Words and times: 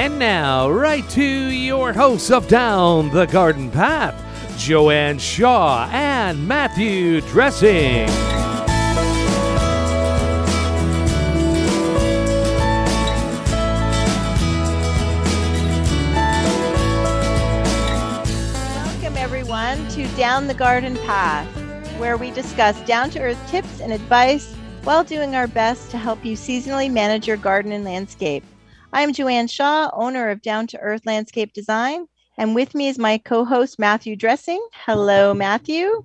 And 0.00 0.18
now, 0.18 0.70
right 0.70 1.06
to 1.10 1.22
your 1.22 1.92
hosts 1.92 2.30
of 2.30 2.48
Down 2.48 3.10
the 3.10 3.26
Garden 3.26 3.70
Path, 3.70 4.16
Joanne 4.56 5.18
Shaw 5.18 5.90
and 5.92 6.48
Matthew 6.48 7.20
Dressing. 7.20 8.06
Welcome, 18.74 19.18
everyone, 19.18 19.86
to 19.88 20.08
Down 20.16 20.46
the 20.46 20.54
Garden 20.54 20.96
Path, 21.04 21.46
where 21.98 22.16
we 22.16 22.30
discuss 22.30 22.80
down 22.86 23.10
to 23.10 23.20
earth 23.20 23.50
tips 23.50 23.82
and 23.82 23.92
advice 23.92 24.54
while 24.84 25.04
doing 25.04 25.36
our 25.36 25.46
best 25.46 25.90
to 25.90 25.98
help 25.98 26.24
you 26.24 26.36
seasonally 26.38 26.90
manage 26.90 27.28
your 27.28 27.36
garden 27.36 27.72
and 27.72 27.84
landscape. 27.84 28.42
I 28.92 29.02
am 29.02 29.12
Joanne 29.12 29.46
Shaw, 29.46 29.88
owner 29.92 30.30
of 30.30 30.42
Down 30.42 30.66
to 30.68 30.78
Earth 30.80 31.06
Landscape 31.06 31.52
Design, 31.52 32.06
and 32.36 32.56
with 32.56 32.74
me 32.74 32.88
is 32.88 32.98
my 32.98 33.18
co 33.18 33.44
host, 33.44 33.78
Matthew 33.78 34.16
Dressing. 34.16 34.60
Hello, 34.72 35.32
Matthew. 35.32 36.02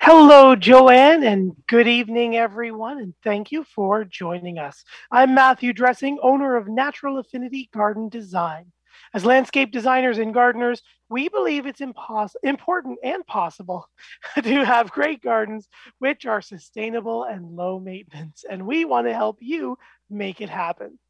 Hello, 0.00 0.54
Joanne, 0.54 1.24
and 1.24 1.56
good 1.66 1.88
evening, 1.88 2.36
everyone, 2.36 2.98
and 2.98 3.12
thank 3.24 3.50
you 3.50 3.64
for 3.64 4.04
joining 4.04 4.56
us. 4.56 4.84
I'm 5.10 5.34
Matthew 5.34 5.72
Dressing, 5.72 6.20
owner 6.22 6.54
of 6.54 6.68
Natural 6.68 7.18
Affinity 7.18 7.70
Garden 7.74 8.08
Design. 8.08 8.70
As 9.12 9.24
landscape 9.24 9.72
designers 9.72 10.18
and 10.18 10.32
gardeners, 10.32 10.80
we 11.10 11.28
believe 11.28 11.66
it's 11.66 11.80
impos- 11.80 12.36
important 12.44 13.00
and 13.02 13.26
possible 13.26 13.88
to 14.40 14.64
have 14.64 14.92
great 14.92 15.22
gardens 15.22 15.68
which 15.98 16.24
are 16.24 16.40
sustainable 16.40 17.24
and 17.24 17.56
low 17.56 17.80
maintenance, 17.80 18.44
and 18.48 18.64
we 18.64 18.84
want 18.84 19.08
to 19.08 19.12
help 19.12 19.38
you 19.40 19.76
make 20.08 20.40
it 20.40 20.50
happen. 20.50 21.00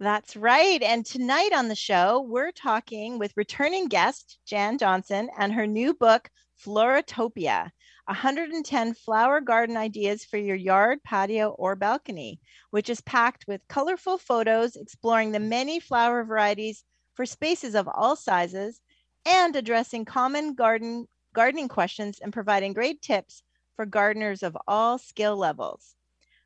That's 0.00 0.36
right. 0.36 0.80
And 0.80 1.04
tonight 1.04 1.52
on 1.52 1.66
the 1.66 1.74
show, 1.74 2.20
we're 2.20 2.52
talking 2.52 3.18
with 3.18 3.36
returning 3.36 3.88
guest 3.88 4.38
Jan 4.46 4.78
Johnsen 4.78 5.26
and 5.36 5.52
her 5.52 5.66
new 5.66 5.92
book, 5.92 6.30
Floratopia 6.64 7.70
110 8.06 8.94
Flower 8.94 9.40
Garden 9.40 9.76
Ideas 9.76 10.24
for 10.24 10.36
Your 10.36 10.54
Yard, 10.54 11.00
Patio, 11.02 11.50
or 11.50 11.74
Balcony, 11.74 12.38
which 12.70 12.88
is 12.88 13.00
packed 13.00 13.46
with 13.48 13.66
colorful 13.68 14.18
photos 14.18 14.76
exploring 14.76 15.32
the 15.32 15.40
many 15.40 15.80
flower 15.80 16.22
varieties 16.22 16.84
for 17.14 17.26
spaces 17.26 17.74
of 17.74 17.88
all 17.92 18.14
sizes 18.14 18.80
and 19.26 19.56
addressing 19.56 20.04
common 20.04 20.54
garden 20.54 21.08
gardening 21.34 21.68
questions 21.68 22.20
and 22.20 22.32
providing 22.32 22.72
great 22.72 23.02
tips 23.02 23.42
for 23.74 23.84
gardeners 23.84 24.44
of 24.44 24.56
all 24.68 24.96
skill 24.96 25.36
levels. 25.36 25.96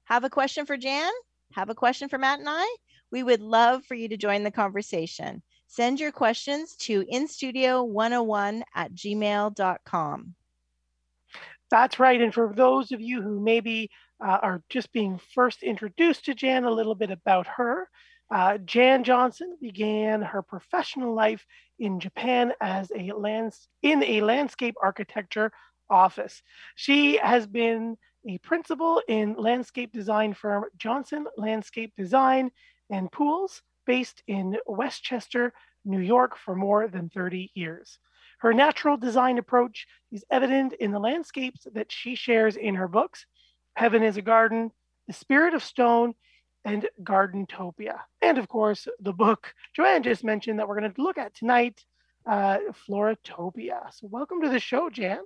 Have 0.04 0.24
a 0.24 0.30
question 0.30 0.64
for 0.64 0.78
Jan? 0.78 1.12
Have 1.52 1.68
a 1.68 1.74
question 1.74 2.08
for 2.08 2.16
Matt 2.16 2.38
and 2.38 2.48
I? 2.48 2.76
We 3.12 3.22
would 3.22 3.40
love 3.40 3.84
for 3.84 3.94
you 3.94 4.08
to 4.08 4.16
join 4.16 4.42
the 4.42 4.50
conversation. 4.50 5.42
Send 5.68 6.00
your 6.00 6.12
questions 6.12 6.74
to 6.76 7.04
instudio101 7.04 8.62
at 8.74 8.92
gmail.com. 8.94 10.34
That's 11.70 11.98
right. 12.00 12.20
And 12.20 12.34
for 12.34 12.52
those 12.54 12.90
of 12.92 13.00
you 13.00 13.22
who 13.22 13.38
maybe 13.38 13.90
uh, 14.22 14.38
are 14.42 14.62
just 14.68 14.92
being 14.92 15.20
first 15.34 15.62
introduced 15.62 16.24
to 16.26 16.34
Jan, 16.34 16.64
a 16.64 16.70
little 16.70 16.94
bit 16.94 17.10
about 17.10 17.46
her. 17.46 17.88
Uh, 18.30 18.56
Jan 18.58 19.04
Johnsen 19.04 19.60
began 19.60 20.22
her 20.22 20.42
professional 20.42 21.14
life 21.14 21.44
in 21.78 22.00
Japan 22.00 22.52
as 22.60 22.90
a 22.96 23.12
lands 23.12 23.68
in 23.82 24.02
a 24.04 24.22
landscape 24.22 24.74
architecture 24.82 25.52
office. 25.90 26.42
She 26.76 27.18
has 27.18 27.46
been 27.46 27.96
a 28.26 28.38
principal 28.38 29.02
in 29.08 29.34
landscape 29.34 29.92
design 29.92 30.32
firm 30.32 30.64
Johnsen 30.78 31.24
Landscape 31.36 31.92
Design 31.96 32.50
and 32.92 33.10
Pools, 33.10 33.62
based 33.86 34.22
in 34.28 34.58
Westchester, 34.66 35.52
New 35.84 35.98
York, 35.98 36.36
for 36.36 36.54
more 36.54 36.86
than 36.86 37.08
30 37.08 37.50
years. 37.54 37.98
Her 38.38 38.52
natural 38.52 38.96
design 38.96 39.38
approach 39.38 39.86
is 40.12 40.24
evident 40.30 40.74
in 40.74 40.92
the 40.92 41.00
landscapes 41.00 41.66
that 41.74 41.90
she 41.90 42.14
shares 42.14 42.56
in 42.56 42.76
her 42.76 42.88
books 42.88 43.26
Heaven 43.74 44.02
is 44.02 44.18
a 44.18 44.22
Garden, 44.22 44.70
The 45.06 45.14
Spirit 45.14 45.54
of 45.54 45.64
Stone, 45.64 46.14
and 46.64 46.86
Gardentopia. 47.02 47.98
And 48.20 48.36
of 48.36 48.48
course, 48.48 48.86
the 49.00 49.14
book 49.14 49.54
Joanne 49.74 50.02
just 50.02 50.22
mentioned 50.22 50.58
that 50.58 50.68
we're 50.68 50.78
going 50.78 50.92
to 50.92 51.02
look 51.02 51.16
at 51.16 51.34
tonight, 51.34 51.82
uh, 52.26 52.58
Floratopia. 52.86 53.92
So, 53.92 54.08
welcome 54.10 54.42
to 54.42 54.50
the 54.50 54.60
show, 54.60 54.90
Jan. 54.90 55.20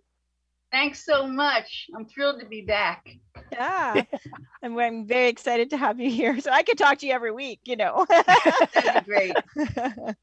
Thanks 0.77 1.07
so 1.07 1.27
much. 1.27 1.87
I'm 1.97 2.05
thrilled 2.05 2.39
to 2.41 2.47
be 2.47 2.61
back. 2.61 3.17
Yeah, 3.51 4.03
and 4.63 4.79
I'm 4.79 5.07
very 5.07 5.29
excited 5.29 5.71
to 5.71 5.79
have 5.79 5.99
you 5.99 6.11
here. 6.11 6.39
So 6.39 6.51
I 6.51 6.63
could 6.65 6.77
talk 6.77 6.99
to 6.99 7.07
you 7.07 7.15
every 7.15 7.33
week, 7.33 7.61
you 7.65 7.77
know. 7.77 8.05
That'd 8.75 9.07
be 9.07 9.11
great. 9.11 9.37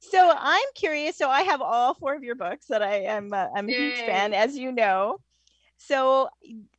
so 0.00 0.32
I'm 0.34 0.64
curious. 0.76 1.18
So 1.18 1.28
I 1.28 1.42
have 1.42 1.60
all 1.60 1.92
four 1.92 2.14
of 2.14 2.24
your 2.24 2.36
books 2.36 2.68
that 2.70 2.82
I 2.82 3.02
am. 3.02 3.34
Uh, 3.34 3.48
I'm 3.54 3.68
a 3.68 3.72
huge 3.72 3.98
fan, 3.98 4.32
as 4.32 4.56
you 4.56 4.72
know. 4.72 5.18
So, 5.76 6.30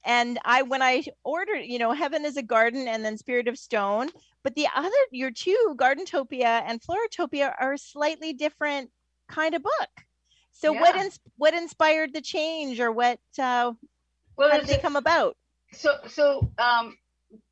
and 0.03 0.39
I 0.43 0.63
when 0.63 0.81
I 0.81 1.03
ordered, 1.23 1.61
you 1.65 1.77
know, 1.77 1.91
Heaven 1.91 2.25
is 2.25 2.37
a 2.37 2.41
Garden 2.41 2.87
and 2.87 3.05
then 3.05 3.19
Spirit 3.19 3.47
of 3.47 3.59
Stone, 3.59 4.09
but 4.43 4.55
the 4.55 4.65
other 4.75 4.89
your 5.11 5.29
two, 5.29 5.75
Gardentopia 5.77 6.63
and 6.65 6.81
Floratopia, 6.81 7.53
are 7.59 7.73
a 7.73 7.77
slightly 7.77 8.33
different 8.33 8.89
kind 9.29 9.53
of 9.53 9.61
book. 9.61 9.89
So 10.53 10.71
what 10.71 10.95
ins- 10.95 11.19
what 11.37 11.53
inspired 11.53 12.13
the 12.13 12.21
change, 12.21 12.79
or 12.79 12.91
what? 12.91 13.19
Uh, 13.37 13.73
Well, 14.37 14.51
how 14.51 14.59
did 14.59 14.67
they 14.67 14.77
come 14.77 14.95
about? 14.95 15.35
so 15.73 15.97
so 16.07 16.51
um, 16.57 16.95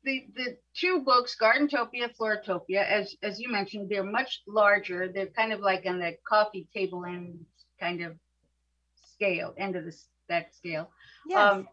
the 0.04 0.26
the 0.34 0.56
two 0.74 1.00
books, 1.00 1.36
Gardentopia, 1.40 2.14
Floratopia, 2.16 2.84
as 2.86 3.14
as 3.22 3.40
you 3.40 3.50
mentioned, 3.50 3.88
they're 3.90 4.04
much 4.04 4.42
larger. 4.46 5.08
They're 5.12 5.26
kind 5.26 5.52
of 5.52 5.60
like 5.60 5.84
on 5.86 5.98
the 5.98 6.16
coffee 6.26 6.68
table 6.74 7.04
end 7.04 7.44
kind 7.80 8.02
of 8.02 8.16
scale, 9.14 9.54
end 9.58 9.76
of 9.76 9.84
this 9.84 10.06
that 10.28 10.54
scale. 10.54 10.90
Yes. 11.26 11.38
Um, 11.38 11.68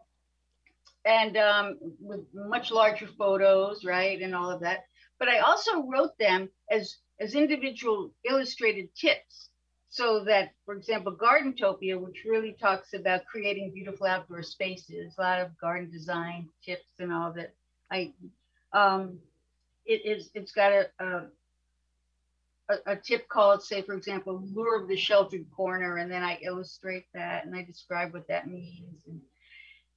and 1.04 1.36
um, 1.36 1.78
with 2.00 2.20
much 2.34 2.70
larger 2.70 3.06
photos, 3.18 3.84
right, 3.84 4.20
and 4.20 4.34
all 4.34 4.50
of 4.50 4.60
that. 4.60 4.84
But 5.18 5.28
I 5.28 5.38
also 5.38 5.82
wrote 5.82 6.18
them 6.18 6.48
as 6.70 6.96
as 7.20 7.34
individual 7.34 8.12
illustrated 8.28 8.94
tips, 8.94 9.49
so 9.90 10.22
that, 10.24 10.52
for 10.64 10.74
example, 10.74 11.12
Gardentopia, 11.12 12.00
which 12.00 12.24
really 12.24 12.52
talks 12.52 12.94
about 12.94 13.26
creating 13.26 13.72
beautiful 13.74 14.06
outdoor 14.06 14.42
spaces, 14.42 15.14
a 15.18 15.20
lot 15.20 15.40
of 15.40 15.58
garden 15.58 15.90
design 15.90 16.48
tips 16.64 17.00
and 17.00 17.12
all 17.12 17.32
that. 17.32 17.54
I, 17.90 18.12
um, 18.72 19.18
it 19.84 20.06
is 20.06 20.30
it's 20.34 20.52
got 20.52 20.72
a, 20.72 20.86
a 21.00 21.22
a, 22.86 22.94
tip 22.94 23.28
called, 23.28 23.62
say, 23.64 23.82
for 23.82 23.94
example, 23.94 24.42
lure 24.54 24.80
of 24.80 24.88
the 24.88 24.96
sheltered 24.96 25.50
corner, 25.50 25.96
and 25.96 26.10
then 26.10 26.22
I 26.22 26.38
illustrate 26.42 27.06
that 27.14 27.44
and 27.44 27.54
I 27.54 27.64
describe 27.64 28.12
what 28.12 28.28
that 28.28 28.48
means. 28.48 29.02
And, 29.08 29.20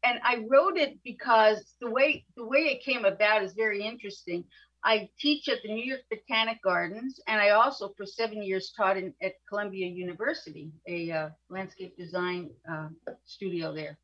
and 0.04 0.20
I 0.24 0.46
wrote 0.50 0.78
it 0.78 0.98
because 1.04 1.76
the 1.80 1.90
way 1.90 2.26
the 2.36 2.46
way 2.46 2.60
it 2.62 2.84
came 2.84 3.06
about 3.06 3.44
is 3.44 3.54
very 3.54 3.84
interesting. 3.84 4.44
I 4.86 5.10
teach 5.18 5.48
at 5.48 5.62
the 5.64 5.74
New 5.74 5.84
York 5.84 6.02
Botanic 6.10 6.62
Gardens, 6.62 7.20
and 7.28 7.40
I 7.40 7.52
also 7.52 7.94
for 7.96 8.06
seven 8.06 8.44
years 8.44 8.74
taught 8.76 8.98
in, 8.98 9.14
at 9.22 9.36
Columbia 9.48 9.88
University, 9.88 10.72
a 10.88 11.12
uh, 11.12 11.30
landscape 11.50 11.96
design 11.98 12.50
uh, 12.70 12.90
studio 13.24 13.74
there. 13.74 13.98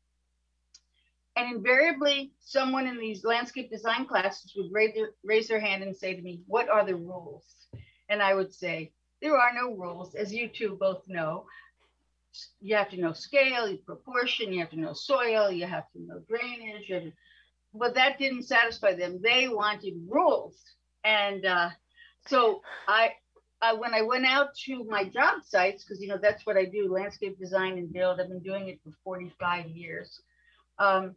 And 1.36 1.54
invariably, 1.54 2.32
someone 2.40 2.86
in 2.86 2.98
these 2.98 3.24
landscape 3.24 3.70
design 3.70 4.06
classes 4.06 4.54
would 4.56 4.72
raise 4.72 4.94
their, 4.94 5.10
raise 5.22 5.48
their 5.48 5.60
hand 5.60 5.82
and 5.82 5.96
say 5.96 6.14
to 6.14 6.22
me, 6.22 6.40
What 6.46 6.68
are 6.68 6.84
the 6.84 6.96
rules? 6.96 7.44
And 8.08 8.22
I 8.22 8.34
would 8.34 8.52
say, 8.52 8.92
There 9.20 9.36
are 9.36 9.52
no 9.54 9.74
rules, 9.74 10.14
as 10.14 10.32
you 10.34 10.48
two 10.48 10.76
both 10.80 11.06
know. 11.08 11.44
You 12.60 12.76
have 12.76 12.90
to 12.90 12.96
know 13.00 13.12
scale, 13.12 13.76
proportion, 13.84 14.52
you 14.52 14.60
have 14.60 14.70
to 14.70 14.80
know 14.80 14.92
soil, 14.92 15.50
you 15.50 15.66
have 15.66 15.90
to 15.92 16.00
know 16.00 16.20
drainage. 16.28 17.12
But 17.74 17.94
that 17.94 18.18
didn't 18.18 18.44
satisfy 18.44 18.94
them. 18.94 19.20
They 19.22 19.48
wanted 19.48 19.94
rules. 20.08 20.56
And 21.04 21.44
uh, 21.46 21.70
so 22.26 22.62
I, 22.88 23.12
I, 23.62 23.74
when 23.74 23.94
I 23.94 24.02
went 24.02 24.26
out 24.26 24.54
to 24.66 24.84
my 24.84 25.04
job 25.04 25.42
sites, 25.46 25.84
because 25.84 26.00
you 26.00 26.08
know 26.08 26.18
that's 26.20 26.44
what 26.46 26.56
I 26.56 26.64
do, 26.64 26.92
landscape 26.92 27.38
design 27.38 27.78
and 27.78 27.92
build. 27.92 28.20
I've 28.20 28.28
been 28.28 28.40
doing 28.40 28.68
it 28.68 28.80
for 28.84 28.92
45 29.04 29.68
years. 29.68 30.20
Um. 30.78 31.14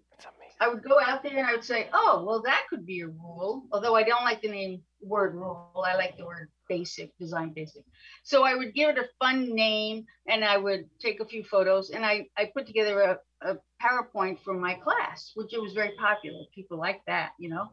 I 0.64 0.70
would 0.70 0.82
go 0.82 0.98
out 1.06 1.24
there 1.24 1.36
and 1.36 1.46
I 1.46 1.52
would 1.52 1.64
say, 1.66 1.90
oh, 1.92 2.24
well, 2.26 2.42
that 2.44 2.64
could 2.70 2.86
be 2.86 3.02
a 3.02 3.08
rule. 3.08 3.66
Although 3.74 3.96
I 3.96 4.04
don't 4.04 4.24
like 4.24 4.42
the 4.42 4.48
name 4.48 4.82
word 5.02 5.36
rule, 5.36 5.84
I 5.86 5.96
like 5.96 6.16
the 6.18 6.26
word 6.26 6.48
basic, 6.70 7.12
design 7.18 7.52
basic. 7.54 7.84
So 8.24 8.46
I 8.46 8.56
would 8.56 8.74
give 8.74 8.90
it 8.90 8.98
a 8.98 9.10
fun 9.20 9.54
name 9.54 10.06
and 10.26 10.46
I 10.46 10.56
would 10.58 10.86
take 11.02 11.20
a 11.20 11.26
few 11.26 11.44
photos 11.44 11.90
and 11.90 12.06
I, 12.06 12.28
I 12.38 12.50
put 12.54 12.66
together 12.66 13.02
a, 13.02 13.52
a 13.52 13.58
PowerPoint 13.84 14.40
for 14.40 14.54
my 14.54 14.76
class, 14.76 15.34
which 15.36 15.54
it 15.54 15.62
was 15.62 15.74
very 15.74 15.96
popular. 16.00 16.46
People 16.56 16.78
like 16.78 17.02
that, 17.08 17.32
you 17.38 17.50
know. 17.50 17.70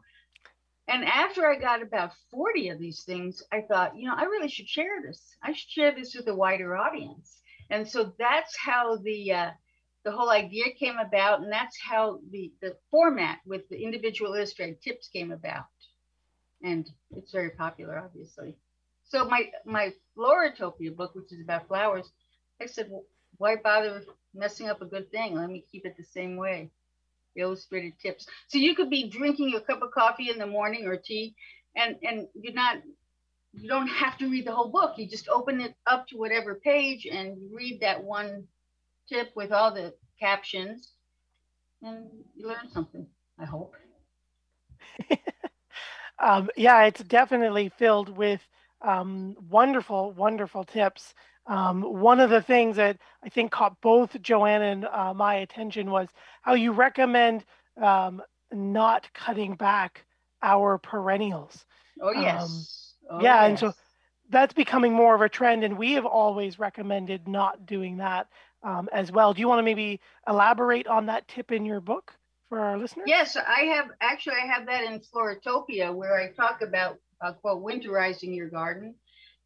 And 0.89 1.05
after 1.05 1.47
I 1.47 1.61
got 1.61 1.83
about 1.83 2.11
40 2.33 2.71
of 2.71 2.81
these 2.81 3.05
things, 3.05 3.41
I 3.53 3.61
thought, 3.61 3.97
you 3.97 4.09
know, 4.09 4.17
I 4.17 4.25
really 4.25 4.49
should 4.49 4.69
share 4.69 5.01
this. 5.07 5.37
I 5.45 5.53
should 5.53 5.71
share 5.71 5.95
this 5.95 6.17
with 6.17 6.27
a 6.27 6.35
wider 6.35 6.77
audience. 6.77 7.39
And 7.71 7.87
so 7.87 8.13
that's 8.19 8.57
how 8.59 8.97
the 8.97 9.33
uh, 9.33 9.51
the 10.05 10.13
whole 10.13 10.31
idea 10.31 10.73
came 10.79 10.99
about, 10.99 11.43
and 11.43 11.53
that's 11.53 11.79
how 11.81 12.21
the 12.31 12.53
the 12.61 12.77
format 12.91 13.39
with 13.47 13.69
the 13.69 13.83
individual 13.83 14.35
illustrated 14.35 14.81
tips 14.81 15.09
came 15.09 15.33
about. 15.33 15.67
And 16.63 16.89
it's 17.17 17.33
very 17.33 17.51
popular, 17.51 17.99
obviously. 17.99 18.57
So 19.05 19.25
my 19.27 19.51
my 19.65 19.93
Floratopia 20.17 20.95
book, 20.95 21.15
which 21.15 21.33
is 21.33 21.41
about 21.41 21.69
flowers, 21.69 22.11
I 22.61 22.67
said, 22.67 22.89
well, 22.91 23.05
why 23.39 23.57
bother 23.57 24.05
messing 24.35 24.69
up 24.69 24.83
a 24.83 24.87
good 24.87 25.11
thing? 25.11 25.35
Let 25.35 25.51
me 25.51 25.65
keep 25.71 25.85
it 25.85 25.97
the 25.97 26.05
same 26.05 26.37
way. 26.37 26.71
Illustrated 27.37 27.95
tips. 28.01 28.27
So 28.49 28.59
you 28.59 28.75
could 28.75 28.91
be 28.91 29.09
drinking 29.09 29.55
a 29.55 29.61
cup 29.61 29.83
of 29.83 29.93
coffee 29.93 30.31
in 30.31 30.39
the 30.39 30.47
morning 30.47 30.87
or 30.87 30.97
tea, 30.97 31.35
and 31.77 31.97
and 32.03 32.27
you're 32.35 32.55
not 32.55 32.79
you 33.53 33.69
don't 33.69 33.89
have 33.89 34.17
to 34.19 34.29
read 34.29 34.47
the 34.47 34.55
whole 34.55 34.69
book. 34.69 34.95
You 34.97 35.09
just 35.09 35.29
open 35.29 35.61
it 35.61 35.75
up 35.87 36.07
to 36.09 36.17
whatever 36.17 36.55
page 36.55 37.07
and 37.07 37.37
read 37.53 37.81
that 37.81 38.03
one 38.03 38.47
tip 39.11 39.33
with 39.35 39.53
all 39.53 39.73
the 39.73 39.93
captions, 40.19 40.93
and 41.83 42.07
you 42.37 42.49
learn 42.49 42.71
something. 42.73 43.07
I 43.39 43.45
hope. 43.45 43.75
um, 46.19 46.51
yeah, 46.57 46.85
it's 46.85 47.03
definitely 47.03 47.71
filled 47.79 48.17
with 48.17 48.41
um, 48.83 49.37
wonderful, 49.51 50.13
wonderful 50.13 50.65
tips. 50.65 51.15
Um, 51.47 51.83
one 51.83 52.21
of 52.21 52.31
the 52.31 52.43
things 52.43 52.77
that 52.77 52.99
I 53.25 53.29
think 53.29 53.51
caught 53.51 53.81
both 53.81 54.21
Joanne 54.23 54.63
and 54.63 54.85
uh, 54.85 55.15
my 55.15 55.37
attention 55.37 55.91
was 55.91 56.09
how 56.43 56.55
you 56.55 56.73
recommend 56.73 57.45
um, 57.83 58.23
not 58.53 59.09
cutting 59.15 59.55
back 59.55 60.05
our 60.43 60.79
perennials. 60.79 61.65
Oh 62.01 62.13
yes. 62.13 62.95
Um, 63.11 63.19
oh, 63.19 63.23
yeah, 63.23 63.43
yes. 63.43 63.49
and 63.49 63.59
so 63.59 63.75
that's 64.31 64.55
becoming 64.55 64.93
more 64.93 65.15
of 65.15 65.23
a 65.23 65.29
trend, 65.29 65.65
and 65.65 65.77
we 65.77 65.93
have 65.93 66.07
always 66.07 66.59
recommended 66.59 67.27
not 67.27 67.67
doing 67.67 67.97
that 67.99 68.29
um, 68.63 68.89
as 68.93 69.11
well. 69.11 69.33
Do 69.35 69.41
you 69.41 69.49
want 69.49 69.59
to 69.59 69.63
maybe 69.63 70.01
elaborate 70.29 70.87
on 70.87 71.07
that 71.07 71.29
tip 71.29 71.53
in 71.53 71.65
your 71.65 71.81
book 71.81 72.15
for 72.49 72.61
our 72.61 72.79
listeners? 72.79 73.07
Yes, 73.09 73.37
I 73.37 73.63
have 73.75 73.87
actually 74.01 74.37
I 74.43 74.47
have 74.47 74.67
that 74.67 74.85
in 74.85 75.01
Floratopia 75.01 75.95
where 75.95 76.17
I 76.17 76.31
talk 76.33 76.63
about 76.63 76.99
uh, 77.21 77.33
quote 77.33 77.63
winterizing 77.63 78.35
your 78.35 78.49
garden 78.49 78.95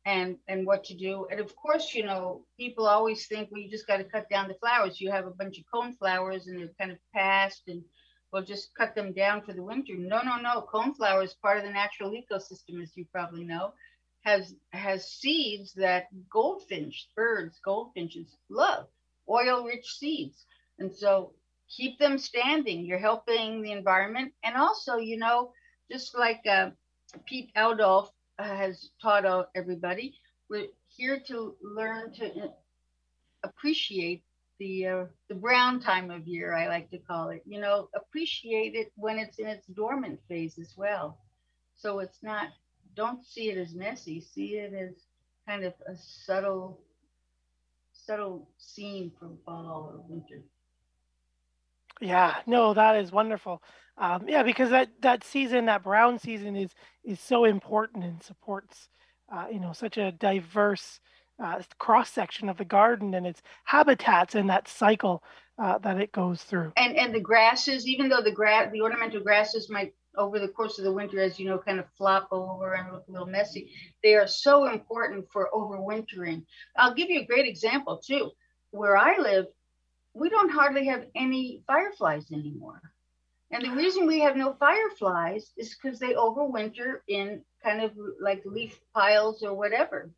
and 0.04 0.36
and 0.48 0.66
what 0.66 0.84
to 0.84 0.94
do. 0.94 1.26
And 1.30 1.40
of 1.40 1.54
course, 1.56 1.94
you 1.94 2.04
know, 2.04 2.44
people 2.58 2.86
always 2.86 3.26
think 3.26 3.50
well, 3.50 3.60
you 3.60 3.70
just 3.70 3.86
got 3.86 3.98
to 3.98 4.04
cut 4.04 4.28
down 4.28 4.48
the 4.48 4.54
flowers. 4.54 5.00
You 5.00 5.10
have 5.10 5.26
a 5.26 5.30
bunch 5.30 5.58
of 5.58 5.64
cone 5.72 5.94
flowers 5.94 6.46
and 6.46 6.58
they're 6.58 6.70
kind 6.78 6.92
of 6.92 6.98
past 7.14 7.62
and 7.68 7.82
we'll 8.32 8.42
just 8.42 8.74
cut 8.74 8.94
them 8.94 9.12
down 9.12 9.42
for 9.42 9.52
the 9.52 9.62
winter. 9.62 9.94
No, 9.96 10.20
no, 10.22 10.36
no. 10.36 10.62
Cone 10.62 10.94
flower 10.94 11.22
is 11.22 11.34
part 11.34 11.58
of 11.58 11.64
the 11.64 11.70
natural 11.70 12.10
ecosystem, 12.10 12.82
as 12.82 12.90
you 12.96 13.06
probably 13.12 13.44
know. 13.44 13.72
Has 14.22 14.54
has 14.70 15.10
seeds 15.10 15.72
that 15.74 16.06
goldfinch, 16.30 17.08
birds, 17.14 17.60
goldfinches 17.62 18.36
love, 18.48 18.86
oil-rich 19.28 19.86
seeds. 19.98 20.46
And 20.78 20.94
so 20.94 21.32
keep 21.68 21.98
them 21.98 22.18
standing. 22.18 22.84
You're 22.84 22.98
helping 22.98 23.62
the 23.62 23.72
environment. 23.72 24.32
And 24.42 24.56
also, 24.56 24.96
you 24.96 25.18
know, 25.18 25.52
just 25.90 26.16
like 26.16 26.40
uh, 26.50 26.70
Pete 27.26 27.50
Oudolf 27.56 28.10
has 28.38 28.90
taught 29.00 29.48
everybody. 29.54 30.14
We're 30.50 30.68
here 30.88 31.20
to 31.28 31.56
learn 31.62 32.12
to 32.14 32.50
appreciate 33.42 34.22
the 34.58 34.86
uh, 34.86 35.04
the 35.28 35.34
brown 35.34 35.80
time 35.80 36.10
of 36.10 36.26
year. 36.26 36.54
I 36.54 36.68
like 36.68 36.90
to 36.90 36.98
call 36.98 37.30
it. 37.30 37.42
You 37.46 37.60
know, 37.60 37.88
appreciate 37.94 38.74
it 38.74 38.92
when 38.96 39.18
it's 39.18 39.38
in 39.38 39.46
its 39.46 39.66
dormant 39.66 40.20
phase 40.28 40.58
as 40.58 40.74
well. 40.76 41.18
So 41.74 41.98
it's 41.98 42.22
not. 42.22 42.48
Don't 42.94 43.24
see 43.24 43.50
it 43.50 43.58
as 43.58 43.74
messy. 43.74 44.20
See 44.20 44.56
it 44.56 44.72
as 44.72 44.94
kind 45.48 45.64
of 45.64 45.74
a 45.86 45.96
subtle, 45.96 46.80
subtle 48.04 48.48
scene 48.58 49.12
from 49.18 49.38
fall 49.44 49.92
or 49.92 50.02
winter. 50.08 50.42
Yeah, 52.00 52.34
no, 52.46 52.74
that 52.74 52.96
is 52.96 53.12
wonderful. 53.12 53.62
Um, 53.96 54.28
yeah, 54.28 54.42
because 54.42 54.70
that 54.70 54.90
that 55.02 55.22
season, 55.24 55.66
that 55.66 55.84
brown 55.84 56.18
season, 56.18 56.56
is 56.56 56.72
is 57.04 57.20
so 57.20 57.44
important 57.44 58.04
and 58.04 58.22
supports, 58.22 58.88
uh, 59.32 59.46
you 59.50 59.60
know, 59.60 59.72
such 59.72 59.96
a 59.96 60.12
diverse 60.12 61.00
uh, 61.42 61.62
cross 61.78 62.10
section 62.10 62.48
of 62.48 62.56
the 62.56 62.64
garden 62.64 63.14
and 63.14 63.26
its 63.26 63.42
habitats 63.64 64.34
and 64.34 64.50
that 64.50 64.68
cycle 64.68 65.22
uh, 65.58 65.78
that 65.78 66.00
it 66.00 66.12
goes 66.12 66.42
through. 66.42 66.72
And 66.76 66.96
and 66.96 67.14
the 67.14 67.20
grasses, 67.20 67.86
even 67.86 68.08
though 68.08 68.22
the 68.22 68.32
grass, 68.32 68.70
the 68.72 68.80
ornamental 68.80 69.20
grasses 69.20 69.70
might 69.70 69.94
over 70.16 70.38
the 70.38 70.48
course 70.48 70.78
of 70.78 70.84
the 70.84 70.92
winter, 70.92 71.20
as 71.20 71.38
you 71.38 71.46
know, 71.46 71.58
kind 71.58 71.78
of 71.78 71.86
flop 71.96 72.28
over 72.30 72.74
and 72.74 72.92
look 72.92 73.04
a 73.08 73.12
little 73.12 73.26
messy, 73.26 73.70
they 74.02 74.14
are 74.14 74.26
so 74.26 74.66
important 74.66 75.26
for 75.32 75.50
overwintering. 75.54 76.44
I'll 76.76 76.94
give 76.94 77.10
you 77.10 77.20
a 77.20 77.26
great 77.26 77.46
example 77.46 77.98
too. 77.98 78.30
Where 78.70 78.96
I 78.96 79.18
live, 79.18 79.46
we 80.14 80.28
don't 80.28 80.50
hardly 80.50 80.86
have 80.86 81.06
any 81.14 81.62
fireflies 81.66 82.30
anymore. 82.32 82.80
And 83.50 83.64
the 83.64 83.70
reason 83.70 84.06
we 84.06 84.20
have 84.20 84.36
no 84.36 84.54
fireflies 84.54 85.52
is 85.56 85.76
because 85.76 85.98
they 85.98 86.14
overwinter 86.14 87.00
in 87.08 87.42
kind 87.62 87.82
of 87.82 87.92
like 88.20 88.42
leaf 88.44 88.80
piles 88.94 89.42
or 89.42 89.54
whatever. 89.54 90.10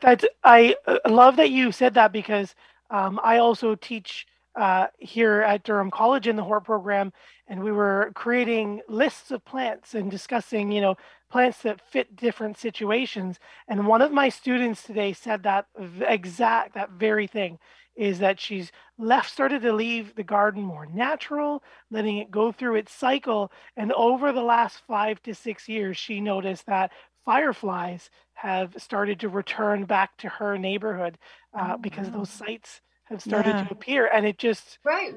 That's 0.00 0.24
I 0.42 0.76
uh, 0.86 0.98
love 1.06 1.36
that 1.36 1.50
you 1.50 1.72
said 1.72 1.94
that 1.94 2.12
because 2.12 2.54
um, 2.90 3.20
I 3.22 3.38
also 3.38 3.74
teach 3.74 4.26
uh, 4.56 4.86
here 4.98 5.42
at 5.42 5.62
Durham 5.64 5.90
College 5.90 6.26
in 6.26 6.36
the 6.36 6.42
HORT 6.42 6.64
program, 6.64 7.12
and 7.46 7.62
we 7.62 7.72
were 7.72 8.10
creating 8.14 8.80
lists 8.88 9.30
of 9.30 9.44
plants 9.44 9.94
and 9.94 10.10
discussing, 10.10 10.72
you 10.72 10.80
know, 10.80 10.96
plants 11.30 11.62
that 11.62 11.80
fit 11.80 12.16
different 12.16 12.56
situations. 12.56 13.38
And 13.68 13.86
one 13.86 14.02
of 14.02 14.12
my 14.12 14.28
students 14.28 14.82
today 14.82 15.12
said 15.12 15.42
that 15.42 15.66
exact 16.00 16.74
that 16.74 16.90
very 16.90 17.26
thing 17.26 17.58
is 17.96 18.18
that 18.18 18.38
she's 18.38 18.72
left 18.98 19.30
started 19.30 19.62
to 19.62 19.72
leave 19.72 20.14
the 20.14 20.22
garden 20.22 20.62
more 20.62 20.86
natural, 20.86 21.62
letting 21.90 22.18
it 22.18 22.30
go 22.30 22.52
through 22.52 22.76
its 22.76 22.92
cycle. 22.92 23.50
And 23.76 23.92
over 23.92 24.32
the 24.32 24.42
last 24.42 24.82
five 24.86 25.22
to 25.22 25.34
six 25.34 25.68
years, 25.68 25.96
she 25.96 26.20
noticed 26.20 26.66
that 26.66 26.92
fireflies 27.24 28.10
have 28.34 28.74
started 28.76 29.20
to 29.20 29.28
return 29.28 29.84
back 29.84 30.16
to 30.18 30.28
her 30.28 30.58
neighborhood 30.58 31.18
uh, 31.58 31.72
oh, 31.74 31.78
because 31.78 32.08
wow. 32.08 32.18
those 32.18 32.30
sites 32.30 32.80
have 33.06 33.22
started 33.22 33.50
yeah. 33.50 33.64
to 33.64 33.72
appear. 33.72 34.06
And 34.12 34.26
it 34.26 34.38
just 34.38 34.78
right. 34.84 35.14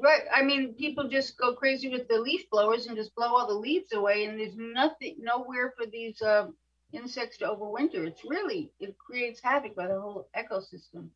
Right. 0.00 0.22
I 0.34 0.42
mean, 0.42 0.74
people 0.74 1.08
just 1.08 1.36
go 1.38 1.54
crazy 1.54 1.88
with 1.88 2.06
the 2.08 2.18
leaf 2.18 2.48
blowers 2.50 2.86
and 2.86 2.96
just 2.96 3.14
blow 3.14 3.34
all 3.34 3.48
the 3.48 3.54
leaves 3.54 3.92
away, 3.92 4.26
and 4.26 4.38
there's 4.38 4.54
nothing, 4.56 5.16
nowhere 5.18 5.74
for 5.76 5.86
these 5.86 6.22
uh, 6.22 6.46
insects 6.92 7.38
to 7.38 7.46
overwinter. 7.46 8.06
It's 8.06 8.22
really, 8.24 8.70
it 8.78 8.96
creates 8.98 9.40
havoc 9.42 9.74
by 9.74 9.88
the 9.88 10.00
whole 10.00 10.28
ecosystem. 10.36 11.08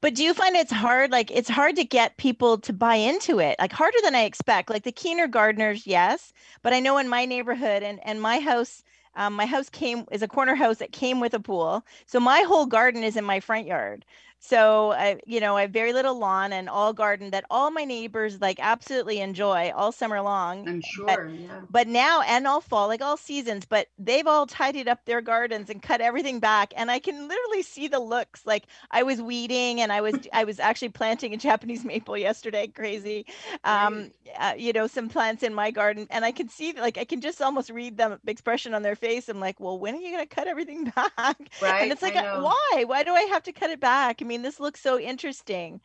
But 0.00 0.14
do 0.14 0.24
you 0.24 0.34
find 0.34 0.56
it's 0.56 0.72
hard? 0.72 1.12
Like 1.12 1.30
it's 1.30 1.48
hard 1.48 1.76
to 1.76 1.84
get 1.84 2.16
people 2.16 2.58
to 2.58 2.72
buy 2.72 2.96
into 2.96 3.38
it, 3.38 3.56
like 3.58 3.72
harder 3.72 3.98
than 4.02 4.14
I 4.14 4.22
expect. 4.22 4.70
Like 4.70 4.84
the 4.84 4.92
keener 4.92 5.28
gardeners, 5.28 5.86
yes. 5.86 6.32
But 6.62 6.72
I 6.72 6.80
know 6.80 6.98
in 6.98 7.08
my 7.08 7.26
neighborhood 7.26 7.82
and, 7.82 8.00
and 8.02 8.20
my 8.20 8.40
house, 8.40 8.82
um, 9.14 9.34
my 9.34 9.46
house 9.46 9.68
came 9.68 10.06
is 10.10 10.22
a 10.22 10.28
corner 10.28 10.54
house 10.54 10.78
that 10.78 10.92
came 10.92 11.20
with 11.20 11.34
a 11.34 11.40
pool. 11.40 11.84
So 12.06 12.18
my 12.20 12.40
whole 12.40 12.66
garden 12.66 13.04
is 13.04 13.16
in 13.16 13.24
my 13.24 13.40
front 13.40 13.66
yard. 13.66 14.04
So 14.38 14.92
I, 14.92 15.18
you 15.26 15.40
know, 15.40 15.56
I 15.56 15.62
have 15.62 15.70
very 15.70 15.92
little 15.92 16.18
lawn 16.18 16.52
and 16.52 16.68
all 16.68 16.92
garden 16.92 17.30
that 17.30 17.44
all 17.50 17.70
my 17.70 17.84
neighbors 17.84 18.40
like 18.40 18.58
absolutely 18.60 19.20
enjoy 19.20 19.72
all 19.74 19.92
summer 19.92 20.20
long. 20.20 20.68
I'm 20.68 20.82
sure. 20.82 21.06
But, 21.06 21.30
yeah. 21.30 21.60
but 21.70 21.88
now 21.88 22.22
and 22.22 22.46
all 22.46 22.60
fall, 22.60 22.86
like 22.86 23.02
all 23.02 23.16
seasons, 23.16 23.64
but 23.64 23.88
they've 23.98 24.26
all 24.26 24.46
tidied 24.46 24.88
up 24.88 25.04
their 25.04 25.20
gardens 25.20 25.68
and 25.70 25.82
cut 25.82 26.00
everything 26.00 26.38
back. 26.38 26.72
And 26.76 26.90
I 26.90 26.98
can 26.98 27.28
literally 27.28 27.62
see 27.62 27.88
the 27.88 27.98
looks. 27.98 28.46
Like 28.46 28.66
I 28.90 29.02
was 29.02 29.20
weeding 29.20 29.80
and 29.80 29.90
I 29.90 30.00
was 30.00 30.14
I 30.32 30.44
was 30.44 30.60
actually 30.60 30.90
planting 30.90 31.34
a 31.34 31.36
Japanese 31.36 31.84
maple 31.84 32.16
yesterday. 32.16 32.68
Crazy. 32.68 33.26
Um, 33.64 34.12
uh, 34.38 34.54
you 34.56 34.72
know, 34.72 34.86
some 34.86 35.08
plants 35.08 35.42
in 35.42 35.54
my 35.54 35.70
garden. 35.70 36.06
And 36.10 36.24
I 36.24 36.30
can 36.30 36.48
see 36.48 36.72
like 36.72 36.98
I 36.98 37.04
can 37.04 37.20
just 37.20 37.42
almost 37.42 37.70
read 37.70 37.96
the 37.96 38.20
expression 38.26 38.74
on 38.74 38.82
their 38.82 38.96
face. 38.96 39.28
I'm 39.28 39.40
like, 39.40 39.58
well, 39.58 39.78
when 39.78 39.94
are 39.94 40.00
you 40.00 40.12
gonna 40.12 40.26
cut 40.26 40.46
everything 40.46 40.84
back? 40.96 41.38
Right. 41.60 41.82
And 41.82 41.90
it's 41.90 42.02
like, 42.02 42.14
why? 42.14 42.84
Why 42.86 43.02
do 43.02 43.12
I 43.12 43.22
have 43.22 43.42
to 43.44 43.52
cut 43.52 43.70
it 43.70 43.80
back? 43.80 44.18
I 44.20 44.24
mean, 44.24 44.35
this 44.42 44.60
looks 44.60 44.80
so 44.80 44.98
interesting. 44.98 45.80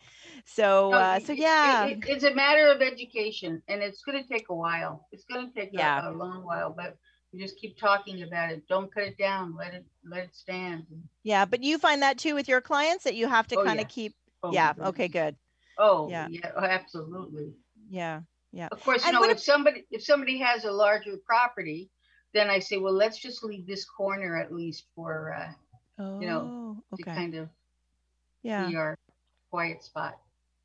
So, 0.46 0.94
uh, 0.94 1.20
so 1.20 1.34
yeah, 1.34 1.86
it, 1.86 2.00
it, 2.00 2.04
it's 2.08 2.24
a 2.24 2.34
matter 2.34 2.68
of 2.68 2.82
education, 2.82 3.62
and 3.68 3.82
it's 3.82 4.04
going 4.04 4.22
to 4.22 4.28
take 4.28 4.50
a 4.50 4.56
while. 4.56 5.08
It's 5.12 5.26
going 5.26 5.48
to 5.48 5.54
take 5.54 5.70
yeah. 5.74 6.08
a, 6.08 6.12
a, 6.12 6.14
long 6.14 6.44
while, 6.44 6.74
but 6.76 6.98
you 7.32 7.40
just 7.40 7.58
keep 7.58 7.78
talking 7.78 8.24
about 8.24 8.52
it. 8.52 8.68
Don't 8.68 8.94
cut 8.94 9.04
it 9.04 9.18
down. 9.18 9.56
Let 9.56 9.74
it 9.74 9.86
let 10.04 10.24
it 10.24 10.36
stand. 10.36 10.86
Yeah, 11.24 11.46
but 11.46 11.64
you 11.64 11.78
find 11.78 12.02
that 12.02 12.18
too 12.18 12.36
with 12.36 12.48
your 12.48 12.62
clients 12.62 13.04
that 13.04 13.16
you 13.16 13.28
have 13.28 13.48
to 13.48 13.58
oh, 13.58 13.64
kind 13.64 13.80
of 13.80 13.86
yeah. 13.86 13.96
keep. 13.96 14.16
Oh, 14.44 14.52
yeah. 14.52 14.74
Okay. 14.80 15.08
Good. 15.08 15.36
Oh 15.78 16.10
yeah. 16.10 16.28
Yeah. 16.30 16.52
Oh, 16.56 16.64
absolutely. 16.64 17.54
Yeah. 17.90 18.22
Yeah. 18.52 18.68
Of 18.72 18.84
course, 18.84 19.04
you 19.04 19.10
and 19.10 19.16
know 19.16 19.24
if, 19.24 19.38
if 19.38 19.44
somebody 19.44 19.86
if 19.92 20.04
somebody 20.04 20.40
has 20.40 20.66
a 20.66 20.72
larger 20.72 21.16
property, 21.26 21.90
then 22.34 22.50
I 22.50 22.60
say, 22.60 22.78
well, 22.78 22.94
let's 22.94 23.18
just 23.18 23.44
leave 23.44 23.68
this 23.68 23.86
corner 23.86 24.38
at 24.38 24.54
least 24.54 24.86
for, 24.96 25.36
uh, 25.38 25.52
oh, 26.02 26.20
you 26.20 26.28
know, 26.28 26.84
okay. 26.94 27.04
to 27.04 27.16
kind 27.16 27.36
of 27.36 27.50
yeah. 28.44 28.68
be 28.68 28.76
our 28.76 28.98
quiet 29.50 29.84
spot. 29.84 30.18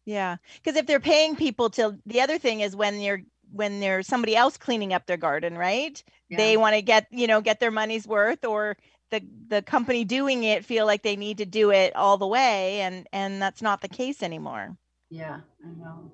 Yeah, 0.05 0.37
because 0.57 0.77
if 0.77 0.87
they're 0.87 1.01
paying 1.01 1.35
people 1.37 1.71
to, 1.71 1.99
the 2.07 2.21
other 2.21 2.39
thing 2.39 2.61
is 2.61 2.77
when 2.77 3.01
you're 3.01 3.23
when 3.53 3.81
there's 3.81 4.07
somebody 4.07 4.37
else 4.37 4.57
cleaning 4.57 4.93
up 4.93 5.07
their 5.07 5.17
garden, 5.17 5.57
right? 5.57 6.03
Yeah. 6.29 6.37
They 6.39 6.57
want 6.57 6.75
to 6.77 6.83
get 6.83 7.07
you 7.11 7.27
know 7.27 7.41
get 7.41 7.61
their 7.61 7.71
money's 7.71 8.07
worth, 8.07 8.45
or 8.45 8.77
the 9.11 9.23
the 9.49 9.63
company 9.63 10.05
doing 10.05 10.45
it 10.45 10.65
feel 10.65 10.87
like 10.87 11.03
they 11.03 11.17
need 11.17 11.39
to 11.39 11.47
do 11.47 11.71
it 11.71 11.95
all 11.97 12.19
the 12.19 12.27
way, 12.27 12.81
and 12.81 13.07
and 13.13 13.43
that's 13.43 13.63
not 13.63 13.81
the 13.81 13.89
case 13.89 14.23
anymore. 14.23 14.77
Yeah, 15.11 15.41
I 15.65 15.69
know. 15.69 16.13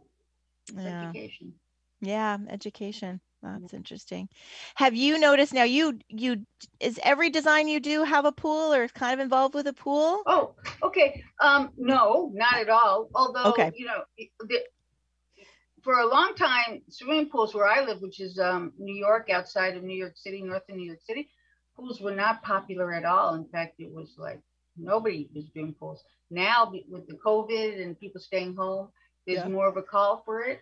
yeah. 0.74 1.08
Education. 1.08 1.54
Yeah, 2.00 2.38
education. 2.48 3.20
That's 3.42 3.74
interesting. 3.74 4.28
Have 4.76 4.94
you 4.94 5.18
noticed 5.18 5.52
now 5.52 5.64
you 5.64 5.98
you 6.08 6.44
is 6.80 6.98
every 7.02 7.30
design 7.30 7.68
you 7.68 7.80
do 7.80 8.04
have 8.04 8.24
a 8.24 8.32
pool 8.32 8.72
or 8.74 8.84
is 8.84 8.92
kind 8.92 9.14
of 9.14 9.20
involved 9.20 9.54
with 9.54 9.66
a 9.66 9.72
pool? 9.72 10.22
Oh, 10.26 10.54
okay. 10.82 11.20
Um, 11.40 11.70
no, 11.76 12.30
not 12.34 12.58
at 12.60 12.68
all. 12.68 13.10
Although, 13.14 13.50
Okay. 13.50 13.72
you 13.74 13.86
know, 13.86 14.04
the, 14.40 14.60
for 15.82 15.98
a 15.98 16.06
long 16.06 16.34
time, 16.34 16.82
swimming 16.88 17.28
pools 17.28 17.54
where 17.54 17.66
I 17.66 17.84
live, 17.84 18.00
which 18.00 18.20
is 18.20 18.38
um, 18.38 18.72
New 18.78 18.94
York, 18.94 19.30
outside 19.30 19.76
of 19.76 19.82
New 19.82 19.96
York 19.96 20.16
City, 20.16 20.42
north 20.42 20.62
of 20.68 20.76
New 20.76 20.86
York 20.86 21.00
City, 21.02 21.28
pools 21.76 22.00
were 22.00 22.14
not 22.14 22.42
popular 22.42 22.92
at 22.92 23.04
all. 23.04 23.34
In 23.34 23.46
fact, 23.46 23.80
it 23.80 23.90
was 23.92 24.14
like 24.16 24.40
nobody 24.76 25.28
was 25.34 25.48
doing 25.50 25.74
pools. 25.74 26.04
Now, 26.30 26.72
with 26.88 27.06
the 27.08 27.18
COVID 27.24 27.82
and 27.82 27.98
people 27.98 28.20
staying 28.20 28.54
home, 28.54 28.90
there's 29.26 29.44
Yeah. 29.44 29.48
more 29.48 29.68
of 29.68 29.76
a 29.76 29.82
call 29.82 30.22
for 30.24 30.42
it. 30.42 30.60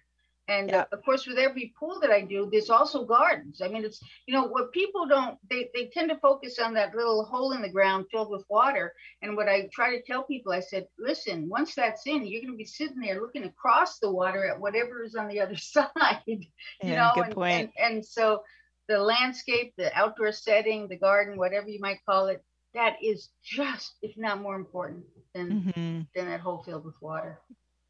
And 0.50 0.72
Yeah. 0.72 0.86
of 0.92 1.02
course, 1.04 1.26
with 1.26 1.38
every 1.38 1.74
pool 1.78 2.00
that 2.00 2.10
I 2.10 2.22
do, 2.22 2.48
there's 2.50 2.70
also 2.70 3.06
gardens. 3.06 3.62
I 3.62 3.68
mean, 3.68 3.84
it's 3.84 4.00
you 4.26 4.34
know 4.34 4.44
what 4.48 4.72
people 4.72 5.06
don't 5.08 5.38
they 5.50 5.70
they 5.74 5.86
tend 5.94 6.10
to 6.10 6.18
focus 6.18 6.58
on 6.58 6.74
that 6.74 6.94
little 6.94 7.24
hole 7.24 7.52
in 7.52 7.62
the 7.62 7.70
ground 7.70 8.06
filled 8.10 8.30
with 8.30 8.44
water. 8.50 8.92
And 9.22 9.36
what 9.36 9.48
I 9.48 9.68
try 9.72 9.96
to 9.96 10.02
tell 10.02 10.24
people, 10.24 10.52
I 10.52 10.60
said, 10.60 10.88
listen, 10.98 11.48
once 11.48 11.74
that's 11.74 12.06
in, 12.06 12.26
you're 12.26 12.42
going 12.42 12.54
to 12.54 12.58
be 12.58 12.64
sitting 12.64 13.00
there 13.00 13.20
looking 13.20 13.44
across 13.44 13.98
the 14.00 14.12
water 14.12 14.46
at 14.46 14.60
whatever 14.60 15.04
is 15.04 15.16
on 15.16 15.28
the 15.28 15.40
other 15.40 15.56
side. 15.74 15.90
you 16.26 16.46
Yeah, 16.82 16.96
know, 16.96 17.10
good 17.14 17.26
and, 17.26 17.34
point. 17.34 17.68
And, 17.78 17.94
and 17.96 18.04
so 18.06 18.42
the 18.88 18.98
landscape, 18.98 19.74
the 19.76 19.94
outdoor 19.96 20.32
setting, 20.32 20.88
the 20.88 20.98
garden, 20.98 21.38
whatever 21.38 21.68
you 21.68 21.80
might 21.80 22.04
call 22.06 22.26
it, 22.28 22.42
that 22.74 22.96
is 23.02 23.30
just, 23.44 23.94
if 24.02 24.16
not 24.16 24.40
more 24.40 24.56
important 24.56 25.04
than 25.34 25.56
Mhm. 25.56 26.06
than 26.14 26.26
that 26.28 26.40
hole 26.40 26.62
filled 26.64 26.84
with 26.84 27.00
water. 27.00 27.40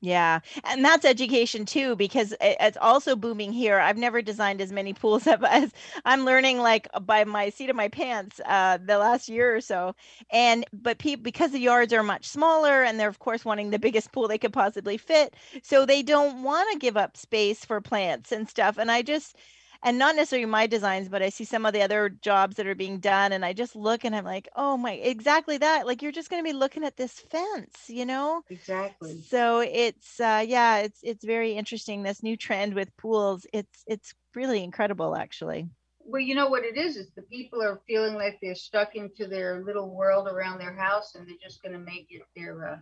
Yeah, 0.02 0.40
and 0.64 0.82
that's 0.82 1.04
education 1.04 1.66
too, 1.66 1.94
because 1.94 2.32
it's 2.40 2.78
also 2.80 3.14
booming 3.16 3.52
here. 3.52 3.78
I've 3.78 3.98
never 3.98 4.22
designed 4.22 4.62
as 4.62 4.72
many 4.72 4.94
pools 4.94 5.26
as 5.26 5.72
I'm 6.06 6.24
learning, 6.24 6.58
like 6.58 6.88
by 7.02 7.24
my 7.24 7.50
seat 7.50 7.68
of 7.68 7.76
my 7.76 7.88
pants, 7.88 8.40
uh, 8.46 8.78
the 8.82 8.96
last 8.96 9.28
year 9.28 9.54
or 9.54 9.60
so. 9.60 9.94
And 10.32 10.64
but 10.72 10.98
people 10.98 11.22
because 11.22 11.52
the 11.52 11.58
yards 11.60 11.92
are 11.92 12.02
much 12.02 12.24
smaller, 12.26 12.82
and 12.82 12.98
they're 12.98 13.08
of 13.10 13.18
course 13.18 13.44
wanting 13.44 13.70
the 13.70 13.78
biggest 13.78 14.10
pool 14.10 14.26
they 14.26 14.38
could 14.38 14.54
possibly 14.54 14.96
fit, 14.96 15.34
so 15.62 15.84
they 15.84 16.02
don't 16.02 16.42
want 16.42 16.72
to 16.72 16.78
give 16.78 16.96
up 16.96 17.16
space 17.18 17.62
for 17.66 17.82
plants 17.82 18.32
and 18.32 18.48
stuff. 18.48 18.78
And 18.78 18.90
I 18.90 19.02
just 19.02 19.36
and 19.82 19.98
not 19.98 20.16
necessarily 20.16 20.46
my 20.46 20.66
designs, 20.66 21.08
but 21.08 21.22
I 21.22 21.30
see 21.30 21.44
some 21.44 21.64
of 21.64 21.72
the 21.72 21.82
other 21.82 22.10
jobs 22.10 22.56
that 22.56 22.66
are 22.66 22.74
being 22.74 22.98
done, 22.98 23.32
and 23.32 23.44
I 23.44 23.52
just 23.52 23.74
look 23.74 24.04
and 24.04 24.14
I'm 24.14 24.24
like, 24.24 24.48
oh 24.56 24.76
my, 24.76 24.92
exactly 24.92 25.58
that. 25.58 25.86
Like 25.86 26.02
you're 26.02 26.12
just 26.12 26.30
going 26.30 26.42
to 26.42 26.48
be 26.48 26.56
looking 26.56 26.84
at 26.84 26.96
this 26.96 27.18
fence, 27.18 27.88
you 27.88 28.04
know? 28.04 28.42
Exactly. 28.50 29.20
So 29.28 29.60
it's 29.60 30.20
uh 30.20 30.44
yeah, 30.46 30.78
it's 30.78 31.00
it's 31.02 31.24
very 31.24 31.52
interesting 31.52 32.02
this 32.02 32.22
new 32.22 32.36
trend 32.36 32.74
with 32.74 32.94
pools. 32.96 33.46
It's 33.52 33.84
it's 33.86 34.14
really 34.34 34.62
incredible 34.62 35.16
actually. 35.16 35.68
Well, 36.00 36.20
you 36.20 36.34
know 36.34 36.48
what 36.48 36.64
it 36.64 36.76
is, 36.76 36.96
is 36.96 37.10
the 37.12 37.22
people 37.22 37.62
are 37.62 37.80
feeling 37.86 38.14
like 38.14 38.38
they're 38.42 38.54
stuck 38.54 38.96
into 38.96 39.28
their 39.28 39.62
little 39.62 39.94
world 39.94 40.26
around 40.28 40.58
their 40.58 40.74
house 40.74 41.14
and 41.14 41.28
they're 41.28 41.36
just 41.42 41.62
gonna 41.62 41.78
make 41.78 42.08
it 42.10 42.22
their 42.34 42.68
uh 42.68 42.76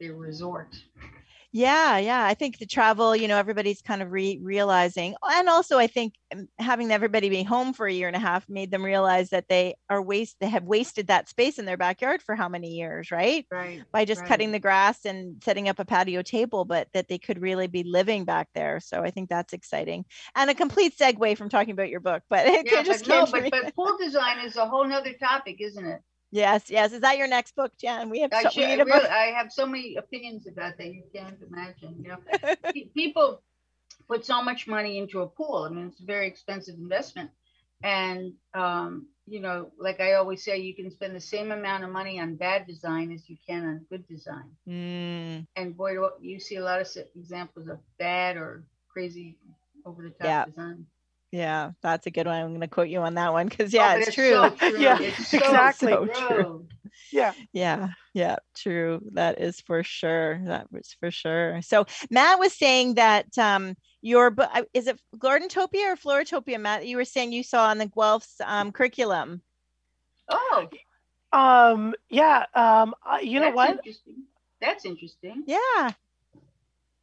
their 0.00 0.14
resort. 0.14 0.76
Yeah, 1.56 1.98
yeah. 1.98 2.24
I 2.24 2.34
think 2.34 2.58
the 2.58 2.66
travel, 2.66 3.14
you 3.14 3.28
know, 3.28 3.36
everybody's 3.36 3.80
kind 3.80 4.02
of 4.02 4.10
re- 4.10 4.40
realizing, 4.42 5.14
and 5.22 5.48
also 5.48 5.78
I 5.78 5.86
think 5.86 6.14
um, 6.34 6.48
having 6.58 6.90
everybody 6.90 7.28
be 7.28 7.44
home 7.44 7.72
for 7.72 7.86
a 7.86 7.92
year 7.92 8.08
and 8.08 8.16
a 8.16 8.20
half 8.20 8.48
made 8.48 8.72
them 8.72 8.84
realize 8.84 9.30
that 9.30 9.46
they 9.48 9.76
are 9.88 10.02
waste 10.02 10.34
they 10.40 10.48
have 10.48 10.64
wasted 10.64 11.06
that 11.06 11.28
space 11.28 11.60
in 11.60 11.64
their 11.64 11.76
backyard 11.76 12.22
for 12.22 12.34
how 12.34 12.48
many 12.48 12.70
years, 12.70 13.12
right? 13.12 13.46
Right. 13.52 13.84
By 13.92 14.04
just 14.04 14.22
right. 14.22 14.28
cutting 14.30 14.50
the 14.50 14.58
grass 14.58 15.04
and 15.04 15.40
setting 15.44 15.68
up 15.68 15.78
a 15.78 15.84
patio 15.84 16.22
table, 16.22 16.64
but 16.64 16.88
that 16.92 17.06
they 17.06 17.18
could 17.18 17.40
really 17.40 17.68
be 17.68 17.84
living 17.84 18.24
back 18.24 18.48
there. 18.52 18.80
So 18.80 19.02
I 19.04 19.12
think 19.12 19.28
that's 19.30 19.52
exciting 19.52 20.06
and 20.34 20.50
a 20.50 20.54
complete 20.54 20.98
segue 20.98 21.38
from 21.38 21.50
talking 21.50 21.70
about 21.70 21.88
your 21.88 22.00
book, 22.00 22.24
but 22.28 22.46
it 22.48 22.66
Yeah, 22.66 22.82
just 22.82 23.06
but 23.06 23.08
no, 23.08 23.26
but 23.30 23.48
but 23.52 23.74
pool 23.76 23.96
design 23.96 24.44
is 24.44 24.56
a 24.56 24.66
whole 24.66 24.88
nother 24.88 25.12
topic, 25.12 25.58
isn't 25.60 25.86
it? 25.86 26.00
Yes, 26.34 26.70
yes. 26.70 26.92
Is 26.92 27.00
that 27.02 27.18
your 27.18 27.28
next 27.28 27.56
book, 27.56 27.72
Jan? 27.78 28.10
We 28.10 28.20
have 28.20 28.32
I, 28.32 28.46
so, 28.46 28.50
should, 28.50 28.64
we 28.64 28.66
I, 28.66 28.76
need 28.76 28.80
a 28.80 28.86
really. 28.86 29.08
I 29.10 29.26
have 29.36 29.52
so 29.52 29.66
many 29.66 29.96
opinions 29.96 30.46
about 30.46 30.78
that 30.78 30.88
you 30.92 31.04
can't 31.14 31.40
imagine. 31.42 31.96
You 32.02 32.08
know, 32.10 32.18
people 32.94 33.42
put 34.08 34.24
so 34.24 34.42
much 34.42 34.66
money 34.66 34.98
into 34.98 35.20
a 35.20 35.28
pool. 35.28 35.66
I 35.68 35.70
mean, 35.74 35.86
it's 35.88 36.00
a 36.00 36.04
very 36.04 36.26
expensive 36.28 36.76
investment, 36.76 37.30
and 37.82 38.32
um, 38.54 39.08
you 39.26 39.40
know, 39.40 39.70
like 39.78 40.00
I 40.00 40.14
always 40.14 40.44
say, 40.44 40.58
you 40.58 40.74
can 40.74 40.90
spend 40.90 41.14
the 41.16 41.20
same 41.20 41.52
amount 41.52 41.84
of 41.84 41.90
money 41.90 42.20
on 42.20 42.36
bad 42.36 42.66
design 42.66 43.12
as 43.12 43.28
you 43.28 43.36
can 43.46 43.64
on 43.64 43.86
good 43.90 44.06
design. 44.08 44.50
Mm, 44.66 45.46
And 45.56 45.76
boy, 45.76 45.94
do 45.94 46.10
you 46.28 46.40
see 46.40 46.56
a 46.56 46.64
lot 46.64 46.80
of 46.80 46.88
examples 47.16 47.68
of 47.68 47.78
bad 47.98 48.36
or 48.36 48.64
crazy 48.88 49.38
over 49.84 50.02
the 50.02 50.10
top 50.10 50.36
Yeah. 50.36 50.44
design. 50.44 50.86
Yeah, 51.34 51.72
that's 51.82 52.06
a 52.06 52.12
good 52.12 52.26
one. 52.26 52.40
I'm 52.40 52.48
going 52.50 52.60
to 52.60 52.68
quote 52.68 52.86
you 52.88 53.00
on 53.00 53.14
that 53.14 53.32
one 53.32 53.48
because 53.48 53.74
Oh, 53.74 53.78
yeah, 53.78 53.94
but 53.94 54.06
it's 54.06 54.14
true. 54.14 54.30
So 54.30 54.50
true. 54.50 54.78
Yeah, 54.78 55.00
it's 55.00 55.26
so 55.26 55.38
exactly. 55.38 55.92
So 55.92 56.06
true. 56.06 56.28
true. 56.28 56.66
Yeah. 57.10 57.32
Yeah, 57.52 57.88
yeah, 58.12 58.36
true. 58.54 59.00
That 59.14 59.40
is 59.40 59.60
for 59.60 59.82
sure. 59.82 60.40
That 60.44 60.70
was 60.70 60.94
for 61.00 61.10
sure. 61.10 61.60
So 61.62 61.86
Matt 62.08 62.38
was 62.38 62.52
saying 62.52 62.94
that 62.94 63.36
um 63.36 63.74
your 64.00 64.30
book 64.30 64.48
is 64.74 64.86
it 64.86 65.00
Gardentopia 65.16 65.94
or 65.94 65.96
Floratopia, 65.96 66.60
Matt? 66.60 66.86
You 66.86 66.98
were 66.98 67.04
saying 67.04 67.32
you 67.32 67.42
saw 67.42 67.66
on 67.66 67.78
the 67.78 67.86
Guelph's 67.86 68.40
um, 68.44 68.70
curriculum. 68.70 69.42
Oh, 70.28 70.68
Um, 71.32 71.94
yeah. 72.10 72.46
Um, 72.54 72.94
I- 73.04 73.22
you 73.22 73.40
know 73.40 73.46
that's 73.46 73.56
what? 73.56 73.70
Interesting. 73.70 74.14
That's 74.60 74.84
interesting. 74.84 75.42
Yeah. 75.48 75.58
I, 75.66 75.92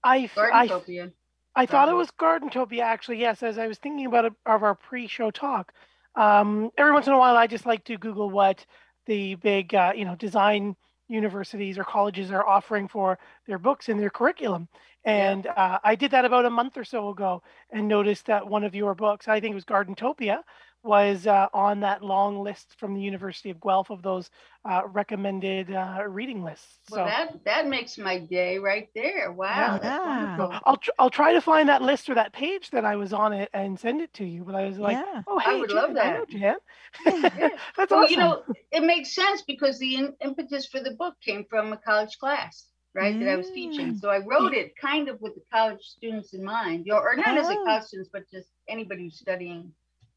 I, 0.03 0.29
Gardentopia. 0.69 1.11
I 1.55 1.65
thought 1.65 1.89
it 1.89 1.95
Garden. 1.95 1.97
was 1.97 2.11
Gardentopia, 2.11 2.81
actually. 2.81 3.19
Yes, 3.19 3.43
as 3.43 3.57
I 3.57 3.67
was 3.67 3.77
thinking 3.77 4.05
about 4.05 4.25
it, 4.25 4.33
of 4.45 4.63
our 4.63 4.75
pre-show 4.75 5.31
talk. 5.31 5.73
Um, 6.15 6.71
every 6.77 6.91
once 6.91 7.07
in 7.07 7.13
a 7.13 7.17
while, 7.17 7.37
I 7.37 7.47
just 7.47 7.65
like 7.65 7.83
to 7.85 7.97
Google 7.97 8.29
what 8.29 8.65
the 9.05 9.35
big, 9.35 9.73
uh, 9.75 9.93
you 9.95 10.05
know, 10.05 10.15
design 10.15 10.75
universities 11.07 11.77
or 11.77 11.83
colleges 11.83 12.31
are 12.31 12.47
offering 12.47 12.87
for 12.87 13.19
their 13.47 13.59
books 13.59 13.89
in 13.89 13.97
their 13.97 14.09
curriculum. 14.09 14.69
And 15.03 15.47
uh, 15.47 15.79
I 15.83 15.95
did 15.95 16.11
that 16.11 16.25
about 16.25 16.45
a 16.45 16.49
month 16.49 16.77
or 16.77 16.85
so 16.85 17.09
ago 17.09 17.43
and 17.71 17.87
noticed 17.87 18.27
that 18.27 18.47
one 18.47 18.63
of 18.63 18.75
your 18.75 18.95
books, 18.95 19.27
I 19.27 19.39
think 19.39 19.51
it 19.51 19.55
was 19.55 19.65
Gardentopia, 19.65 20.39
was 20.83 21.27
uh, 21.27 21.47
on 21.53 21.79
that 21.81 22.03
long 22.03 22.41
list 22.43 22.75
from 22.79 22.93
the 22.95 23.01
University 23.01 23.49
of 23.49 23.59
Guelph 23.61 23.89
of 23.91 24.01
those 24.01 24.29
uh, 24.65 24.81
recommended 24.87 25.71
uh, 25.71 26.03
reading 26.07 26.43
lists. 26.43 26.79
Well, 26.89 27.05
so 27.05 27.09
that 27.09 27.43
that 27.45 27.67
makes 27.67 27.97
my 27.97 28.19
day 28.19 28.57
right 28.57 28.89
there. 28.95 29.31
Wow, 29.31 29.79
that's 29.81 29.85
Yeah. 29.85 29.97
so 30.37 30.41
wonderful. 30.43 30.59
I'll 30.65 30.77
tr- 30.77 30.89
I'll 30.99 31.09
try 31.09 31.33
to 31.33 31.41
find 31.41 31.69
that 31.69 31.81
list 31.81 32.09
or 32.09 32.15
that 32.15 32.33
page 32.33 32.69
that 32.71 32.85
I 32.85 32.95
was 32.95 33.13
on 33.13 33.33
it 33.33 33.49
and 33.53 33.79
send 33.79 34.01
it 34.01 34.13
to 34.15 34.25
you. 34.25 34.43
But 34.43 34.55
I 34.55 34.65
was 34.65 34.77
like, 34.79 34.97
yeah. 34.97 35.21
oh 35.27 35.39
I 35.39 35.43
hey, 35.43 35.59
would 35.59 35.69
Jan, 35.69 35.77
love 35.77 35.89
I 35.91 35.93
know 36.13 36.25
that. 36.25 36.29
Jan. 36.29 36.55
Yeah. 37.05 37.49
That's 37.77 37.91
Well, 37.91 38.03
awesome. 38.03 38.11
you 38.11 38.17
know, 38.17 38.43
it 38.71 38.83
makes 38.83 39.13
sense 39.15 39.43
because 39.43 39.79
the 39.79 39.95
in, 39.95 40.13
impetus 40.21 40.67
for 40.67 40.79
the 40.79 40.91
book 40.91 41.15
came 41.25 41.45
from 41.49 41.73
a 41.73 41.77
college 41.77 42.17
class, 42.19 42.67
right, 42.93 43.17
that 43.19 43.29
I 43.29 43.35
was 43.35 43.49
teaching. 43.51 43.93
Mm. 43.95 43.99
So 43.99 44.09
I 44.09 44.19
wrote 44.19 44.53
it 44.53 44.75
kind 44.77 45.07
of 45.09 45.21
with 45.21 45.35
the 45.35 45.41
college 45.53 45.81
students 45.81 46.33
in 46.33 46.43
mind, 46.43 46.85
you 46.85 46.93
know, 46.93 46.99
or 46.99 47.15
not 47.15 47.37
Oh. 47.37 47.49
a 47.49 47.65
college 47.65 47.83
students, 47.83 48.09
but 48.11 48.23
just 48.31 48.49
anybody 48.67 49.03
who's 49.03 49.17
studying 49.19 49.71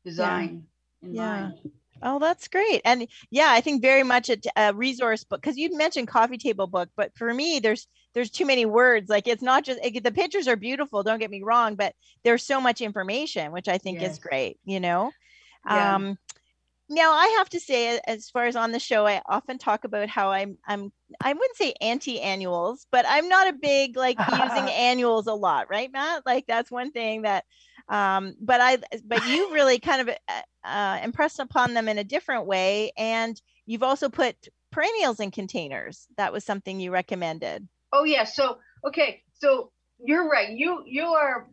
design 0.04 0.66
in 1.02 1.14
Yeah. 1.14 1.40
mind. 1.50 1.54
Oh, 2.02 2.18
that's 2.18 2.49
great. 2.49 2.82
And 2.84 3.08
yeah, 3.30 3.49
I 3.50 3.61
think 3.61 3.80
very 3.80 4.02
much 4.02 4.28
a, 4.28 4.37
a 4.56 4.75
resource 4.75 5.25
book 5.25 5.40
because 5.40 5.56
you 5.56 5.75
mentioned 5.76 6.08
coffee 6.08 6.37
table 6.37 6.66
book, 6.66 6.90
but 6.96 7.12
for 7.16 7.32
me, 7.32 7.61
there's 7.61 7.87
there's 8.14 8.30
too 8.30 8.44
many 8.46 8.66
words. 8.66 9.08
Like 9.08 9.26
it's 9.26 9.42
not 9.42 9.64
just 9.64 9.80
it, 9.82 10.02
the 10.04 10.12
pictures 10.12 10.46
are 10.49 10.56
beautiful. 10.56 11.02
Don't 11.02 11.18
get 11.18 11.30
me 11.30 11.42
wrong, 11.42 11.76
but 11.76 11.94
there's 12.25 12.44
so 12.44 12.61
much 12.61 12.80
information, 12.82 13.52
which 13.52 13.68
I 13.68 13.78
think 13.78 14.02
is 14.02 14.18
great. 14.18 14.58
You 14.64 14.80
know. 14.80 15.12
Yeah. 15.68 15.94
Um, 15.94 16.18
now 16.88 17.12
I 17.12 17.26
have 17.38 17.48
to 17.50 17.60
say, 17.60 18.00
as 18.06 18.30
far 18.30 18.44
as 18.44 18.56
on 18.56 18.72
the 18.72 18.80
show, 18.80 19.06
I 19.06 19.22
often 19.26 19.58
talk 19.58 19.84
about 19.84 20.08
how 20.08 20.30
I'm 20.30 20.58
I'm 20.66 20.92
I 21.20 21.32
wouldn't 21.32 21.56
say 21.56 21.74
anti-annuals, 21.80 22.86
but 22.90 23.04
I'm 23.08 23.28
not 23.28 23.48
a 23.48 23.52
big 23.52 23.96
like 23.96 24.18
using 24.18 24.70
annuals 24.70 25.26
a 25.26 25.34
lot, 25.34 25.68
right, 25.70 25.90
Matt? 25.92 26.26
Like 26.26 26.46
that's 26.46 26.70
one 26.70 26.90
thing 26.92 27.22
that 27.22 27.44
um 27.90 28.34
but 28.40 28.62
i 28.62 28.78
but 29.04 29.26
you 29.28 29.52
really 29.52 29.78
kind 29.78 30.00
of 30.00 30.08
uh, 30.08 30.66
uh, 30.66 30.98
impressed 31.04 31.38
upon 31.38 31.74
them 31.74 31.86
in 31.86 31.98
a 31.98 32.04
different 32.04 32.46
way 32.46 32.90
and 32.96 33.42
you've 33.66 33.82
also 33.82 34.08
put 34.08 34.34
perennials 34.72 35.20
in 35.20 35.30
containers 35.30 36.06
that 36.16 36.32
was 36.32 36.44
something 36.44 36.80
you 36.80 36.90
recommended 36.90 37.68
Oh 37.94 38.04
yeah. 38.04 38.24
So 38.24 38.58
okay. 38.84 39.22
So 39.34 39.70
you're 40.04 40.28
right. 40.28 40.50
You 40.50 40.82
you 40.84 41.04
are 41.04 41.46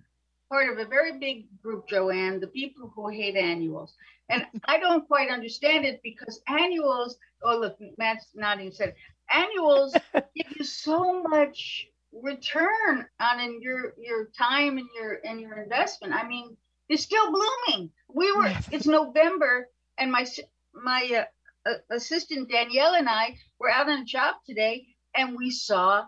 part 0.49 0.71
of 0.71 0.79
a 0.79 0.89
very 0.89 1.19
big 1.19 1.45
group, 1.61 1.87
Joanne. 1.87 2.39
The 2.39 2.47
people 2.47 2.91
who 2.95 3.09
hate 3.09 3.35
annuals, 3.35 3.93
and 4.31 4.45
I 4.65 4.79
don't 4.79 5.07
quite 5.07 5.29
understand 5.29 5.85
it 5.85 6.01
because 6.03 6.41
annuals. 6.47 7.17
Oh 7.43 7.57
look, 7.57 7.77
Matt's 7.97 8.27
nodding. 8.33 8.71
Said 8.71 8.95
annuals 9.33 9.93
give 10.13 10.57
you 10.57 10.65
so 10.65 11.21
much 11.23 11.87
return 12.11 13.05
on 13.19 13.39
in 13.39 13.61
your 13.61 13.93
your 13.97 14.29
time 14.37 14.77
and 14.77 14.87
your 14.95 15.19
and 15.23 15.39
your 15.39 15.61
investment. 15.61 16.13
I 16.13 16.27
mean, 16.27 16.55
they're 16.87 16.97
still 16.97 17.31
blooming. 17.31 17.91
We 18.13 18.31
were. 18.31 18.53
It's 18.71 18.87
November, 18.87 19.69
and 19.97 20.11
my 20.11 20.25
my 20.73 21.25
uh, 21.65 21.69
uh, 21.69 21.75
assistant 21.89 22.49
Danielle 22.49 22.95
and 22.95 23.07
I 23.09 23.37
were 23.59 23.69
out 23.69 23.89
on 23.89 23.99
a 23.99 24.05
job 24.05 24.35
today, 24.45 24.87
and 25.15 25.35
we 25.35 25.51
saw 25.51 26.05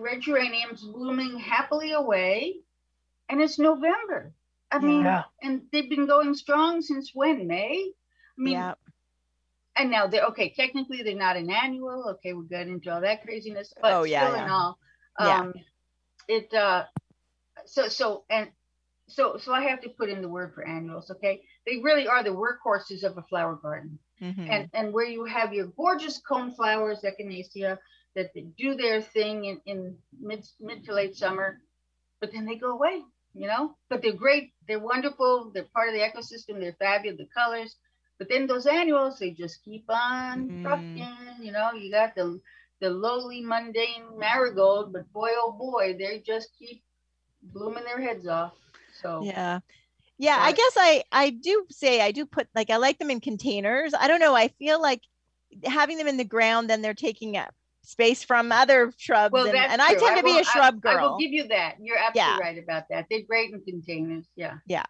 red 0.00 0.20
geraniums 0.20 0.82
blooming 0.82 1.38
happily 1.38 1.92
away, 1.92 2.56
and 3.28 3.40
it's 3.40 3.58
November. 3.58 4.32
I 4.74 4.78
mean, 4.80 5.04
Yeah. 5.04 5.24
and 5.42 5.62
they've 5.70 5.88
been 5.88 6.06
going 6.06 6.34
strong 6.34 6.82
since 6.82 7.10
when? 7.14 7.46
May? 7.46 7.92
I 8.38 8.40
mean, 8.40 8.54
yeah. 8.54 8.74
and 9.76 9.90
now 9.90 10.06
they're 10.06 10.26
okay. 10.26 10.50
Technically, 10.56 11.02
they're 11.02 11.14
not 11.28 11.36
an 11.36 11.50
annual. 11.50 12.08
Okay, 12.14 12.32
we're 12.34 12.42
good 12.54 12.68
into 12.68 12.92
all 12.92 13.00
that 13.02 13.22
craziness, 13.24 13.72
but 13.80 13.92
Oh, 13.92 14.02
yeah, 14.04 14.24
still 14.24 14.36
yeah. 14.36 14.42
and 14.42 14.52
all, 14.52 14.78
Yeah. 15.20 15.40
um, 15.40 15.54
it. 16.28 16.52
uh 16.54 16.84
So 17.66 17.88
so 17.88 18.24
and 18.30 18.50
so 19.08 19.38
so 19.38 19.52
I 19.52 19.62
have 19.70 19.80
to 19.82 19.90
put 19.90 20.10
in 20.10 20.20
the 20.22 20.28
word 20.28 20.54
for 20.54 20.66
annuals. 20.66 21.10
Okay, 21.10 21.42
they 21.66 21.78
really 21.88 22.06
are 22.08 22.22
the 22.22 22.30
workhorses 22.44 23.04
of 23.04 23.16
a 23.18 23.22
flower 23.30 23.56
garden, 23.56 23.98
Mhm. 24.20 24.48
and 24.54 24.70
and 24.74 24.92
where 24.92 25.06
you 25.16 25.24
have 25.24 25.54
your 25.54 25.68
gorgeous 25.68 26.18
cone 26.28 26.52
flowers, 26.54 27.02
echinacea, 27.02 27.78
that 28.16 28.32
they 28.34 28.42
do 28.62 28.74
their 28.74 29.00
thing 29.00 29.44
in 29.50 29.60
in 29.66 29.78
mid 30.20 30.44
mid 30.60 30.84
to 30.84 30.92
late 30.92 31.16
summer, 31.16 31.60
but 32.20 32.32
then 32.32 32.44
they 32.46 32.56
go 32.56 32.70
away. 32.72 33.02
You 33.34 33.48
know, 33.48 33.76
but 33.90 34.02
they're 34.02 34.12
great. 34.12 34.52
They're 34.66 34.78
wonderful. 34.80 35.50
They're 35.52 35.64
part 35.74 35.88
of 35.88 35.94
the 35.94 36.00
ecosystem. 36.00 36.60
They're 36.60 36.76
fabulous. 36.78 37.18
The 37.18 37.26
colors. 37.34 37.76
But 38.18 38.28
then 38.28 38.46
those 38.46 38.66
annuals, 38.66 39.18
they 39.18 39.30
just 39.32 39.64
keep 39.64 39.84
on 39.90 40.52
Mhm. 40.52 40.62
trucking. 40.62 41.42
You 41.42 41.52
know, 41.52 41.72
you 41.72 41.90
got 41.90 42.14
the 42.14 42.40
the 42.80 42.90
lowly 42.90 43.42
mundane 43.42 44.18
marigold, 44.18 44.92
but 44.92 45.12
boy 45.12 45.30
oh 45.36 45.52
boy, 45.52 45.96
they 45.98 46.20
just 46.20 46.50
keep 46.58 46.82
blooming 47.42 47.84
their 47.84 48.00
heads 48.00 48.26
off. 48.26 48.54
So 49.00 49.28
yeah 49.28 49.60
yeah 50.18 50.38
i 50.40 50.52
guess 50.52 50.72
i 50.76 51.02
i 51.12 51.30
do 51.30 51.66
say 51.70 52.00
i 52.00 52.10
do 52.12 52.26
put 52.26 52.48
like 52.54 52.70
i 52.70 52.76
like 52.76 52.98
them 52.98 53.10
in 53.10 53.20
containers 53.20 53.94
i 53.94 54.08
don't 54.08 54.20
know 54.20 54.34
i 54.34 54.48
feel 54.48 54.80
like 54.80 55.02
having 55.64 55.98
them 55.98 56.08
in 56.08 56.16
the 56.16 56.24
ground 56.24 56.68
then 56.68 56.82
they're 56.82 56.94
taking 56.94 57.36
up 57.36 57.54
space 57.84 58.24
from 58.24 58.50
other 58.50 58.92
shrubs 58.96 59.32
well, 59.32 59.46
and, 59.46 59.56
and 59.56 59.82
i 59.82 59.94
tend 59.94 60.16
to 60.16 60.22
be 60.22 60.38
a 60.38 60.44
shrub 60.44 60.80
I, 60.84 60.94
I 60.94 61.02
will 61.02 61.18
give 61.18 61.32
you 61.32 61.48
that. 61.48 61.76
You're 61.80 61.98
absolutely 61.98 62.32
Yeah. 62.32 62.38
right 62.38 62.58
about 62.58 62.84
that. 62.90 63.06
They're 63.10 63.22
great 63.22 63.52
in 63.52 63.60
containers. 63.62 64.26
Yeah. 64.36 64.54
Yeah. 64.66 64.84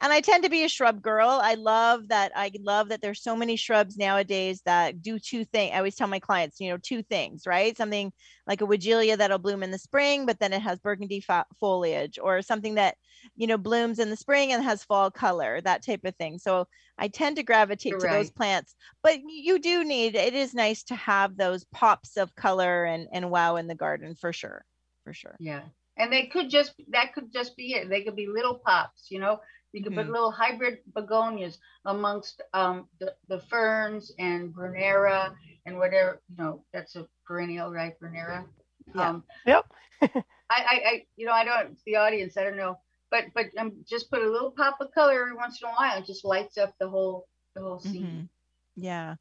and 0.00 0.12
I 0.12 0.20
tend 0.20 0.44
to 0.44 0.50
be 0.50 0.64
a 0.64 0.68
shrub 0.68 1.02
girl. 1.02 1.28
I 1.42 1.54
love 1.54 2.08
that. 2.08 2.32
I 2.34 2.50
love 2.60 2.88
that 2.88 3.00
there's 3.02 3.22
so 3.22 3.36
many 3.36 3.56
shrubs 3.56 3.96
nowadays 3.96 4.62
that 4.64 5.02
do 5.02 5.18
two 5.18 5.44
things. 5.44 5.72
I 5.74 5.78
always 5.78 5.94
tell 5.96 6.08
my 6.08 6.18
clients, 6.20 6.60
you 6.60 6.70
know, 6.70 6.78
two 6.82 7.02
things, 7.02 7.44
right? 7.46 7.76
Something 7.76 8.12
like 8.48 8.62
a 8.62 8.66
Weigela 8.66 9.16
that'll 9.16 9.38
bloom 9.38 9.62
in 9.62 9.70
the 9.70 9.78
spring, 9.78 10.26
but 10.26 10.40
then 10.40 10.54
it 10.54 10.62
has 10.62 10.80
burgundy 10.80 11.20
fo- 11.20 11.44
foliage, 11.60 12.18
or 12.20 12.42
something 12.42 12.74
that, 12.76 12.96
you 13.36 13.46
know, 13.46 13.58
blooms 13.58 13.98
in 13.98 14.08
the 14.08 14.16
spring 14.16 14.52
and 14.52 14.64
has 14.64 14.82
fall 14.82 15.10
color, 15.10 15.60
that 15.60 15.84
type 15.84 16.00
of 16.04 16.16
thing. 16.16 16.38
So 16.38 16.66
I 16.96 17.08
tend 17.08 17.36
to 17.36 17.42
gravitate 17.42 18.00
to 18.00 18.08
those 18.08 18.30
plants. 18.30 18.74
But 19.02 19.20
you 19.28 19.60
do 19.60 19.84
need. 19.84 20.16
It 20.16 20.34
is 20.34 20.54
nice 20.54 20.82
to 20.84 20.94
have 20.94 21.36
those 21.36 21.64
pops 21.72 22.16
of 22.16 22.34
color 22.34 22.84
and 22.84 23.06
and 23.12 23.30
wow 23.30 23.56
in 23.56 23.68
the 23.68 23.74
garden 23.74 24.14
for 24.14 24.32
sure, 24.32 24.64
for 25.04 25.12
sure. 25.12 25.36
Yeah. 25.38 25.62
And 25.98 26.12
they 26.12 26.26
could 26.26 26.48
just 26.48 26.72
that 26.90 27.12
could 27.12 27.32
just 27.32 27.56
be 27.56 27.74
it. 27.74 27.90
They 27.90 28.02
could 28.02 28.16
be 28.16 28.28
little 28.28 28.60
pops, 28.64 29.10
you 29.10 29.20
know. 29.20 29.40
You 29.72 29.82
could 29.82 29.92
Mhm. 29.92 29.96
put 29.96 30.08
little 30.10 30.30
hybrid 30.32 30.78
begonias 30.94 31.58
amongst 31.84 32.42
um, 32.54 32.88
the, 33.00 33.14
the 33.28 33.40
ferns 33.40 34.12
and 34.18 34.54
Brunnera 34.54 35.34
and 35.66 35.78
whatever, 35.78 36.20
you 36.28 36.36
know, 36.36 36.64
that's 36.72 36.96
a 36.96 37.06
perennial, 37.26 37.70
right? 37.70 37.94
Brunnera. 38.00 38.46
Yeah. 38.94 39.08
Um, 39.10 39.24
Yep. 39.46 39.66
I, 40.50 40.60
I, 40.60 40.82
I, 40.90 41.06
you 41.16 41.26
know, 41.26 41.32
I 41.32 41.44
don't, 41.44 41.78
the 41.86 41.96
audience, 41.96 42.36
I 42.36 42.44
don't 42.44 42.56
know, 42.56 42.78
but, 43.10 43.24
but 43.34 43.46
um, 43.58 43.72
just 43.88 44.10
put 44.10 44.22
a 44.22 44.30
little 44.30 44.50
pop 44.52 44.78
of 44.80 44.92
color 44.92 45.20
every 45.20 45.34
once 45.34 45.60
in 45.62 45.68
a 45.68 45.72
while. 45.72 45.98
It 45.98 46.06
just 46.06 46.24
lights 46.24 46.56
up 46.58 46.74
the 46.80 46.88
whole, 46.88 47.26
the 47.54 47.62
whole 47.62 47.78
scene. 47.78 48.08
Mhm. 48.10 48.28
Yeah. 48.76 49.16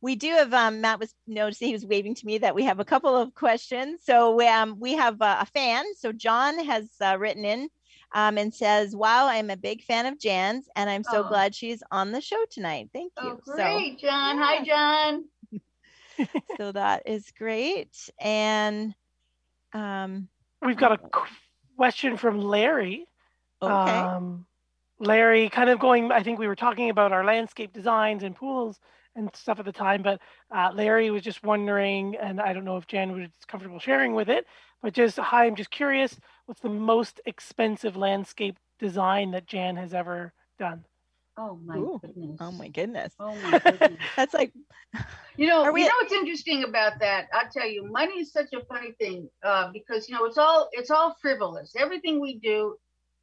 We 0.00 0.16
do 0.16 0.28
have 0.32 0.52
um, 0.54 0.80
Matt 0.80 0.98
was 0.98 1.14
noticing 1.26 1.68
he 1.68 1.72
was 1.74 1.86
waving 1.86 2.14
to 2.16 2.26
me 2.26 2.38
that 2.38 2.54
we 2.54 2.64
have 2.64 2.80
a 2.80 2.84
couple 2.84 3.16
of 3.16 3.34
questions. 3.34 4.02
So 4.04 4.40
um, 4.46 4.78
we 4.78 4.94
have 4.94 5.20
uh, 5.20 5.38
a 5.40 5.46
fan. 5.46 5.84
So 5.96 6.12
John 6.12 6.58
has 6.64 6.90
uh, 7.00 7.16
written 7.18 7.44
in 7.44 7.68
um, 8.14 8.38
and 8.38 8.52
says, 8.52 8.94
"Wow, 8.96 9.26
I'm 9.28 9.50
a 9.50 9.56
big 9.56 9.82
fan 9.84 10.06
of 10.06 10.18
Jan's, 10.18 10.68
and 10.76 10.88
I'm 10.90 11.04
so 11.04 11.22
Oh. 11.24 11.28
glad 11.28 11.54
she's 11.54 11.82
on 11.90 12.12
the 12.12 12.20
show 12.20 12.44
tonight. 12.50 12.90
Thank 12.92 13.12
you. 13.22 13.30
Oh, 13.30 13.36
you." 13.36 13.52
great, 13.54 13.98
John. 14.00 14.36
yeah. 14.36 14.44
Hi, 14.44 14.64
John. 14.64 15.24
So, 15.50 16.26
so 16.56 16.72
that 16.72 17.02
is 17.06 17.30
great. 17.36 18.10
And 18.20 18.94
um, 19.72 20.28
We've 20.62 20.76
got 20.76 20.92
a 20.92 21.10
question 21.76 22.16
from 22.16 22.40
Larry. 22.40 23.06
okay, 23.62 24.00
Um, 24.02 24.46
Larry, 24.98 25.48
kind 25.48 25.70
of 25.70 25.78
going, 25.78 26.12
I 26.12 26.22
think 26.22 26.38
we 26.38 26.46
were 26.46 26.56
talking 26.56 26.90
about 26.90 27.12
our 27.12 27.24
landscape 27.24 27.72
designs 27.72 28.22
and 28.22 28.36
pools 28.36 28.78
and 29.16 29.30
stuff 29.34 29.58
at 29.58 29.64
the 29.64 29.72
time, 29.72 30.02
but 30.02 30.20
uh, 30.54 30.70
Larry 30.74 31.10
was 31.10 31.22
just 31.22 31.42
wondering, 31.42 32.16
and 32.16 32.40
I 32.40 32.52
don't 32.52 32.64
know 32.64 32.76
if 32.76 32.86
Jan 32.86 33.12
was 33.12 33.28
comfortable 33.48 33.78
sharing 33.78 34.14
with 34.14 34.28
it, 34.28 34.46
but 34.82 34.92
just, 34.92 35.18
hi, 35.18 35.46
I'm 35.46 35.56
just 35.56 35.70
curious, 35.70 36.18
what's 36.50 36.62
the 36.62 36.68
most 36.68 37.20
expensive 37.26 37.96
landscape 37.96 38.58
design 38.80 39.30
that 39.30 39.46
Jan 39.46 39.76
has 39.76 39.94
ever 39.94 40.32
done? 40.58 40.84
Oh 41.38 41.56
my 41.64 41.80
Ooh. 41.80 42.02
goodness. 42.02 42.40
oh 42.40 42.50
my 42.50 42.68
goodness, 42.68 43.14
Oh 43.20 43.36
my 43.40 43.56
goodness. 43.66 44.10
that's 44.16 44.34
like 44.34 44.52
You 45.36 45.46
know, 45.48 45.70
we- 45.72 45.82
you 45.82 45.86
know 45.88 45.94
what's 46.00 46.12
interesting 46.12 46.64
about 46.64 46.98
that? 47.00 47.28
I'll 47.32 47.48
tell 47.50 47.68
you, 47.68 47.84
money 47.84 48.20
is 48.20 48.32
such 48.32 48.52
a 48.52 48.64
funny 48.66 48.92
thing 48.92 49.30
uh, 49.44 49.70
because 49.72 50.08
you 50.08 50.14
know 50.14 50.24
it's 50.26 50.38
all 50.38 50.68
it's 50.72 50.90
all 50.90 51.16
frivolous. 51.22 51.74
Everything 51.76 52.20
we 52.20 52.38
do, 52.38 52.76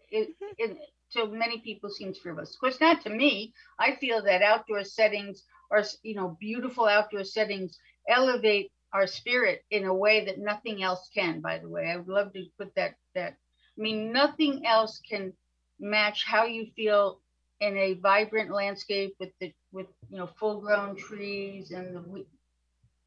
it, 0.09 0.29
Mhm. 0.41 0.53
it 0.57 0.77
to 1.13 1.27
many 1.27 1.59
people 1.61 1.89
seems 1.89 2.17
frivolous. 2.19 2.53
Of 2.55 2.59
course, 2.59 2.79
not 2.81 3.01
to 3.03 3.09
me. 3.09 3.53
I 3.79 3.95
feel 3.95 4.21
that 4.23 4.41
outdoor 4.41 4.83
settings 4.83 5.43
or 5.69 5.83
you 6.03 6.15
know 6.15 6.37
beautiful 6.39 6.85
outdoor 6.85 7.23
settings 7.25 7.77
elevate 8.09 8.71
our 8.93 9.07
spirit 9.07 9.63
in 9.71 9.85
a 9.85 9.93
way 9.93 10.25
that 10.25 10.39
nothing 10.39 10.83
else 10.83 11.09
can. 11.13 11.41
By 11.41 11.59
the 11.59 11.69
way, 11.69 11.87
I 11.89 11.97
would 11.97 12.07
love 12.07 12.33
to 12.33 12.45
put 12.57 12.73
that 12.75 12.95
that. 13.15 13.33
I 13.77 13.81
mean, 13.81 14.11
nothing 14.11 14.65
else 14.65 15.01
can 15.09 15.33
match 15.79 16.23
how 16.25 16.45
you 16.45 16.67
feel 16.75 17.19
in 17.59 17.77
a 17.77 17.93
vibrant 17.95 18.51
landscape 18.51 19.15
with 19.19 19.31
the 19.39 19.53
with 19.71 19.87
you 20.09 20.17
know 20.17 20.27
full 20.27 20.59
grown 20.61 20.95
trees 20.95 21.71
and 21.71 21.95
the 21.95 22.25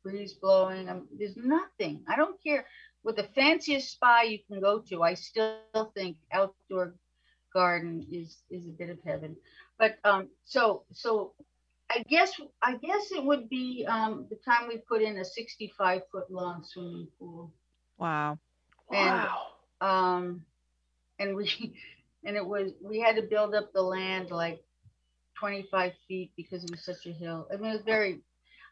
breeze 0.02 0.34
blowing 0.34 0.88
um, 0.88 1.06
there's 1.18 1.36
nothing 1.36 2.02
i 2.08 2.16
don't 2.16 2.42
care 2.42 2.66
with 3.04 3.16
the 3.16 3.28
fanciest 3.34 3.92
spa 3.92 4.22
you 4.22 4.38
can 4.48 4.60
go 4.60 4.80
to 4.80 5.02
i 5.02 5.14
still 5.14 5.56
think 5.62 5.82
outdoor 6.32 6.62
garden 7.52 8.06
is 8.10 8.38
is 8.50 8.66
a 8.66 8.76
bit 8.78 8.90
of 8.90 8.98
heaven 9.04 9.36
but 9.78 9.96
um 10.04 10.28
so 10.44 10.84
so 10.92 11.32
i 11.90 12.02
guess 12.08 12.32
i 12.62 12.76
guess 12.76 13.12
it 13.12 13.24
would 13.24 13.48
be 13.48 13.86
um 13.88 14.26
the 14.30 14.36
time 14.36 14.68
we 14.68 14.78
put 14.88 15.02
in 15.02 15.18
a 15.18 15.24
65 15.24 16.02
foot 16.12 16.30
long 16.30 16.64
swimming 16.64 17.08
pool 17.18 17.52
wow. 17.98 18.38
And- 18.92 19.30
Wow. 19.30 19.46
um 19.80 20.46
and 21.18 21.34
we 21.36 21.46
and 22.24 22.36
it 22.36 22.46
was 22.46 22.72
we 22.82 23.00
had 23.00 23.16
to 23.16 23.22
build 23.22 23.54
up 23.54 23.72
the 23.72 23.82
land 23.82 24.30
like 24.30 24.60
25 25.38 25.92
feet 26.08 26.32
because 26.36 26.64
it 26.64 26.70
was 26.70 26.84
such 26.84 27.06
a 27.06 27.12
hill 27.12 27.46
i 27.52 27.56
mean 27.56 27.70
it 27.70 27.74
was 27.74 27.82
very 27.82 28.20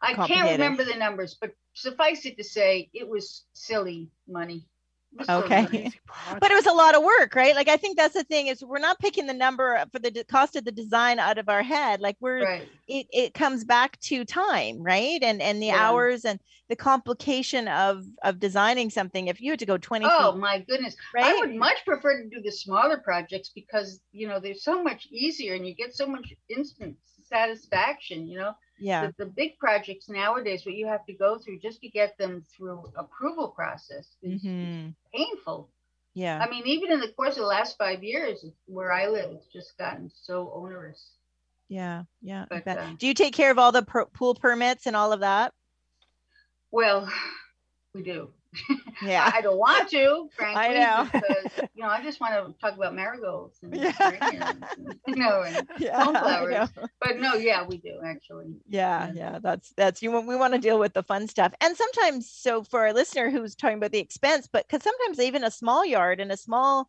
i 0.02 0.14
can't 0.14 0.50
remember 0.50 0.84
the 0.84 0.94
numbers 0.96 1.34
but 1.40 1.50
suffice 1.74 2.24
it 2.26 2.36
to 2.36 2.44
say 2.44 2.88
it 2.94 3.08
was 3.08 3.46
silly 3.52 4.10
money 4.26 4.26
It 4.26 4.34
was 4.34 4.46
silly 4.46 4.77
Okay. 5.28 5.62
money. 5.62 5.68
Crazy 5.68 6.00
project. 6.06 6.40
but 6.40 6.50
it 6.50 6.54
was 6.54 6.66
a 6.66 6.72
lot 6.72 6.94
of 6.94 7.02
work 7.02 7.34
right 7.34 7.54
like 7.54 7.68
i 7.68 7.76
think 7.76 7.96
that's 7.96 8.14
the 8.14 8.24
thing 8.24 8.46
is 8.46 8.62
we're 8.64 8.78
not 8.78 8.98
picking 8.98 9.26
the 9.26 9.34
number 9.34 9.84
for 9.90 9.98
the 9.98 10.24
cost 10.30 10.54
of 10.56 10.64
the 10.64 10.72
design 10.72 11.18
out 11.18 11.38
of 11.38 11.48
our 11.48 11.62
head 11.62 12.00
like 12.00 12.16
we're 12.20 12.44
right 12.44 12.68
it, 12.86 13.06
it 13.12 13.34
comes 13.34 13.64
back 13.64 13.98
to 14.00 14.24
time 14.24 14.82
right 14.82 15.22
and 15.22 15.42
and 15.42 15.60
the 15.62 15.66
Yeah. 15.66 15.88
hours 15.88 16.24
and 16.24 16.40
the 16.68 16.76
complication 16.76 17.68
of 17.68 18.04
of 18.22 18.38
designing 18.38 18.90
something 18.90 19.26
if 19.28 19.40
you 19.40 19.50
had 19.52 19.58
to 19.60 19.66
go 19.66 19.76
20 19.78 20.04
oh 20.04 20.32
feet 20.32 20.40
my 20.40 20.58
goodness 20.60 20.96
i 21.16 21.34
would 21.40 21.54
much 21.54 21.78
prefer 21.84 22.22
to 22.22 22.28
do 22.28 22.40
the 22.42 22.52
smaller 22.52 22.98
projects 22.98 23.50
because 23.54 24.00
you 24.12 24.28
know 24.28 24.40
they're 24.40 24.54
so 24.54 24.82
much 24.82 25.06
easier 25.10 25.54
and 25.54 25.66
you 25.66 25.74
get 25.74 25.94
so 25.94 26.06
much 26.06 26.32
instant 26.48 26.96
satisfaction 27.28 28.26
you 28.26 28.38
know 28.38 28.52
yeah 28.80 29.06
the, 29.06 29.24
the 29.24 29.30
big 29.30 29.58
projects 29.58 30.08
nowadays 30.08 30.64
what 30.64 30.74
you 30.74 30.86
have 30.86 31.04
to 31.06 31.12
go 31.12 31.38
through 31.38 31.58
just 31.58 31.80
to 31.80 31.88
get 31.88 32.16
them 32.18 32.42
through 32.56 32.90
approval 32.96 33.48
process 33.48 34.16
is, 34.22 34.42
Mhm. 34.42 34.94
painful 35.14 35.68
yeah 36.14 36.38
I 36.44 36.48
mean, 36.50 36.66
even 36.66 36.90
in 36.92 37.00
the 37.00 37.08
course 37.08 37.34
of 37.36 37.42
the 37.42 37.46
last 37.46 37.76
five 37.78 38.02
years, 38.02 38.44
where 38.66 38.92
I 38.92 39.06
live, 39.08 39.30
it's 39.30 39.46
just 39.46 39.76
gotten 39.78 40.10
so 40.14 40.50
onerous. 40.54 41.10
yeah 41.68 42.04
yeah 42.22 42.46
But, 42.48 42.66
uh, 42.66 42.86
do 42.98 43.06
you 43.06 43.14
take 43.14 43.34
care 43.34 43.50
of 43.50 43.58
all 43.58 43.72
the 43.72 43.82
per- 43.82 44.06
pool 44.06 44.34
permits 44.34 44.86
and 44.86 44.96
all 44.96 45.12
of 45.12 45.20
that 45.20 45.52
Well, 46.70 47.10
we 47.94 48.02
do. 48.02 48.30
Yeah 49.00 49.30
I 49.32 49.40
don't 49.40 49.58
want 49.58 49.88
to, 49.90 50.28
frankly, 50.36 50.78
know. 50.78 51.08
because 51.12 51.58
you 51.74 51.82
know 51.82 51.88
I 51.88 52.02
just 52.02 52.20
want 52.20 52.34
to 52.34 52.58
talk 52.60 52.76
about 52.76 52.94
marigolds 52.94 53.58
and 53.62 53.74
Yeah. 53.74 53.92
and, 54.00 54.64
you 55.06 55.16
know, 55.16 55.42
and, 55.42 55.66
yeah 55.78 56.04
Sunflowers. 56.04 56.70
know. 56.76 56.86
but 57.00 57.18
no, 57.18 57.34
yeah, 57.34 57.64
we 57.66 57.78
do 57.78 57.98
actually. 58.04 58.46
yeah 58.68 59.10
Yeah. 59.12 59.12
yeah 59.14 59.38
that's 59.42 59.72
that's 59.76 60.02
you 60.02 60.10
want 60.10 60.26
we 60.26 60.36
want 60.36 60.54
to 60.54 60.58
deal 60.60 60.78
with 60.78 60.94
the 60.94 61.02
fun 61.02 61.26
stuff 61.26 61.52
and 61.60 61.76
sometimes 61.76 62.30
so 62.30 62.62
for 62.62 62.86
a 62.86 62.92
listener 62.92 63.30
who's 63.30 63.54
talking 63.54 63.76
about 63.78 63.92
the 63.92 63.98
expense 63.98 64.48
but 64.50 64.66
because 64.68 64.82
sometimes 64.82 65.20
even 65.20 65.44
a 65.44 65.50
small 65.50 65.84
yard 65.84 66.20
and 66.20 66.32
a 66.32 66.36
small 66.36 66.88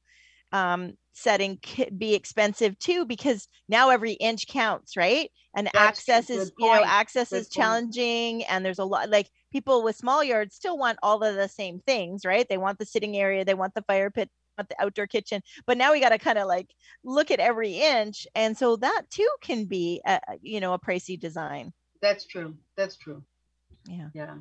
um 0.51 0.93
setting 1.13 1.57
could 1.57 1.97
be 1.99 2.13
expensive 2.15 2.77
too 2.79 3.05
because 3.05 3.47
now 3.67 3.89
every 3.89 4.13
inch 4.13 4.47
counts 4.47 4.95
right 4.97 5.29
and 5.55 5.69
That's 5.73 5.99
access 5.99 6.29
is 6.29 6.49
Good 6.49 6.53
you 6.57 6.71
know 6.71 6.83
access 6.85 7.29
Good 7.29 7.37
is 7.37 7.47
point. 7.49 7.53
challenging 7.55 8.43
and 8.45 8.65
there's 8.65 8.79
a 8.79 8.85
lot 8.85 9.09
like 9.09 9.29
people 9.51 9.83
with 9.83 9.95
small 9.95 10.23
yards 10.23 10.55
still 10.55 10.77
want 10.77 10.99
all 11.01 11.23
of 11.23 11.35
the 11.35 11.47
same 11.47 11.79
things 11.79 12.25
right 12.25 12.47
they 12.49 12.57
want 12.57 12.77
the 12.79 12.85
sitting 12.85 13.17
area 13.17 13.43
they 13.45 13.53
want 13.53 13.73
the 13.73 13.83
fire 13.83 14.09
pit 14.09 14.29
want 14.59 14.69
the 14.69 14.81
outdoor 14.81 15.07
kitchen, 15.07 15.41
but 15.65 15.77
now 15.77 15.93
we 15.93 15.99
got 15.99 16.09
to 16.09 16.17
kind 16.19 16.38
of 16.38 16.47
like 16.47 16.69
look 17.03 17.31
at 17.31 17.39
every 17.39 17.73
inch, 17.73 18.27
and 18.35 18.57
so 18.57 18.75
that 18.75 19.03
too 19.09 19.29
can 19.41 19.65
be, 19.65 20.01
a, 20.05 20.19
you 20.41 20.59
know, 20.59 20.73
a 20.73 20.79
pricey 20.79 21.19
design. 21.19 21.73
That's 22.01 22.25
true. 22.25 22.55
That's 22.75 22.97
true. 22.97 23.23
Yeah. 23.88 24.09
Yeah. 24.13 24.35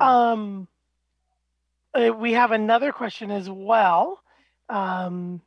Um, 0.00 0.68
uh, 1.94 2.12
we 2.12 2.32
have 2.32 2.52
another 2.52 2.92
question 2.92 3.30
as 3.30 3.50
well. 3.50 4.22
Um, 4.68 5.40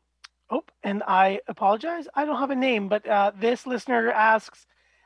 oh, 0.49 0.63
and 0.83 1.03
I 1.07 1.39
apologize. 1.47 2.07
I 2.13 2.25
don't 2.25 2.39
have 2.39 2.51
a 2.51 2.55
name, 2.55 2.89
but 2.89 3.07
uh, 3.07 3.31
this 3.39 3.65
listener 3.65 4.11
asks, 4.11 4.65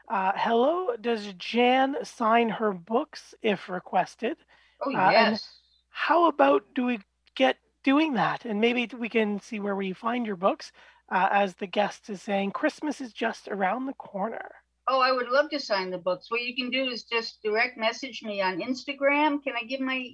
uh, 0.10 0.32
"Hello, 0.36 0.96
does 1.00 1.34
Jan 1.34 1.98
sign 2.04 2.50
her 2.50 2.72
books 2.72 3.34
if 3.42 3.70
requested? 3.70 4.38
Oh 4.82 4.94
Uh, 4.94 5.00
and- 5.00 5.32
yes. 5.34 5.60
How 5.90 6.28
about 6.28 6.66
do 6.74 6.86
we 6.86 7.00
get 7.36 7.58
doing 7.84 8.14
that? 8.14 8.44
And 8.44 8.60
maybe 8.60 8.90
we 8.98 9.08
can 9.08 9.40
see 9.40 9.60
where 9.60 9.76
we 9.76 9.94
find 9.94 10.26
your 10.26 10.36
books." 10.36 10.72
Uh, 11.08 11.28
as 11.32 11.54
the 11.56 11.68
guest 11.68 12.10
is 12.10 12.20
saying, 12.22 12.50
Christmas 12.52 13.00
is 13.00 13.14
just 13.14 13.48
around 13.48 13.86
the 13.86 13.94
corner. 13.94 14.50
Oh, 14.88 15.00
I 15.00 15.12
would 15.12 15.30
love 15.30 15.50
to 15.52 15.60
sign 15.60 15.92
the 15.92 16.00
books. 16.00 16.32
What 16.32 16.42
you 16.42 16.56
can 16.56 16.72
do 16.72 16.86
is 16.86 17.04
just 17.04 17.42
direct 17.44 17.78
message 17.78 18.24
me 18.24 18.42
on 18.42 18.60
Instagram. 18.60 19.44
Can 19.44 19.54
I 19.56 19.64
give 19.66 19.82
my 19.82 20.10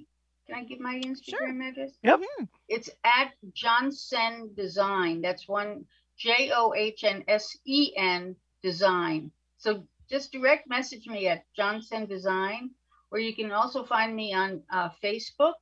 can 0.46 0.56
I 0.56 0.64
give 0.64 0.80
my 0.80 1.00
Instagram 1.04 1.66
address? 1.66 1.92
Yep. 2.02 2.20
It's 2.68 2.90
at 3.04 3.32
Johnsen 3.52 4.54
Design. 4.56 5.22
That's 5.22 5.48
one 5.48 5.86
J 6.18 6.50
O 6.54 6.74
H 6.74 7.04
N 7.04 7.24
S 7.28 7.56
E 7.64 7.92
N 7.96 8.36
Design. 8.62 9.30
So 9.62 9.86
just 10.10 10.32
direct 10.32 10.68
message 10.68 11.06
me 11.06 11.28
at 11.28 11.44
Johnsen 11.56 12.08
Design, 12.08 12.70
or 13.12 13.20
you 13.20 13.32
can 13.32 13.52
also 13.52 13.84
find 13.84 14.14
me 14.14 14.34
on 14.34 14.60
uh, 14.72 14.88
Facebook, 15.02 15.54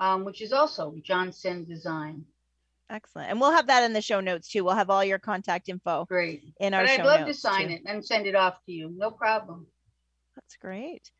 um, 0.00 0.26
which 0.26 0.42
is 0.42 0.52
also 0.52 0.94
Johnsen 1.02 1.66
Design. 1.66 2.26
Excellent. 2.90 3.30
And 3.30 3.40
we'll 3.40 3.52
have 3.52 3.68
that 3.68 3.84
in 3.84 3.94
the 3.94 4.02
show 4.02 4.20
notes 4.20 4.50
too. 4.50 4.64
We'll 4.64 4.74
have 4.74 4.90
all 4.90 5.02
your 5.02 5.18
contact 5.18 5.70
info 5.70 6.04
Great. 6.04 6.44
in 6.60 6.74
our 6.74 6.82
But 6.82 6.90
I'd 6.90 7.06
love 7.06 7.26
to 7.26 7.32
sign 7.32 7.68
too. 7.68 7.74
it 7.76 7.82
and 7.86 8.04
send 8.04 8.26
it 8.26 8.34
off 8.34 8.58
to 8.66 8.72
you. 8.72 8.92
No 8.94 9.10
problem. 9.10 9.66
That's 10.36 10.56
great. 10.56 11.10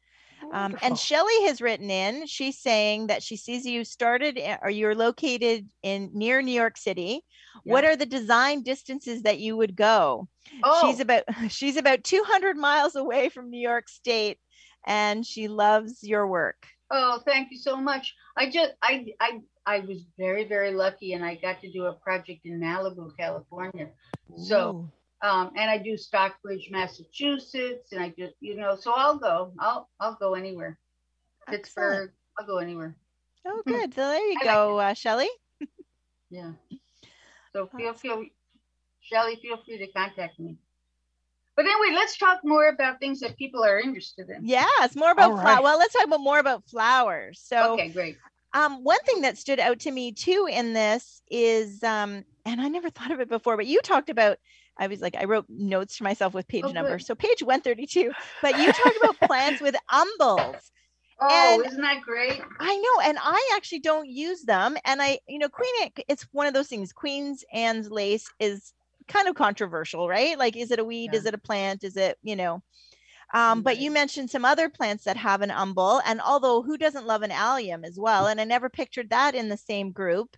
Um, 0.52 0.76
and 0.82 0.98
Shelly 0.98 1.46
has 1.46 1.60
written 1.60 1.90
in. 1.90 2.26
She's 2.26 2.58
saying 2.58 3.06
that 3.08 3.22
she 3.22 3.36
sees 3.36 3.64
you 3.64 3.84
started 3.84 4.38
or 4.62 4.70
you're 4.70 4.94
located 4.94 5.68
in 5.82 6.10
near 6.12 6.42
New 6.42 6.52
York 6.52 6.76
City. 6.76 7.22
What 7.64 7.84
are 7.84 7.96
the 7.96 8.06
design 8.06 8.62
distances 8.62 9.22
that 9.22 9.38
you 9.38 9.56
would 9.56 9.76
go? 9.76 10.28
Oh, 10.64 10.80
She's 10.90 11.00
about 11.00 11.24
she's 11.48 11.76
about 11.76 12.04
200 12.04 12.56
miles 12.56 12.96
away 12.96 13.28
from 13.28 13.50
New 13.50 13.60
York 13.60 13.88
State, 13.88 14.38
and 14.86 15.24
she 15.24 15.48
loves 15.48 16.02
your 16.02 16.26
work. 16.26 16.66
Oh, 16.90 17.22
thank 17.24 17.50
you 17.50 17.58
so 17.58 17.76
much. 17.76 18.14
I 18.36 18.50
just 18.50 18.72
I 18.82 19.06
I 19.20 19.40
I 19.64 19.78
was 19.80 20.04
very 20.18 20.44
very 20.44 20.72
lucky, 20.72 21.12
and 21.12 21.24
I 21.24 21.36
got 21.36 21.60
to 21.62 21.70
do 21.70 21.84
a 21.86 21.92
project 21.92 22.44
in 22.44 22.60
Malibu, 22.60 23.16
California. 23.16 23.88
So, 24.36 24.70
Ooh, 24.70 24.90
um, 25.22 25.50
and 25.56 25.70
I 25.70 25.78
do 25.78 25.96
Stockbridge, 25.96 26.68
Massachusetts, 26.70 27.92
and 27.92 28.02
I 28.02 28.12
just 28.18 28.34
you 28.40 28.56
know, 28.56 28.76
so 28.76 28.92
I'll 28.94 29.18
go. 29.18 29.52
I'll 29.58 29.88
I'll 30.00 30.16
go 30.20 30.34
anywhere. 30.34 30.78
excellent. 31.48 31.90
Pittsburgh. 31.90 32.12
I'll 32.38 32.46
go 32.46 32.58
anywhere. 32.58 32.96
Oh, 33.46 33.62
good. 33.66 33.94
So 33.94 34.00
there 34.08 34.24
you 34.30 34.38
I 34.40 34.44
like 34.44 34.54
go, 34.54 34.78
uh, 34.78 34.94
Shelly. 34.94 35.28
Yeah. 36.30 36.52
So 37.52 37.68
feel 37.76 37.88
That's 37.88 38.00
feel, 38.00 38.24
Shelly, 39.00 39.36
feel 39.42 39.58
free 39.64 39.78
to 39.78 39.86
contact 39.92 40.38
me. 40.40 40.56
But 41.56 41.66
anyway, 41.66 41.94
let's 41.94 42.16
talk 42.16 42.40
more 42.44 42.68
about 42.68 42.98
things 43.00 43.20
that 43.20 43.36
people 43.36 43.62
are 43.62 43.78
interested 43.78 44.28
in. 44.30 44.46
Yeah, 44.46 44.64
it's 44.80 44.96
more 44.96 45.10
about 45.10 45.32
All 45.32 45.36
flower. 45.36 45.56
right. 45.56 45.62
Well, 45.62 45.78
let's 45.78 45.92
talk 45.92 46.06
about 46.06 46.20
more 46.20 46.38
about 46.38 46.64
flowers. 46.64 47.40
So, 47.44 47.74
Okay, 47.74 47.88
great. 47.90 48.16
um, 48.54 48.82
one 48.84 49.00
thing 49.04 49.22
that 49.22 49.36
stood 49.36 49.60
out 49.60 49.80
to 49.80 49.90
me 49.90 50.12
too 50.12 50.48
in 50.50 50.72
this 50.72 51.22
is, 51.30 51.82
um, 51.82 52.24
and 52.46 52.60
I 52.60 52.68
never 52.68 52.90
thought 52.90 53.10
of 53.12 53.20
it 53.20 53.28
before, 53.28 53.56
but 53.56 53.66
you 53.66 53.80
talked 53.80 54.10
about. 54.10 54.38
I 54.78 54.86
was 54.86 55.00
like, 55.00 55.14
I 55.16 55.24
wrote 55.24 55.46
notes 55.48 55.98
to 55.98 56.02
myself 56.04 56.34
with 56.34 56.48
page 56.48 56.64
Oh, 56.66 56.72
number. 56.72 56.96
good. 56.96 57.06
So 57.06 57.14
page 57.14 57.42
132. 57.42 58.10
But 58.40 58.58
you 58.58 58.72
talked 58.72 58.96
about 59.02 59.20
plants 59.20 59.60
with 59.60 59.76
umbels. 59.92 60.70
Oh, 61.20 61.54
And- 61.58 61.66
isn't 61.66 61.80
that 61.82 62.00
great? 62.02 62.40
I 62.58 62.76
know, 62.76 63.02
and 63.08 63.18
I 63.20 63.52
actually 63.54 63.80
don't 63.80 64.08
use 64.08 64.42
them. 64.42 64.76
And 64.84 65.00
I, 65.02 65.18
you 65.28 65.38
know, 65.38 65.48
Queen, 65.48 65.90
it's 66.08 66.26
one 66.32 66.46
of 66.46 66.54
those 66.54 66.68
things. 66.68 66.92
Queen's 66.92 67.44
Anne's 67.52 67.90
lace 67.90 68.28
is 68.40 68.72
kind 69.08 69.28
of 69.28 69.34
controversial, 69.34 70.08
right? 70.08 70.38
Like, 70.38 70.56
is 70.56 70.70
it 70.70 70.78
a 70.78 70.84
weed? 70.84 71.10
Yeah. 71.12 71.18
Is 71.18 71.26
it 71.26 71.34
a 71.34 71.38
plant? 71.38 71.84
Is 71.84 71.96
it, 71.96 72.18
you 72.22 72.34
know? 72.34 72.62
Um, 73.34 73.62
but 73.62 73.78
you 73.78 73.90
mentioned 73.90 74.30
some 74.30 74.44
other 74.44 74.68
plants 74.68 75.04
that 75.04 75.16
have 75.16 75.40
an 75.40 75.50
umbel, 75.50 76.02
and 76.04 76.20
although 76.20 76.62
who 76.62 76.76
doesn't 76.76 77.06
love 77.06 77.22
an 77.22 77.30
allium 77.30 77.82
as 77.84 77.98
well? 77.98 78.26
And 78.26 78.38
I 78.40 78.44
never 78.44 78.68
pictured 78.68 79.08
that 79.10 79.34
in 79.34 79.48
the 79.48 79.56
same 79.56 79.90
group. 79.90 80.36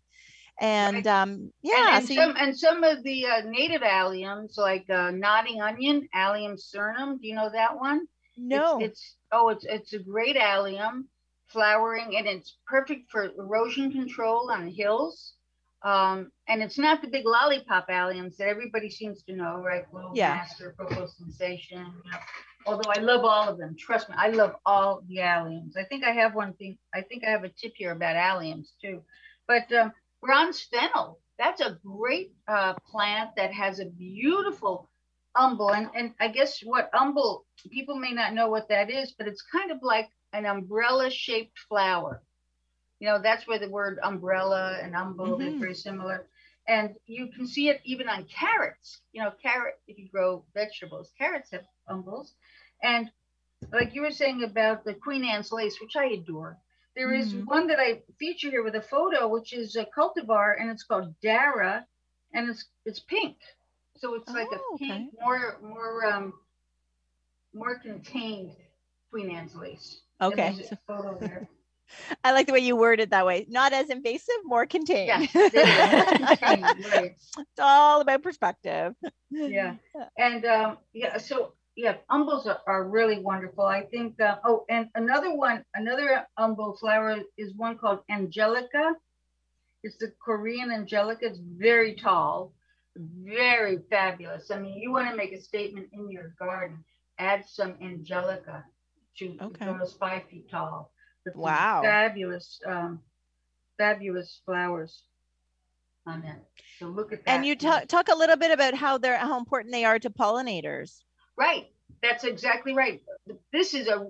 And 0.61 0.97
Right. 0.97 1.07
um, 1.07 1.51
yeah, 1.63 1.75
and, 1.89 1.99
and 1.99 2.07
so 2.07 2.15
you- 2.15 2.21
some 2.21 2.37
and 2.39 2.59
some 2.59 2.85
of 2.85 3.03
the 3.03 3.27
uh, 3.27 3.41
native 3.47 3.83
alliums 3.83 4.57
like 4.57 4.89
uh, 4.91 5.11
nodding 5.11 5.61
onion, 5.61 6.09
allium 6.15 6.57
cernuum. 6.57 7.21
Do 7.21 7.27
you 7.27 7.35
know 7.35 7.51
that 7.51 7.77
one? 7.79 8.07
No, 8.37 8.81
It's, 8.81 9.17
oh, 9.33 9.49
it's 9.49 9.65
it's 9.65 9.93
a 9.95 9.99
great 9.99 10.37
allium, 10.37 11.09
flowering, 11.47 12.17
and 12.17 12.27
it's 12.27 12.57
perfect 12.67 13.11
for 13.11 13.25
erosion 13.39 13.93
control 13.93 14.51
on 14.51 14.69
hills. 14.69 15.35
Um, 15.83 16.31
and 16.49 16.63
it's 16.63 16.79
not 16.79 17.03
the 17.03 17.09
big 17.09 17.27
lollipop 17.27 17.89
alliums 17.89 18.37
that 18.37 18.49
everybody 18.49 18.89
seems 18.89 19.23
to 19.25 19.35
know, 19.37 19.57
right? 19.63 19.85
Yeah. 20.15 20.35
Master, 20.35 20.75
Cocoa 20.79 21.07
Sensation. 21.07 21.79
You 22.05 22.11
know. 22.11 22.19
Although 22.67 22.91
I 22.91 23.01
love 23.01 23.23
all 23.25 23.47
of 23.49 23.59
them, 23.59 23.77
trust 23.79 24.09
me, 24.09 24.15
I 24.19 24.29
love 24.29 24.57
all 24.65 25.03
the 25.09 25.19
alliums. 25.19 25.77
I 25.77 25.85
think 25.85 26.03
I 26.05 26.13
have 26.13 26.35
one 26.35 26.55
thing. 26.55 26.79
I 26.95 27.03
think 27.03 27.23
I 27.25 27.31
have 27.31 27.45
a 27.45 27.51
tip 27.51 27.75
here 27.77 27.93
about 27.93 28.17
alliums 28.17 28.69
too. 28.81 29.03
But 29.47 29.71
um, 29.75 29.93
bronze 30.25 30.63
fennel, 30.63 31.21
that's 31.39 31.61
a 31.61 31.79
great 31.85 32.33
uh, 32.49 32.75
plant 32.91 33.31
that 33.37 33.53
has 33.53 33.81
a 33.81 33.87
beautiful 33.87 34.89
umbel. 35.37 35.71
And, 35.73 35.91
and 35.95 36.15
I 36.21 36.29
guess 36.29 36.61
what 36.65 36.91
umbel, 36.95 37.47
people 37.71 37.97
may 37.97 38.13
not 38.13 38.35
know 38.35 38.49
what 38.49 38.69
that 38.69 38.91
is, 38.91 39.13
but 39.19 39.29
it's 39.29 39.43
kind 39.43 39.71
of 39.71 39.79
like 39.83 40.11
an 40.33 40.47
umbrella 40.47 41.11
shaped 41.11 41.59
flower. 41.69 42.23
You 43.01 43.09
know, 43.09 43.21
that's 43.23 43.47
where 43.47 43.59
the 43.59 43.69
word 43.71 43.99
umbrella 44.03 44.79
and 44.83 44.97
umbel 44.97 45.41
is 45.41 45.55
Mhm. 45.55 45.61
very 45.61 45.75
similar. 45.75 46.29
And 46.69 46.97
you 47.07 47.29
can 47.29 47.47
see 47.47 47.69
it 47.69 47.81
even 47.85 48.09
on 48.09 48.27
carrots. 48.27 49.03
You 49.13 49.23
know, 49.25 49.33
carrot, 49.43 49.75
if 49.89 49.99
you 49.99 50.09
grow 50.09 50.45
vegetables, 50.55 51.13
carrots 51.19 51.51
have 51.53 51.67
umbels. 51.89 52.35
And 52.83 53.11
like 53.73 53.95
you 53.95 54.03
were 54.03 54.13
saying 54.13 54.43
about 54.45 54.85
the 54.85 54.95
Queen 54.95 55.25
Anne's 55.25 55.53
lace, 55.53 55.81
which 55.81 55.97
I 55.97 56.07
adore, 56.07 56.59
there 56.97 57.13
is 57.13 57.35
Mhm. 57.35 57.45
one 57.45 57.67
that 57.69 57.79
I 57.81 58.03
feature 58.19 58.51
here 58.51 58.63
with 58.65 58.75
a 58.75 58.83
photo, 58.83 59.29
which 59.29 59.53
is 59.53 59.77
a 59.77 59.85
cultivar, 59.87 60.55
and 60.61 60.71
it's 60.71 60.85
called 60.85 61.15
Dara, 61.21 61.87
and 62.33 62.49
it's 62.49 62.69
it's 62.85 63.01
pink. 63.01 63.37
So 63.97 64.15
it's 64.15 64.33
like 64.35 64.49
Oh, 64.49 64.53
a 64.53 64.61
pink, 64.79 65.03
okay. 65.03 65.11
more 65.21 65.59
more 65.63 66.05
um 66.07 66.33
more 67.55 67.79
contained 67.79 68.53
Queen 69.11 69.31
Anne's 69.31 69.55
lace. 69.55 70.03
Okay. 70.21 70.55
a 70.71 70.77
photo 70.87 71.19
there. 71.21 71.49
I 72.25 72.33
like 72.33 72.47
the 72.47 72.53
way 72.53 72.61
you 72.61 72.77
worded 72.77 73.11
that 73.11 73.27
way. 73.27 73.47
Not 73.49 73.73
as 73.73 73.91
invasive, 73.91 74.35
more 74.45 74.67
contained. 74.67 75.29
Yeah, 75.53 76.07
contained, 76.13 76.85
right. 76.85 77.13
it's 77.39 77.61
all 77.61 78.01
about 78.01 78.23
perspective. 78.23 78.95
Yeah. 79.47 79.75
And 80.19 80.45
um, 80.45 80.79
yeah, 80.93 81.19
so 81.19 81.53
yeah, 81.77 81.97
umbels 82.11 82.47
are, 82.47 82.61
are 82.67 82.85
really 82.85 83.19
wonderful. 83.19 83.65
I 83.65 83.83
think. 83.83 84.21
Uh, 84.21 84.37
oh, 84.45 84.65
and 84.69 84.89
another 84.95 85.35
one, 85.35 85.65
another 85.75 86.27
umbel 86.37 86.77
flower 86.79 87.19
is 87.37 87.55
one 87.55 87.79
called 87.79 88.01
Angelica. 88.11 88.95
It's 89.83 89.97
the 89.99 90.13
Korean 90.25 90.71
Angelica. 90.71 91.27
It's 91.27 91.41
very 91.41 91.95
tall, 91.95 92.53
very 92.97 93.79
fabulous. 93.91 94.51
I 94.51 94.59
mean, 94.59 94.79
you 94.79 94.93
want 94.93 95.11
to 95.11 95.17
make 95.17 95.33
a 95.33 95.41
statement 95.41 95.89
in 95.93 96.11
your 96.11 96.35
garden, 96.39 96.83
add 97.19 97.45
some 97.47 97.75
Angelica 97.83 98.65
to 99.19 99.37
Okay. 99.41 99.67
those 99.67 99.95
five 99.95 100.23
feet 100.31 100.49
tall. 100.51 100.93
These 101.27 101.35
Wow. 101.35 101.83
Fabulous, 101.83 102.61
um, 102.67 103.01
fabulous 103.79 104.41
flowers 104.45 105.03
on 106.07 106.23
it. 106.25 106.37
So 106.79 106.87
look 106.87 107.13
at 107.13 107.25
that. 107.25 107.31
and 107.31 107.47
you 107.47 107.57
talk 107.57 107.87
talk 107.87 108.09
a 108.09 108.15
little 108.17 108.37
bit 108.37 108.51
about 108.51 108.75
how 108.75 108.99
they're 108.99 109.19
how 109.19 109.39
important 109.39 109.73
they 109.73 109.85
are 109.85 109.99
to 109.99 110.11
pollinators. 110.11 111.03
Right. 111.37 111.71
That's 112.03 112.25
exactly 112.25 112.75
right. 112.75 113.03
This 113.53 113.75
is 113.75 113.89
a, 113.89 114.09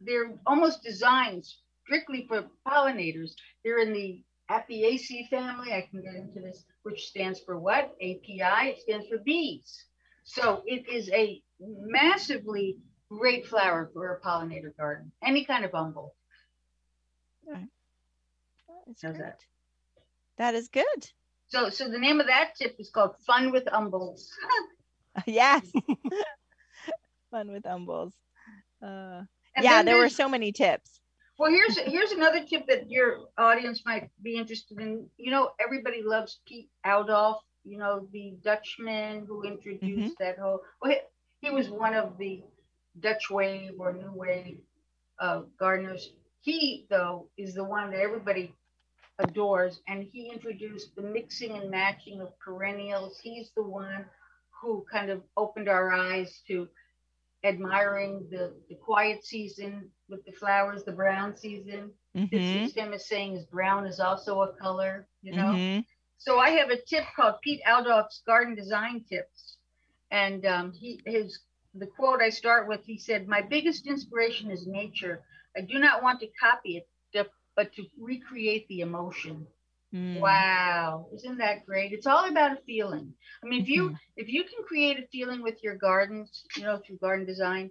they're 0.00 0.34
almost 0.46 0.82
designed 0.82 1.46
strictly 1.84 2.26
for 2.28 2.44
pollinators. 2.66 3.32
They're 3.64 3.78
in 3.78 3.92
the 3.92 4.22
Apiaceae 4.50 5.28
family. 5.28 5.72
I 5.72 5.86
can 5.90 6.02
get 6.02 6.14
into 6.14 6.40
this, 6.40 6.64
which 6.82 7.06
stands 7.06 7.40
for 7.40 7.58
what? 7.58 7.94
API. 8.00 8.70
It 8.70 8.80
stands 8.80 9.06
for 9.08 9.18
bees. 9.18 9.84
So 10.24 10.62
it 10.66 10.88
is 10.88 11.10
a 11.10 11.42
massively 11.60 12.78
great 13.10 13.46
flower 13.46 13.90
for 13.92 14.14
a 14.14 14.20
pollinator 14.20 14.76
garden, 14.76 15.12
any 15.22 15.44
kind 15.44 15.64
of 15.64 15.74
umbel. 15.74 16.14
That's 17.46 19.02
How's 19.02 19.18
that? 19.18 19.40
That 20.38 20.54
is 20.54 20.68
good. 20.68 21.10
So, 21.48 21.70
so 21.70 21.88
the 21.88 21.98
name 21.98 22.20
of 22.20 22.26
that 22.26 22.54
tip 22.56 22.76
is 22.78 22.90
called 22.90 23.14
Fun 23.26 23.52
with 23.52 23.64
Umbels. 23.66 24.28
yes. 25.26 25.70
Fun 27.34 27.50
with 27.50 27.64
umbels. 27.64 28.12
Uh, 28.80 29.22
yeah, 29.60 29.82
there 29.82 29.96
were 29.96 30.08
so 30.08 30.28
many 30.28 30.52
tips. 30.52 31.00
Well, 31.36 31.50
here's 31.50 31.76
here's 31.78 32.12
another 32.12 32.44
tip 32.44 32.64
that 32.68 32.88
your 32.88 33.26
audience 33.36 33.82
might 33.84 34.08
be 34.22 34.36
interested 34.36 34.78
in. 34.78 35.08
You 35.16 35.32
know, 35.32 35.50
everybody 35.58 36.00
loves 36.00 36.38
Pete 36.46 36.68
Oudolf. 36.86 37.42
You 37.64 37.78
know, 37.78 38.06
the 38.12 38.36
Dutchman 38.44 39.26
who 39.26 39.42
introduced 39.42 40.16
that 40.20 40.38
whole. 40.38 40.60
Well, 40.80 40.92
he, 40.92 41.48
he 41.48 41.50
was 41.52 41.70
one 41.70 41.94
of 41.94 42.16
the 42.18 42.44
Dutch 43.00 43.30
wave 43.30 43.72
or 43.80 43.92
new 43.92 44.12
wave 44.12 44.58
uh, 45.18 45.42
gardeners. 45.58 46.10
He 46.40 46.86
though 46.88 47.30
is 47.36 47.54
the 47.54 47.64
one 47.64 47.90
that 47.90 47.98
everybody 47.98 48.54
adores, 49.18 49.80
and 49.88 50.04
he 50.04 50.30
introduced 50.30 50.94
the 50.94 51.02
mixing 51.02 51.50
and 51.50 51.68
matching 51.68 52.20
of 52.20 52.38
perennials. 52.38 53.18
He's 53.20 53.50
the 53.56 53.64
one 53.64 54.04
who 54.62 54.86
kind 54.90 55.10
of 55.10 55.20
opened 55.36 55.68
our 55.68 55.92
eyes 55.92 56.42
to 56.46 56.68
admiring 57.44 58.28
the, 58.30 58.54
the 58.68 58.76
quiet 58.76 59.24
season 59.24 59.90
with 60.08 60.24
the 60.26 60.32
flowers, 60.32 60.84
the 60.84 60.92
brown 60.92 61.36
season. 61.36 61.92
Mhm. 62.14 62.64
It's 62.64 62.74
him 62.74 62.92
as 62.94 63.08
saying 63.08 63.36
is 63.36 63.46
brown 63.46 63.86
is 63.86 64.00
also 64.00 64.42
a 64.42 64.52
color, 64.54 65.08
you 65.22 65.34
know. 65.34 65.52
Mhm. 65.54 65.84
So 66.18 66.38
I 66.38 66.50
have 66.50 66.70
a 66.70 66.80
tip 66.82 67.04
called 67.16 67.36
Pete 67.42 67.60
Oudolf's 67.68 68.22
Garden 68.26 68.54
Design 68.54 69.04
Tips, 69.04 69.58
and 70.10 70.44
um, 70.46 70.72
he 70.72 71.00
his 71.06 71.40
the 71.74 71.86
quote 71.86 72.20
I 72.22 72.30
start 72.30 72.68
with. 72.68 72.84
He 72.84 72.98
said, 72.98 73.28
"My 73.28 73.42
biggest 73.42 73.86
inspiration 73.86 74.50
is 74.50 74.66
nature. 74.66 75.24
I 75.56 75.62
do 75.62 75.78
not 75.78 76.02
want 76.02 76.20
to 76.20 76.28
copy 76.40 76.76
it, 76.78 76.88
but 77.56 77.72
to 77.74 77.84
recreate 77.98 78.66
the 78.68 78.80
emotion." 78.80 79.46
Mm. 79.94 80.18
Wow, 80.20 81.06
isn't 81.14 81.38
that 81.38 81.64
great? 81.66 81.92
It's 81.92 82.06
all 82.06 82.28
about 82.28 82.58
a 82.58 82.60
feeling. 82.62 83.14
I 83.42 83.46
mean, 83.46 83.62
if 83.62 83.68
you 83.68 83.90
Mhm. 83.90 83.98
if 84.16 84.28
you 84.28 84.42
can 84.44 84.64
create 84.64 84.98
a 84.98 85.06
feeling 85.08 85.40
with 85.42 85.62
your 85.62 85.76
gardens, 85.76 86.44
you 86.56 86.64
know, 86.64 86.78
through 86.78 86.98
garden 86.98 87.24
design, 87.26 87.70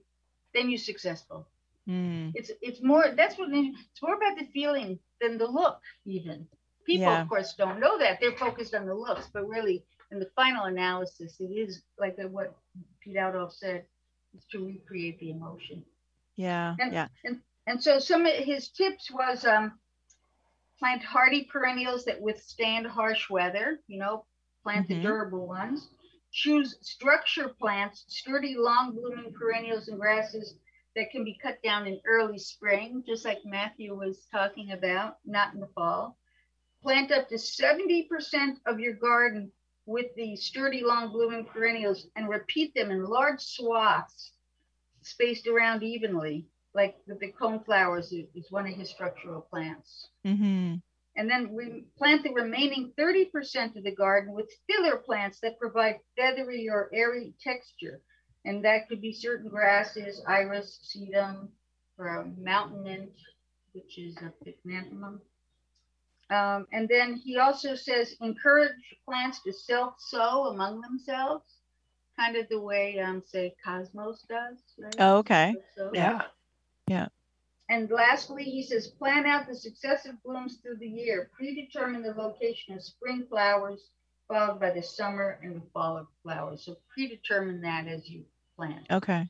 then 0.54 0.70
you're 0.70 0.78
successful. 0.80 1.46
Mm. 1.88 2.32
It's 2.36 2.50
it's 2.62 2.82
more 2.82 3.12
that's 3.12 3.38
what 3.38 3.50
it's 3.52 4.02
more 4.02 4.16
about 4.16 4.38
the 4.40 4.46
feeling 4.54 5.00
than 5.20 5.38
the 5.38 5.48
look 5.48 5.82
even. 6.06 6.48
People 6.86 7.12
Yeah. 7.12 7.22
of 7.24 7.28
course 7.28 7.54
don't 7.56 7.80
know 7.80 7.98
that. 7.98 8.20
They're 8.22 8.38
focused 8.38 8.74
on 8.74 8.86
the 8.86 8.96
looks, 8.96 9.28
but 9.34 9.46
really 9.48 9.84
in 10.12 10.20
the 10.20 10.30
final 10.36 10.66
analysis, 10.66 11.40
it 11.42 11.52
is 11.52 11.84
like 11.98 12.16
what 12.38 12.56
Pete 13.02 13.18
Oudolf 13.18 13.52
said, 13.54 13.86
is 14.34 14.46
to 14.52 14.66
recreate 14.66 15.20
the 15.20 15.32
emotion. 15.32 15.84
Yeah. 16.38 16.76
And- 16.80 16.94
Yeah. 16.94 17.08
And 17.66 17.82
so 17.82 17.98
some 18.00 18.26
of 18.26 18.34
his 18.34 18.70
tips 18.70 19.10
was 19.12 19.46
um, 19.46 19.80
plant 20.84 21.02
hardy 21.02 21.46
perennials 21.46 22.04
that 22.04 22.20
withstand 22.20 22.86
harsh 22.86 23.30
weather, 23.30 23.80
you 23.88 23.98
know, 23.98 24.26
plant 24.64 24.86
Mhm. 24.86 24.90
the 24.90 25.02
durable 25.02 25.48
ones. 25.48 25.90
Choose 26.34 26.78
structure 26.82 27.48
plants, 27.48 28.04
sturdy, 28.10 28.58
long 28.58 28.94
blooming 28.94 29.32
perennials 29.32 29.88
and 29.88 29.98
grasses 29.98 30.60
that 30.94 31.10
can 31.10 31.24
be 31.24 31.38
cut 31.42 31.64
down 31.64 31.88
in 31.88 32.02
early 32.06 32.38
spring, 32.38 33.02
just 33.08 33.24
like 33.24 33.46
Matthew 33.46 33.96
was 33.96 34.26
talking 34.26 34.74
about, 34.74 35.20
not 35.24 35.54
in 35.54 35.62
the 35.62 35.68
fall. 35.68 36.20
Plant 36.82 37.14
up 37.14 37.30
to 37.30 37.38
70% 37.38 38.60
of 38.66 38.82
your 38.82 38.96
garden 38.96 39.54
with 39.86 40.14
the 40.16 40.36
sturdy, 40.36 40.84
long 40.84 41.14
blooming 41.14 41.46
perennials 41.46 42.10
and 42.18 42.28
repeat 42.28 42.74
them 42.74 42.92
in 42.92 43.06
large 43.06 43.40
swaths 43.40 44.34
spaced 45.02 45.48
around 45.48 45.82
evenly 45.82 46.46
like 46.74 46.96
the, 47.08 47.16
the 47.16 47.32
coneflowers 47.32 48.06
is, 48.14 48.26
is 48.36 48.52
one 48.52 48.68
of 48.68 48.74
his 48.74 48.90
structural 48.90 49.42
plants. 49.42 50.08
Mm-hmm. 50.26 50.76
And 51.16 51.30
then 51.30 51.52
we 51.54 51.86
plant 51.98 52.24
the 52.24 52.34
remaining 52.34 52.92
30% 52.98 53.76
of 53.76 53.84
the 53.84 53.94
garden 53.96 54.34
with 54.34 54.50
filler 54.68 54.98
plants 54.98 55.40
that 55.42 55.60
provide 55.60 56.00
feathery 56.18 56.68
or 56.70 56.90
airy 56.92 57.34
texture. 57.44 58.02
And 58.46 58.66
that 58.66 58.90
could 58.90 59.00
be 59.00 59.14
certain 59.14 59.50
grasses, 59.50 60.22
iris, 60.28 60.80
sedum, 60.84 61.50
or 61.98 62.26
mountain 62.38 62.84
mint, 62.84 63.12
which 63.74 63.98
is 64.00 64.18
a 64.18 64.34
pycnanthemum. 64.44 65.20
Um, 66.30 66.66
and 66.74 66.90
then 66.90 67.16
he 67.16 67.38
also 67.38 67.76
says 67.76 68.16
encourage 68.22 68.72
plants 69.06 69.42
to 69.44 69.54
self-sow 69.54 70.48
among 70.48 70.82
themselves, 70.82 71.46
kind 72.18 72.36
of 72.36 72.50
the 72.50 72.60
way, 72.60 73.00
um, 73.00 73.22
say, 73.26 73.54
Cosmos 73.64 74.24
does. 74.28 74.58
Right? 74.80 74.96
Oh, 75.00 75.18
okay. 75.18 75.54
So- 75.78 75.92
Yeah. 75.94 76.24
And 77.70 77.90
lastly, 77.90 78.44
he 78.44 78.62
says, 78.62 78.88
plan 78.88 79.26
out 79.26 79.48
the 79.48 79.56
successive 79.56 80.16
blooms 80.24 80.58
through 80.58 80.78
the 80.78 80.88
year. 80.88 81.30
Predetermine 81.36 82.04
the 82.04 82.14
location 82.14 82.76
of 82.76 82.84
spring 82.84 83.26
flowers, 83.30 83.90
followed 84.28 84.60
by 84.60 84.72
the 84.72 84.84
summer 84.84 85.40
and 85.42 85.56
the 85.56 85.66
fall 85.74 85.98
of 85.98 86.08
flowers. 86.24 86.66
So 86.66 86.76
predetermine 86.94 87.62
that 87.62 87.88
as 87.88 88.10
you 88.10 88.24
plant. 88.58 88.86
Okay. 88.92 89.28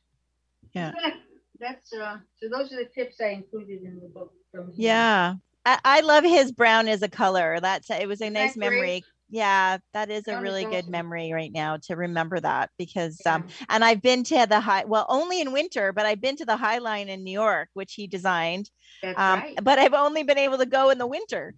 Yeah. 0.73 0.91
That- 1.01 1.13
That's 1.59 1.93
uh. 1.93 2.17
So 2.41 2.49
those 2.49 2.73
are 2.73 2.77
the 2.77 2.89
tips 2.93 3.21
I 3.21 3.27
included 3.29 3.83
in 3.83 3.99
the 4.01 4.09
book 4.09 4.33
from. 4.51 4.73
Yeah. 4.75 5.35
I, 5.65 5.79
I 5.85 5.99
love 6.01 6.25
his 6.25 6.51
brown 6.51 6.89
as 6.89 7.03
a 7.03 7.07
color. 7.07 7.59
That's 7.61 7.89
it 7.89 8.07
was 8.07 8.21
a 8.21 8.29
nice 8.29 8.57
memory. 8.57 9.05
Yeah, 9.33 9.79
that 9.95 10.11
is 10.11 10.27
a 10.27 10.39
really 10.39 10.63
good 10.63 10.87
memory 10.87 11.31
right 11.33 11.51
now 11.51 11.77
to 11.87 11.95
remember 11.95 12.39
that 12.39 12.69
because 12.77 13.19
Yeah. 13.25 13.35
um 13.35 13.47
and 13.67 13.83
I've 13.83 13.99
been 14.01 14.23
to 14.25 14.45
the 14.47 14.59
high 14.59 14.83
well 14.85 15.07
only 15.09 15.41
in 15.41 15.51
winter, 15.51 15.91
but 15.91 16.05
I've 16.05 16.21
been 16.21 16.35
to 16.35 16.45
the 16.45 16.55
High 16.55 16.77
Line 16.77 17.09
in 17.09 17.23
New 17.23 17.31
York, 17.31 17.69
which 17.73 17.95
he 17.95 18.05
designed. 18.05 18.69
That's 19.01 19.17
Um, 19.17 19.39
right. 19.39 19.57
but 19.63 19.79
I've 19.79 19.95
only 19.95 20.21
been 20.21 20.37
able 20.37 20.59
to 20.59 20.67
go 20.67 20.91
in 20.91 20.99
the 20.99 21.07
winter. 21.07 21.55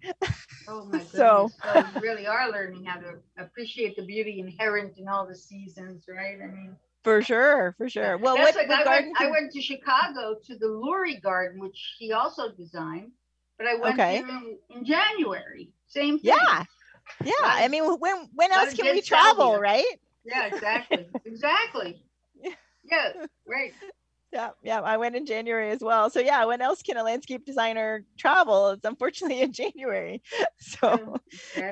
Oh 0.66 0.86
my 0.86 0.92
goodness. 0.92 1.10
so- 1.12 1.52
So, 1.62 1.78
you 1.94 2.00
really 2.00 2.26
are 2.26 2.50
learning 2.50 2.84
how 2.86 2.98
to 2.98 3.18
appreciate 3.36 3.94
the 3.94 4.06
beauty 4.06 4.40
inherent 4.40 4.96
in 4.96 5.06
all 5.06 5.26
the 5.26 5.36
seasons, 5.36 6.06
right? 6.08 6.38
I 6.42 6.46
mean. 6.46 6.76
For 7.04 7.20
sure, 7.20 7.74
for 7.76 7.90
sure. 7.90 8.16
Well, 8.16 8.36
what, 8.38 8.56
like 8.56 8.70
I, 8.70 8.84
went, 8.88 9.20
I 9.20 9.30
went 9.30 9.52
to 9.52 9.60
Chicago 9.60 10.36
to 10.46 10.56
the 10.58 10.66
Lurie 10.66 11.20
Garden, 11.22 11.60
which 11.60 11.94
he 11.98 12.12
also 12.12 12.50
designed, 12.52 13.12
but 13.58 13.66
I 13.68 13.74
went 13.74 13.94
Okay. 14.00 14.16
in, 14.18 14.58
in 14.70 14.84
January. 14.84 15.68
Same 15.86 16.18
thing. 16.18 16.32
yeah, 16.34 16.64
yeah. 17.24 17.32
I 17.44 17.68
mean, 17.68 17.84
when 17.84 18.28
when 18.34 18.52
else 18.52 18.74
can 18.74 18.86
we 18.94 19.00
travel, 19.02 19.58
right? 19.58 19.84
Yeah, 20.24 20.46
exactly. 20.46 21.06
exactly. 21.24 22.02
Yeah. 22.42 22.52
Yeah, 22.88 23.12
right. 23.48 23.72
Yeah, 24.32 24.50
yeah. 24.62 24.80
I 24.80 24.96
went 24.96 25.16
in 25.16 25.26
January 25.26 25.70
as 25.70 25.80
well. 25.80 26.10
So 26.10 26.20
yeah, 26.20 26.44
when 26.44 26.60
else 26.60 26.82
can 26.82 26.96
a 26.96 27.02
landscape 27.02 27.44
designer 27.44 28.04
travel? 28.18 28.70
It's 28.70 28.84
unfortunately 28.84 29.40
in 29.42 29.52
January. 29.52 30.22
So 30.58 31.16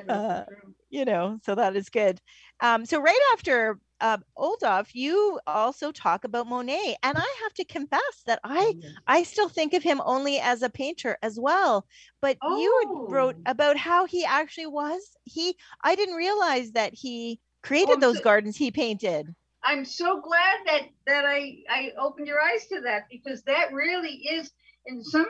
Uh, 0.09 0.43
you 0.89 1.05
know, 1.05 1.39
so 1.43 1.55
that 1.55 1.75
is 1.75 1.89
good. 1.89 2.19
Um, 2.61 2.85
so 2.85 3.01
right 3.01 3.19
after 3.33 3.79
uh, 4.01 4.17
Oudolf, 4.41 4.93
you 4.95 5.39
also 5.47 5.91
talk 5.91 6.23
about 6.23 6.47
Monet, 6.47 6.95
and 7.03 7.17
I 7.17 7.35
have 7.43 7.53
to 7.55 7.65
confess 7.65 8.23
that 8.25 8.39
I 8.43 8.75
Yes. 8.79 8.93
I 9.07 9.23
still 9.23 9.49
think 9.49 9.73
of 9.73 9.83
him 9.83 10.01
only 10.05 10.39
as 10.39 10.61
a 10.61 10.69
painter 10.69 11.17
as 11.23 11.39
well. 11.39 11.85
But 12.21 12.37
you 12.41 13.05
wrote 13.09 13.35
Oh. 13.37 13.41
about 13.51 13.77
how 13.77 14.05
he 14.05 14.25
actually 14.25 14.67
was. 14.67 15.15
He 15.23 15.57
I 15.81 15.95
didn't 15.95 16.15
realize 16.15 16.71
that 16.73 16.93
he 16.93 17.39
created 17.63 17.95
I'm 17.95 17.99
those 18.01 18.17
so- 18.17 18.23
gardens 18.23 18.57
he 18.57 18.71
painted. 18.71 19.33
I'm 19.63 19.85
so 19.85 20.21
glad 20.21 20.57
that 20.67 20.81
that 21.07 21.25
I 21.25 21.63
I 21.69 21.91
opened 21.97 22.27
your 22.27 22.41
eyes 22.41 22.67
to 22.67 22.81
that 22.81 23.07
because 23.09 23.41
that 23.43 23.73
really 23.73 24.13
is 24.29 24.51
in 24.85 25.03
some 25.03 25.25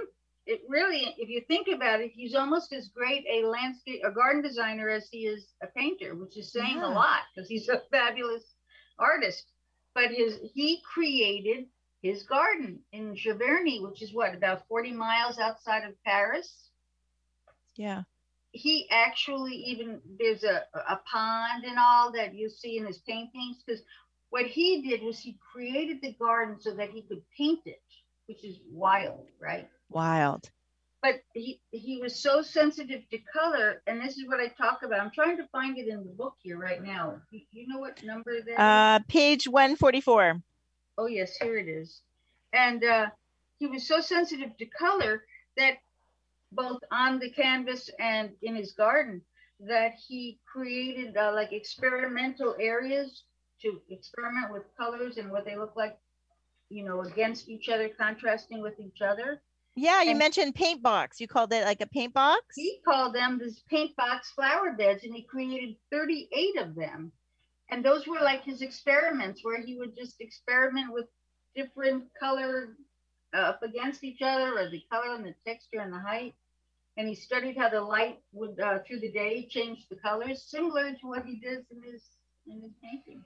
it 0.45 0.61
really 0.67 1.15
if 1.17 1.29
you 1.29 1.41
think 1.47 1.67
about 1.69 2.01
it 2.01 2.11
he's 2.13 2.35
almost 2.35 2.73
as 2.73 2.89
great 2.89 3.23
a 3.31 3.45
landscape 3.47 4.01
a 4.03 4.11
garden 4.11 4.41
designer 4.41 4.89
as 4.89 5.07
he 5.09 5.25
is 5.25 5.53
a 5.63 5.67
painter 5.67 6.15
which 6.15 6.37
is 6.37 6.51
saying 6.51 6.77
Yeah. 6.77 6.87
a 6.87 6.91
lot 6.93 7.21
because 7.33 7.47
he's 7.49 7.69
a 7.69 7.81
fabulous 7.91 8.54
artist 8.99 9.51
but 9.93 10.11
his 10.11 10.39
he 10.53 10.81
created 10.93 11.65
his 12.01 12.23
garden 12.23 12.79
in 12.91 13.15
Giverny 13.15 13.81
which 13.81 14.01
is 14.01 14.13
what 14.13 14.35
about 14.35 14.67
40 14.67 14.91
miles 14.93 15.39
outside 15.39 15.83
of 15.83 16.01
Paris 16.03 16.69
Yeah. 17.75 18.03
he 18.51 18.87
actually 18.91 19.55
even 19.55 20.01
there's 20.19 20.43
a, 20.43 20.63
a 20.73 20.99
pond 21.11 21.63
and 21.65 21.77
all 21.79 22.11
that 22.13 22.33
you 22.35 22.49
see 22.49 22.77
in 22.77 22.85
his 22.85 22.99
paintings 22.99 23.57
because 23.65 23.81
what 24.29 24.45
he 24.45 24.81
did 24.81 25.03
was 25.03 25.19
he 25.19 25.37
created 25.51 26.01
the 26.01 26.13
garden 26.13 26.57
so 26.59 26.71
that 26.75 26.89
he 26.89 27.01
could 27.03 27.21
paint 27.37 27.61
it 27.65 27.81
which 28.27 28.43
is 28.43 28.59
wild 28.71 29.27
right 29.39 29.69
Wild. 29.89 30.49
But 31.05 31.21
he 31.33 31.59
he 31.71 31.99
was 32.01 32.17
so 32.17 32.41
sensitive 32.41 33.01
to 33.11 33.19
color 33.31 33.83
and 33.85 34.01
this 34.01 34.17
is 34.17 34.27
what 34.27 34.39
i 34.39 34.47
talk 34.47 34.81
about 34.83 34.99
i'm 34.99 35.11
trying 35.11 35.37
to 35.37 35.45
find 35.51 35.77
it 35.77 35.87
in 35.87 35.97
the 35.97 36.11
book 36.11 36.35
here 36.41 36.57
right 36.57 36.81
now 36.81 37.21
you, 37.29 37.67
know 37.67 37.79
what 37.79 38.01
number 38.03 38.41
that? 38.41 38.59
Uh, 38.59 38.99
page 39.07 39.47
144. 39.47 40.41
Oh, 40.97 41.07
yes, 41.07 41.35
here 41.41 41.57
it 41.57 41.67
is. 41.67 42.01
And 42.53 42.83
uh, 42.83 43.07
he 43.59 43.67
was 43.67 43.87
so 43.87 43.99
sensitive 43.99 44.55
to 44.57 44.65
color 44.65 45.23
that 45.57 45.77
both 46.51 46.79
on 46.91 47.19
the 47.19 47.29
canvas 47.29 47.89
and 47.99 48.31
in 48.41 48.55
his 48.55 48.71
garden, 48.71 49.21
that 49.59 49.93
he 50.07 50.39
created 50.45 51.17
uh, 51.17 51.31
like 51.33 51.51
experimental 51.51 52.55
areas 52.59 53.23
to 53.61 53.81
experiment 53.89 54.51
with 54.51 54.63
colors 54.77 55.17
and 55.17 55.31
what 55.31 55.45
they 55.45 55.57
look 55.57 55.75
like, 55.75 55.97
you 56.69 56.83
know, 56.83 57.01
against 57.01 57.49
each 57.49 57.67
other, 57.69 57.89
contrasting 57.89 58.61
with 58.61 58.79
each 58.79 59.01
other. 59.01 59.41
Yeah, 59.75 60.01
you 60.01 60.11
And- 60.11 60.19
mentioned 60.19 60.55
paint 60.55 60.81
box. 60.81 61.19
You 61.19 61.27
called 61.27 61.51
it 61.53 61.65
like 61.65 61.81
a 61.81 61.87
paint 61.87 62.13
box? 62.13 62.55
He 62.55 62.79
called 62.85 63.13
them 63.13 63.37
this 63.37 63.59
paint 63.69 63.95
box 63.95 64.31
flower 64.31 64.71
beds, 64.71 65.03
and 65.03 65.13
he 65.13 65.23
created 65.23 65.75
38 65.91 66.57
of 66.57 66.75
them. 66.75 67.11
And 67.69 67.83
those 67.83 68.07
were 68.07 68.19
like 68.21 68.43
his 68.43 68.61
experiments 68.61 69.43
where 69.43 69.61
he 69.61 69.77
would 69.77 69.95
just 69.95 70.21
experiment 70.21 70.93
with 70.93 71.07
different 71.55 72.05
color 72.19 72.77
up 73.33 73.61
against 73.63 74.03
each 74.03 74.21
other, 74.21 74.57
or 74.57 74.69
the 74.69 74.83
color 74.89 75.13
and 75.15 75.25
the 75.25 75.35
texture 75.45 75.81
and 75.81 75.91
the 75.91 75.99
height. 75.99 76.35
And 76.97 77.07
he 77.09 77.15
studied 77.15 77.57
how 77.57 77.67
the 77.69 77.81
light 77.81 78.21
would 78.31 78.57
uh, 78.59 78.79
through 78.87 79.01
the 79.01 79.11
day 79.11 79.45
change 79.47 79.89
the 79.89 79.97
colors, 79.97 80.43
similar 80.43 80.93
to 80.93 81.07
what 81.07 81.25
he 81.25 81.35
does 81.35 81.65
in 81.69 81.83
his 81.83 82.03
in 82.47 82.61
his 82.61 82.71
paintings. 82.81 83.25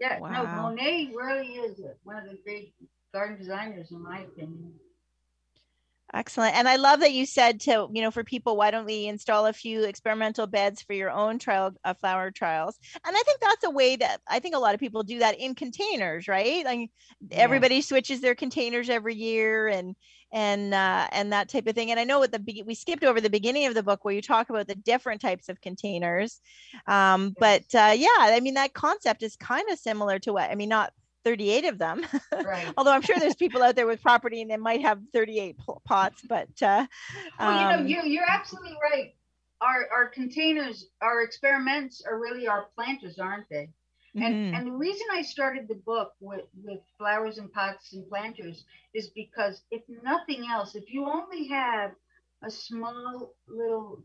Yeah, 0.00 0.18
no, 0.18 0.44
Monet 0.44 1.12
really 1.14 1.54
is 1.54 1.80
one 2.02 2.16
of 2.16 2.24
the 2.24 2.36
great 2.44 2.74
garden 3.14 3.38
designers, 3.38 3.92
in 3.92 4.02
my 4.02 4.20
opinion. 4.20 4.74
Excellent. 6.12 6.54
And 6.54 6.68
I 6.68 6.76
love 6.76 7.00
that 7.00 7.12
you 7.12 7.26
said 7.26 7.60
to, 7.60 7.88
you 7.92 8.02
know, 8.02 8.10
for 8.10 8.22
people, 8.22 8.56
why 8.56 8.70
don't 8.70 8.84
we 8.84 9.06
install 9.06 9.46
a 9.46 9.52
few 9.52 9.82
experimental 9.82 10.46
beds 10.46 10.82
for 10.82 10.92
your 10.92 11.10
own 11.10 11.38
trial 11.38 11.72
uh, 11.84 11.94
flower 11.94 12.30
trials? 12.30 12.78
And 13.04 13.16
I 13.16 13.22
think 13.22 13.40
that's 13.40 13.64
a 13.64 13.70
way 13.70 13.96
that 13.96 14.20
I 14.28 14.38
think 14.38 14.54
a 14.54 14.58
lot 14.58 14.74
of 14.74 14.80
people 14.80 15.02
do 15.02 15.18
that 15.20 15.40
in 15.40 15.54
containers, 15.54 16.28
right? 16.28 16.64
Like 16.64 16.90
everybody 17.32 17.80
switches 17.80 18.20
their 18.20 18.34
containers 18.34 18.90
every 18.90 19.14
year 19.14 19.66
and 19.66 19.96
and 20.30 20.74
uh, 20.74 21.08
and 21.10 21.32
that 21.32 21.48
type 21.48 21.66
of 21.66 21.74
thing. 21.74 21.90
And 21.90 21.98
I 21.98 22.04
know 22.04 22.22
at 22.22 22.32
the 22.32 22.38
be- 22.38 22.62
we 22.64 22.74
skipped 22.74 23.02
over 23.04 23.20
the 23.20 23.30
beginning 23.30 23.66
of 23.66 23.74
the 23.74 23.82
book 23.82 24.04
where 24.04 24.14
you 24.14 24.22
talk 24.22 24.50
about 24.50 24.68
the 24.68 24.74
different 24.74 25.20
types 25.20 25.48
of 25.48 25.60
containers. 25.60 26.40
Um, 26.86 27.34
but 27.40 27.62
uh, 27.74 27.94
yeah, 27.96 28.08
I 28.18 28.40
mean 28.40 28.54
that 28.54 28.74
concept 28.74 29.22
is 29.22 29.36
kind 29.36 29.68
of 29.70 29.78
similar 29.78 30.18
to 30.20 30.32
what 30.32 30.50
I 30.50 30.54
mean, 30.54 30.68
not 30.68 30.92
38 31.24 31.64
of 31.64 31.78
them. 31.78 32.06
Right. 32.44 32.66
Although 32.76 32.92
I'm 32.92 33.02
sure 33.02 33.16
there's 33.18 33.36
people 33.36 33.62
out 33.62 33.74
there 33.74 33.86
with 33.86 34.02
property 34.02 34.42
and 34.42 34.50
they 34.50 34.56
might 34.56 34.82
have 34.82 35.00
38 35.12 35.56
pots, 35.84 36.22
but 36.28 36.48
uh, 36.62 36.86
Well, 37.38 37.60
you 37.60 37.68
know, 37.68 37.82
um, 37.82 37.86
you're, 37.86 38.04
you're 38.04 38.28
absolutely 38.28 38.76
right. 38.92 39.14
Our, 39.60 39.88
our 39.92 40.08
containers, 40.08 40.86
our 41.00 41.22
experiments 41.22 42.02
are 42.06 42.18
really 42.18 42.46
our 42.46 42.66
planters, 42.74 43.18
aren't 43.18 43.48
they? 43.48 43.70
And, 44.14 44.22
mhm. 44.24 44.56
and 44.58 44.66
the 44.66 44.72
reason 44.72 45.06
I 45.12 45.22
started 45.22 45.68
the 45.68 45.74
book 45.74 46.12
with, 46.20 46.44
with 46.62 46.80
flowers 46.98 47.38
and 47.38 47.52
pots 47.52 47.92
and 47.94 48.08
planters 48.08 48.64
is 48.92 49.08
because 49.10 49.62
if 49.70 49.82
nothing 50.02 50.44
else, 50.50 50.74
if 50.74 50.92
you 50.92 51.06
only 51.06 51.48
have 51.48 51.92
a 52.42 52.50
small 52.50 53.34
little 53.48 54.02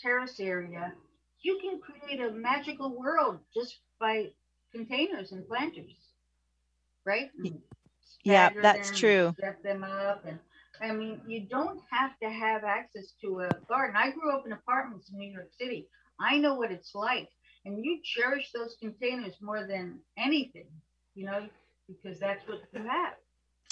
terrace 0.00 0.40
area, 0.40 0.92
you 1.40 1.58
can 1.60 1.80
create 1.80 2.20
a 2.20 2.32
magical 2.32 2.98
world 2.98 3.38
just 3.54 3.78
by 3.98 4.30
containers 4.72 5.32
and 5.32 5.46
planters, 5.48 5.92
right? 7.04 7.30
And 7.38 7.60
yeah, 8.24 8.50
that's 8.60 8.90
them, 8.90 8.90
true. 8.90 9.34
Set 9.40 9.62
them 9.62 9.84
up, 9.84 10.24
and 10.26 10.38
I 10.80 10.92
mean, 10.92 11.20
you 11.26 11.46
don't 11.48 11.80
have 11.90 12.12
to 12.22 12.30
have 12.30 12.64
access 12.64 13.12
to 13.22 13.40
a 13.40 13.48
garden. 13.68 13.96
I 13.96 14.10
grew 14.10 14.32
up 14.36 14.44
in 14.46 14.52
apartments 14.52 15.10
in 15.10 15.18
New 15.18 15.32
York 15.32 15.50
City. 15.58 15.86
I 16.20 16.38
know 16.38 16.54
what 16.54 16.72
it's 16.72 16.94
like, 16.94 17.28
and 17.64 17.84
you 17.84 18.00
cherish 18.02 18.50
those 18.52 18.76
containers 18.80 19.36
more 19.40 19.66
than 19.66 19.98
anything, 20.18 20.68
you 21.14 21.26
know, 21.26 21.48
because 21.88 22.18
that's 22.20 22.46
what 22.48 22.60
you 22.72 22.82
have. 22.84 23.14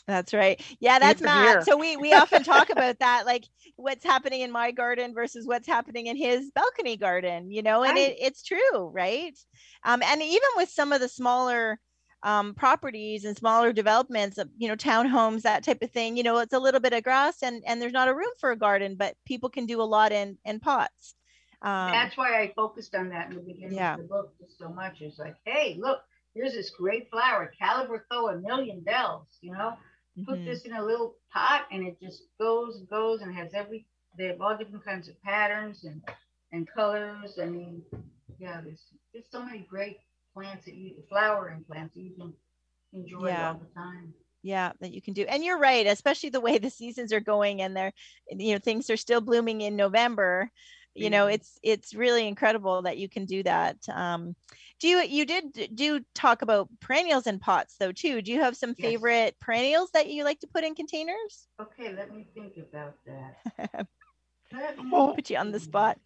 That's 0.07 0.33
right. 0.35 0.61
Yeah, 0.81 0.99
that's 0.99 1.23
to 1.23 1.23
Matt. 1.23 1.63
So 1.63 1.77
we 1.77 1.97
we 1.97 2.15
often 2.15 2.43
talk 2.43 2.71
about 2.71 2.99
that, 2.99 3.25
like 3.27 3.45
what's 3.77 4.05
happening 4.05 4.41
in 4.41 4.51
my 4.51 4.73
garden 4.73 5.15
versus 5.15 5.47
what's 5.47 5.67
happening 5.67 6.07
in 6.07 6.17
his 6.17 6.51
balcony 6.53 6.97
garden, 6.97 7.51
you 7.51 7.63
know, 7.63 7.85
and 7.85 7.97
Right. 7.97 7.99
it, 7.99 8.17
it's 8.21 8.43
true, 8.43 8.89
right? 8.89 9.39
Um, 9.85 10.03
and 10.03 10.23
even 10.23 10.49
with 10.57 10.69
some 10.71 10.93
of 10.93 11.01
the 11.01 11.09
smaller 11.09 11.79
um, 12.23 12.55
properties 12.55 13.25
and 13.25 13.37
smaller 13.37 13.73
developments, 13.73 14.39
you 14.59 14.69
know, 14.69 14.77
townhomes, 14.77 15.43
that 15.43 15.65
type 15.65 15.83
of 15.83 15.91
thing, 15.91 16.17
you 16.17 16.23
know, 16.23 16.39
it's 16.39 16.53
a 16.53 16.59
little 16.59 16.81
bit 16.81 16.93
of 16.93 17.03
grass 17.03 17.43
and 17.43 17.63
and 17.67 17.81
there's 17.81 17.93
not 17.93 18.09
a 18.09 18.15
room 18.15 18.31
for 18.39 18.51
a 18.51 18.57
garden, 18.57 18.95
but 18.97 19.17
people 19.25 19.49
can 19.49 19.67
do 19.67 19.81
a 19.81 19.85
lot 19.85 20.13
in 20.13 20.37
in 20.45 20.61
pots. 20.61 21.15
Um, 21.63 21.91
That's 21.91 22.17
why 22.17 22.41
I 22.41 22.53
focused 22.57 22.95
on 22.95 23.11
that 23.11 23.31
in 23.31 23.37
the 23.37 23.43
beginning 23.43 23.77
yeah. 23.77 23.95
of 23.95 24.01
the 24.01 24.07
book 24.07 24.33
just 24.41 24.59
so 24.59 24.69
much. 24.69 25.01
It's 25.01 25.19
like, 25.19 25.37
hey, 25.45 25.77
look, 25.79 26.01
here's 26.35 26.53
this 26.53 26.71
great 26.71 27.11
flower, 27.11 27.53
Calibrachoa 27.61 28.43
million 28.43 28.81
bells, 28.81 29.27
you 29.43 29.53
know, 29.53 29.75
put 30.27 30.39
mhm. 30.39 30.45
this 30.47 30.63
in 30.63 30.73
a 30.75 30.85
little 30.85 31.17
pot 31.33 31.67
and 31.71 31.87
it 31.87 32.01
just 32.01 32.25
goes 32.39 32.77
and 32.77 32.89
goes 32.89 33.21
and 33.21 33.35
has 33.35 33.53
every, 33.55 33.87
they 34.17 34.27
have 34.27 34.41
all 34.41 34.57
different 34.57 34.85
kinds 34.85 35.09
of 35.09 35.21
patterns 35.23 35.85
and, 35.85 36.03
and 36.53 36.69
colors. 36.69 37.39
I 37.41 37.47
mean, 37.47 37.83
yeah, 38.39 38.61
there's, 38.63 38.85
there's 39.13 39.27
so 39.31 39.45
many 39.45 39.67
great 39.69 39.99
plants 40.35 40.65
that 40.65 40.75
you, 40.75 40.95
flowering 41.09 41.65
plants 41.65 41.95
that 41.95 42.03
you 42.03 42.15
can 42.17 42.33
enjoy 42.93 43.29
Yeah. 43.29 43.49
all 43.53 43.59
the 43.59 43.75
time. 43.75 44.15
yeah 44.43 44.73
that 44.81 44.93
you 44.93 45.03
can 45.03 45.13
do 45.15 45.23
and 45.29 45.45
you're 45.45 45.59
right 45.59 45.87
especially 45.87 46.31
the 46.31 46.41
way 46.41 46.57
the 46.67 46.71
seasons 46.71 47.13
are 47.13 47.21
going 47.21 47.61
and 47.63 47.77
they're 47.77 47.93
you 48.31 48.53
know 48.55 48.59
things 48.59 48.89
are 48.91 48.97
still 48.97 49.21
blooming 49.21 49.61
in 49.61 49.77
november 49.77 50.51
you 50.95 51.11
know 51.11 51.27
Mhm. 51.27 51.35
it's 51.35 51.59
it's 51.63 51.95
really 51.95 52.27
incredible 52.27 52.83
that 52.83 52.97
you 52.99 53.09
can 53.09 53.27
do 53.27 53.43
that 53.43 53.77
um 53.93 54.35
do 54.81 54.89
you 54.89 54.99
you 55.03 55.25
did 55.27 55.45
do 55.75 56.01
talk 56.15 56.41
about 56.43 56.69
perennials 56.81 57.27
in 57.27 57.39
pots 57.39 57.77
though 57.79 57.93
too 57.93 58.23
do 58.23 58.33
you 58.33 58.41
have 58.41 58.57
some 58.57 58.75
Yes. 58.79 58.81
favorite 58.87 59.37
perennials 59.41 59.91
that 59.93 60.09
you 60.09 60.25
like 60.25 60.41
to 60.41 60.49
put 60.55 60.65
in 60.65 60.75
containers 60.75 61.47
Okay, 61.61 61.93
let 61.95 62.09
me 62.15 62.27
think 62.35 62.55
about 62.57 62.95
that. 63.07 63.87
Let 64.53 64.79
me 64.79 64.85
Well- 64.91 65.15
put 65.15 65.31
you 65.31 65.37
on 65.37 65.53
the 65.53 65.61
spot 65.61 65.99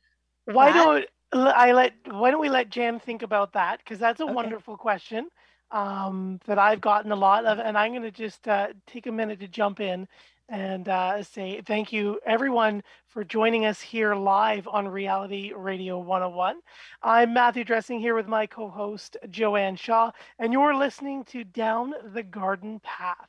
Why 0.44 0.72
Pat? 0.72 0.74
don't 0.82 0.96
l- 0.98 1.04
I 1.34 1.72
let 1.72 1.94
Why 2.10 2.30
don't 2.30 2.40
we 2.40 2.48
let 2.50 2.70
Jan 2.70 3.00
think 3.00 3.22
about 3.22 3.52
that? 3.54 3.78
Because 3.78 3.98
that's 3.98 4.20
a 4.20 4.26
Okay. 4.26 4.26
wonderful 4.26 4.76
question 4.76 5.28
um, 5.70 6.40
that 6.46 6.58
I've 6.58 6.80
gotten 6.80 7.12
a 7.12 7.16
lot 7.16 7.44
of, 7.46 7.58
and 7.58 7.76
I'm 7.76 7.92
going 7.92 8.02
to 8.02 8.10
just 8.12 8.48
uh, 8.48 8.68
take 8.86 9.06
a 9.06 9.12
minute 9.12 9.40
to 9.40 9.48
jump 9.48 9.80
in 9.80 10.08
and 10.48 10.88
uh, 10.88 11.22
say 11.22 11.60
thank 11.62 11.92
you 11.92 12.20
everyone 12.26 12.82
for 13.08 13.24
joining 13.24 13.64
us 13.66 13.80
here 13.80 14.14
live 14.14 14.68
on 14.68 14.86
Reality 14.88 15.52
Radio 15.54 15.98
101. 15.98 16.60
I'm 17.02 17.32
Matthew 17.34 17.64
Dressing 17.64 17.98
here 18.00 18.14
with 18.14 18.28
my 18.28 18.46
co-host 18.46 19.16
Joanne 19.30 19.76
Shaw, 19.76 20.12
and 20.38 20.52
you're 20.52 20.76
listening 20.76 21.24
to 21.26 21.44
Down 21.44 21.94
the 22.12 22.22
Garden 22.22 22.80
Path. 22.80 23.28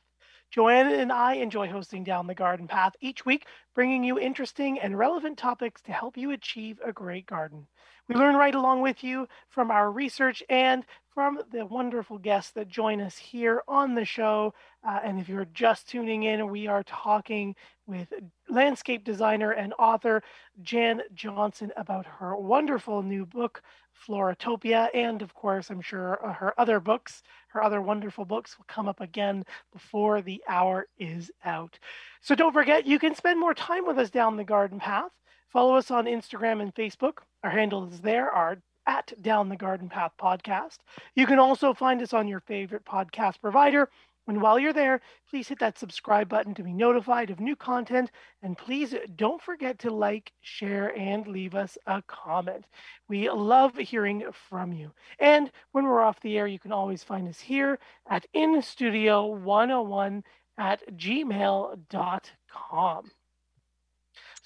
Joanne 0.50 0.88
and 0.92 1.12
I 1.12 1.34
enjoy 1.34 1.68
hosting 1.68 2.04
Down 2.04 2.26
the 2.26 2.34
Garden 2.34 2.68
Path 2.68 2.94
each 3.00 3.24
week 3.26 3.46
bringing 3.74 4.04
you 4.04 4.18
interesting 4.18 4.78
and 4.78 4.98
relevant 4.98 5.38
topics 5.38 5.82
to 5.82 5.92
help 5.92 6.16
you 6.16 6.30
achieve 6.30 6.80
a 6.84 6.92
great 6.92 7.26
garden. 7.26 7.66
We 8.08 8.14
learn 8.14 8.36
right 8.36 8.54
along 8.54 8.82
with 8.82 9.02
you 9.02 9.26
from 9.48 9.70
our 9.70 9.90
research 9.90 10.42
and 10.48 10.84
from 11.12 11.40
the 11.50 11.66
wonderful 11.66 12.18
guests 12.18 12.52
that 12.52 12.68
join 12.68 13.00
us 13.00 13.16
here 13.16 13.62
on 13.66 13.94
the 13.94 14.04
show. 14.04 14.54
Uh, 14.86 15.00
and 15.02 15.18
if 15.18 15.28
you're 15.28 15.46
just 15.46 15.88
tuning 15.88 16.22
in, 16.22 16.48
we 16.50 16.68
are 16.68 16.84
talking 16.84 17.56
with 17.86 18.12
landscape 18.48 19.02
designer 19.02 19.50
and 19.50 19.72
author 19.78 20.22
Jan 20.62 21.02
Johnsen 21.14 21.70
about 21.76 22.06
her 22.06 22.36
wonderful 22.36 23.02
new 23.02 23.26
book, 23.26 23.62
Floratopia. 24.06 24.88
And 24.94 25.20
of 25.22 25.34
course, 25.34 25.70
I'm 25.70 25.80
sure 25.80 26.24
uh, 26.24 26.32
her 26.34 26.54
other 26.60 26.78
books, 26.78 27.22
her 27.48 27.62
other 27.62 27.80
wonderful 27.80 28.24
books, 28.24 28.56
will 28.56 28.66
come 28.68 28.86
up 28.86 29.00
again 29.00 29.44
before 29.72 30.20
the 30.20 30.44
hour 30.46 30.86
is 30.98 31.32
out. 31.44 31.78
So 32.20 32.34
don't 32.36 32.52
forget, 32.52 32.86
you 32.86 33.00
can 33.00 33.16
spend 33.16 33.40
more 33.40 33.54
time 33.54 33.86
with 33.86 33.98
us 33.98 34.10
down 34.10 34.36
the 34.36 34.44
garden 34.44 34.78
path. 34.78 35.10
Follow 35.56 35.76
us 35.76 35.90
on 35.90 36.04
Instagram 36.04 36.60
and 36.60 36.74
Facebook. 36.74 37.20
Our 37.42 37.48
handles 37.48 38.00
there 38.02 38.30
are 38.30 38.58
at 38.86 39.14
Down 39.22 39.48
the 39.48 39.56
Garden 39.56 39.88
Path 39.88 40.12
Podcast. 40.20 40.80
You 41.14 41.26
can 41.26 41.38
also 41.38 41.72
find 41.72 42.02
us 42.02 42.12
on 42.12 42.28
your 42.28 42.40
favorite 42.40 42.84
podcast 42.84 43.40
provider. 43.40 43.88
And 44.28 44.42
while 44.42 44.58
you're 44.58 44.74
there, 44.74 45.00
please 45.30 45.48
hit 45.48 45.58
that 45.60 45.78
subscribe 45.78 46.28
button 46.28 46.52
to 46.56 46.62
be 46.62 46.74
notified 46.74 47.30
of 47.30 47.40
new 47.40 47.56
content. 47.56 48.10
And 48.42 48.58
please 48.58 48.94
don't 49.16 49.40
forget 49.40 49.78
to 49.78 49.88
like, 49.90 50.30
share, 50.42 50.94
and 50.94 51.26
leave 51.26 51.54
us 51.54 51.78
a 51.86 52.02
comment. 52.02 52.66
We 53.08 53.30
love 53.30 53.78
hearing 53.78 54.24
from 54.50 54.74
you. 54.74 54.92
And 55.18 55.50
when 55.72 55.86
we're 55.86 56.02
off 56.02 56.20
the 56.20 56.36
air, 56.36 56.46
you 56.46 56.58
can 56.58 56.72
always 56.72 57.02
find 57.02 57.26
us 57.28 57.40
here 57.40 57.78
at 58.10 58.26
InStudio101 58.34 60.22
at 60.58 60.82
gmail.com. 60.98 61.80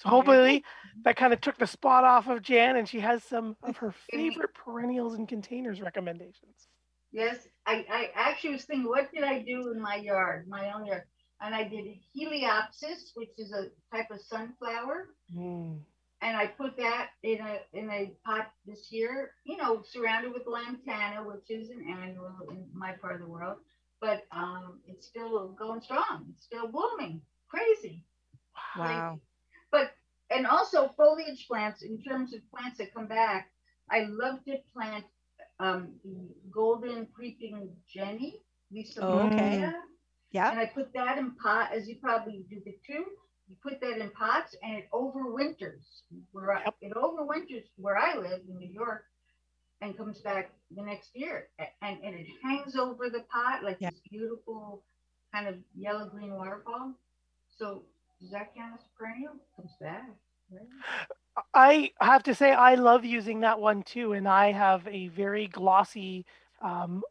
So 0.01 0.09
hopefully 0.09 0.63
that 1.03 1.15
kind 1.15 1.31
of 1.31 1.41
took 1.41 1.57
the 1.59 1.67
spot 1.67 2.03
off 2.03 2.27
of 2.27 2.41
Jan 2.41 2.75
and 2.75 2.89
she 2.89 2.99
has 3.01 3.23
some 3.23 3.55
of 3.61 3.77
her 3.77 3.93
favorite 4.11 4.53
perennials 4.55 5.13
and 5.13 5.27
containers 5.27 5.79
recommendations. 5.79 6.67
Yes, 7.11 7.37
I, 7.67 7.85
I 7.91 8.09
actually 8.15 8.53
was 8.53 8.63
thinking, 8.63 8.87
what 8.87 9.11
did 9.13 9.23
I 9.23 9.39
do 9.43 9.71
in 9.71 9.79
my 9.79 9.95
yard, 9.97 10.47
my 10.47 10.71
own 10.73 10.85
yard? 10.87 11.03
And 11.39 11.53
I 11.53 11.63
did 11.67 11.85
Heliopsis, 12.17 13.11
which 13.15 13.31
is 13.37 13.51
a 13.51 13.67
type 13.95 14.09
of 14.11 14.21
sunflower, 14.21 15.09
Mm. 15.35 15.79
and 16.21 16.37
I 16.37 16.47
put 16.47 16.77
that 16.77 17.09
in 17.23 17.39
a 17.41 17.59
in 17.73 17.89
a 17.89 18.11
pot 18.25 18.51
this 18.65 18.91
year. 18.91 19.31
You 19.43 19.57
know, 19.57 19.81
surrounded 19.83 20.33
with 20.33 20.43
lantana, 20.45 21.23
which 21.23 21.49
is 21.49 21.69
an 21.69 21.83
annual 21.89 22.31
in 22.51 22.67
my 22.73 22.91
part 22.93 23.15
of 23.15 23.21
the 23.21 23.27
world, 23.27 23.57
but 23.99 24.23
um, 24.31 24.81
it's 24.87 25.07
still 25.07 25.49
going 25.49 25.81
strong. 25.81 26.27
It's 26.35 26.45
still 26.45 26.67
blooming. 26.67 27.21
Crazy. 27.49 28.05
wow 28.77 29.19
But 29.71 29.91
and 30.29 30.47
also 30.47 30.89
foliage 30.97 31.47
plants. 31.47 31.81
In 31.83 32.01
terms 32.01 32.33
of 32.33 32.41
plants 32.51 32.77
that 32.77 32.93
come 32.93 33.07
back, 33.07 33.51
I 33.89 34.05
love 34.09 34.43
to 34.45 34.57
plant 34.73 35.05
um, 35.59 35.93
golden 36.51 37.07
creeping 37.13 37.69
Jenny. 37.93 38.41
Lisa 38.71 39.01
Oh, 39.01 39.19
okay. 39.27 39.71
Yeah 40.31 40.49
And 40.51 40.59
I 40.59 40.65
put 40.65 40.93
that 40.93 41.17
in 41.17 41.31
pot, 41.35 41.71
as 41.73 41.87
you 41.87 41.97
probably 42.01 42.45
do 42.49 42.61
the 42.65 42.75
too. 42.87 43.05
You 43.49 43.55
put 43.61 43.81
that 43.81 43.97
in 43.97 44.09
pots, 44.11 44.55
and 44.63 44.77
it 44.77 44.89
overwinters. 44.93 46.03
Where 46.31 46.53
I, 46.53 46.61
Yep. 46.63 46.75
it 46.81 46.93
overwinters 46.95 47.65
where 47.77 47.97
I 47.97 48.15
live 48.15 48.41
in 48.47 48.57
New 48.57 48.69
York, 48.71 49.03
and 49.81 49.97
comes 49.97 50.21
back 50.21 50.51
the 50.75 50.83
next 50.83 51.09
year. 51.15 51.49
And 51.81 51.97
and 52.03 52.15
it 52.15 52.27
hangs 52.43 52.75
over 52.75 53.09
the 53.09 53.23
pot 53.31 53.63
like 53.63 53.79
Yeah. 53.79 53.89
this 53.89 53.99
beautiful 54.09 54.83
kind 55.33 55.47
of 55.47 55.55
yellow 55.75 56.07
green 56.09 56.33
waterfall. 56.33 56.93
So 57.57 57.83
does 58.21 58.31
that 58.31 58.53
count 58.55 58.73
as 58.75 58.85
perennial? 58.97 59.33
Comes 59.55 59.71
back. 59.81 60.03
Right? 60.51 60.67
I 61.53 61.91
have 62.01 62.23
to 62.23 62.35
say 62.35 62.51
I 62.51 62.75
love 62.75 63.05
using 63.05 63.39
that 63.41 63.59
one 63.59 63.83
too, 63.83 64.13
and 64.13 64.27
I 64.27 64.51
have 64.51 64.87
a 64.87 65.07
very 65.09 65.47
glossy, 65.47 66.25
um, 66.61 67.03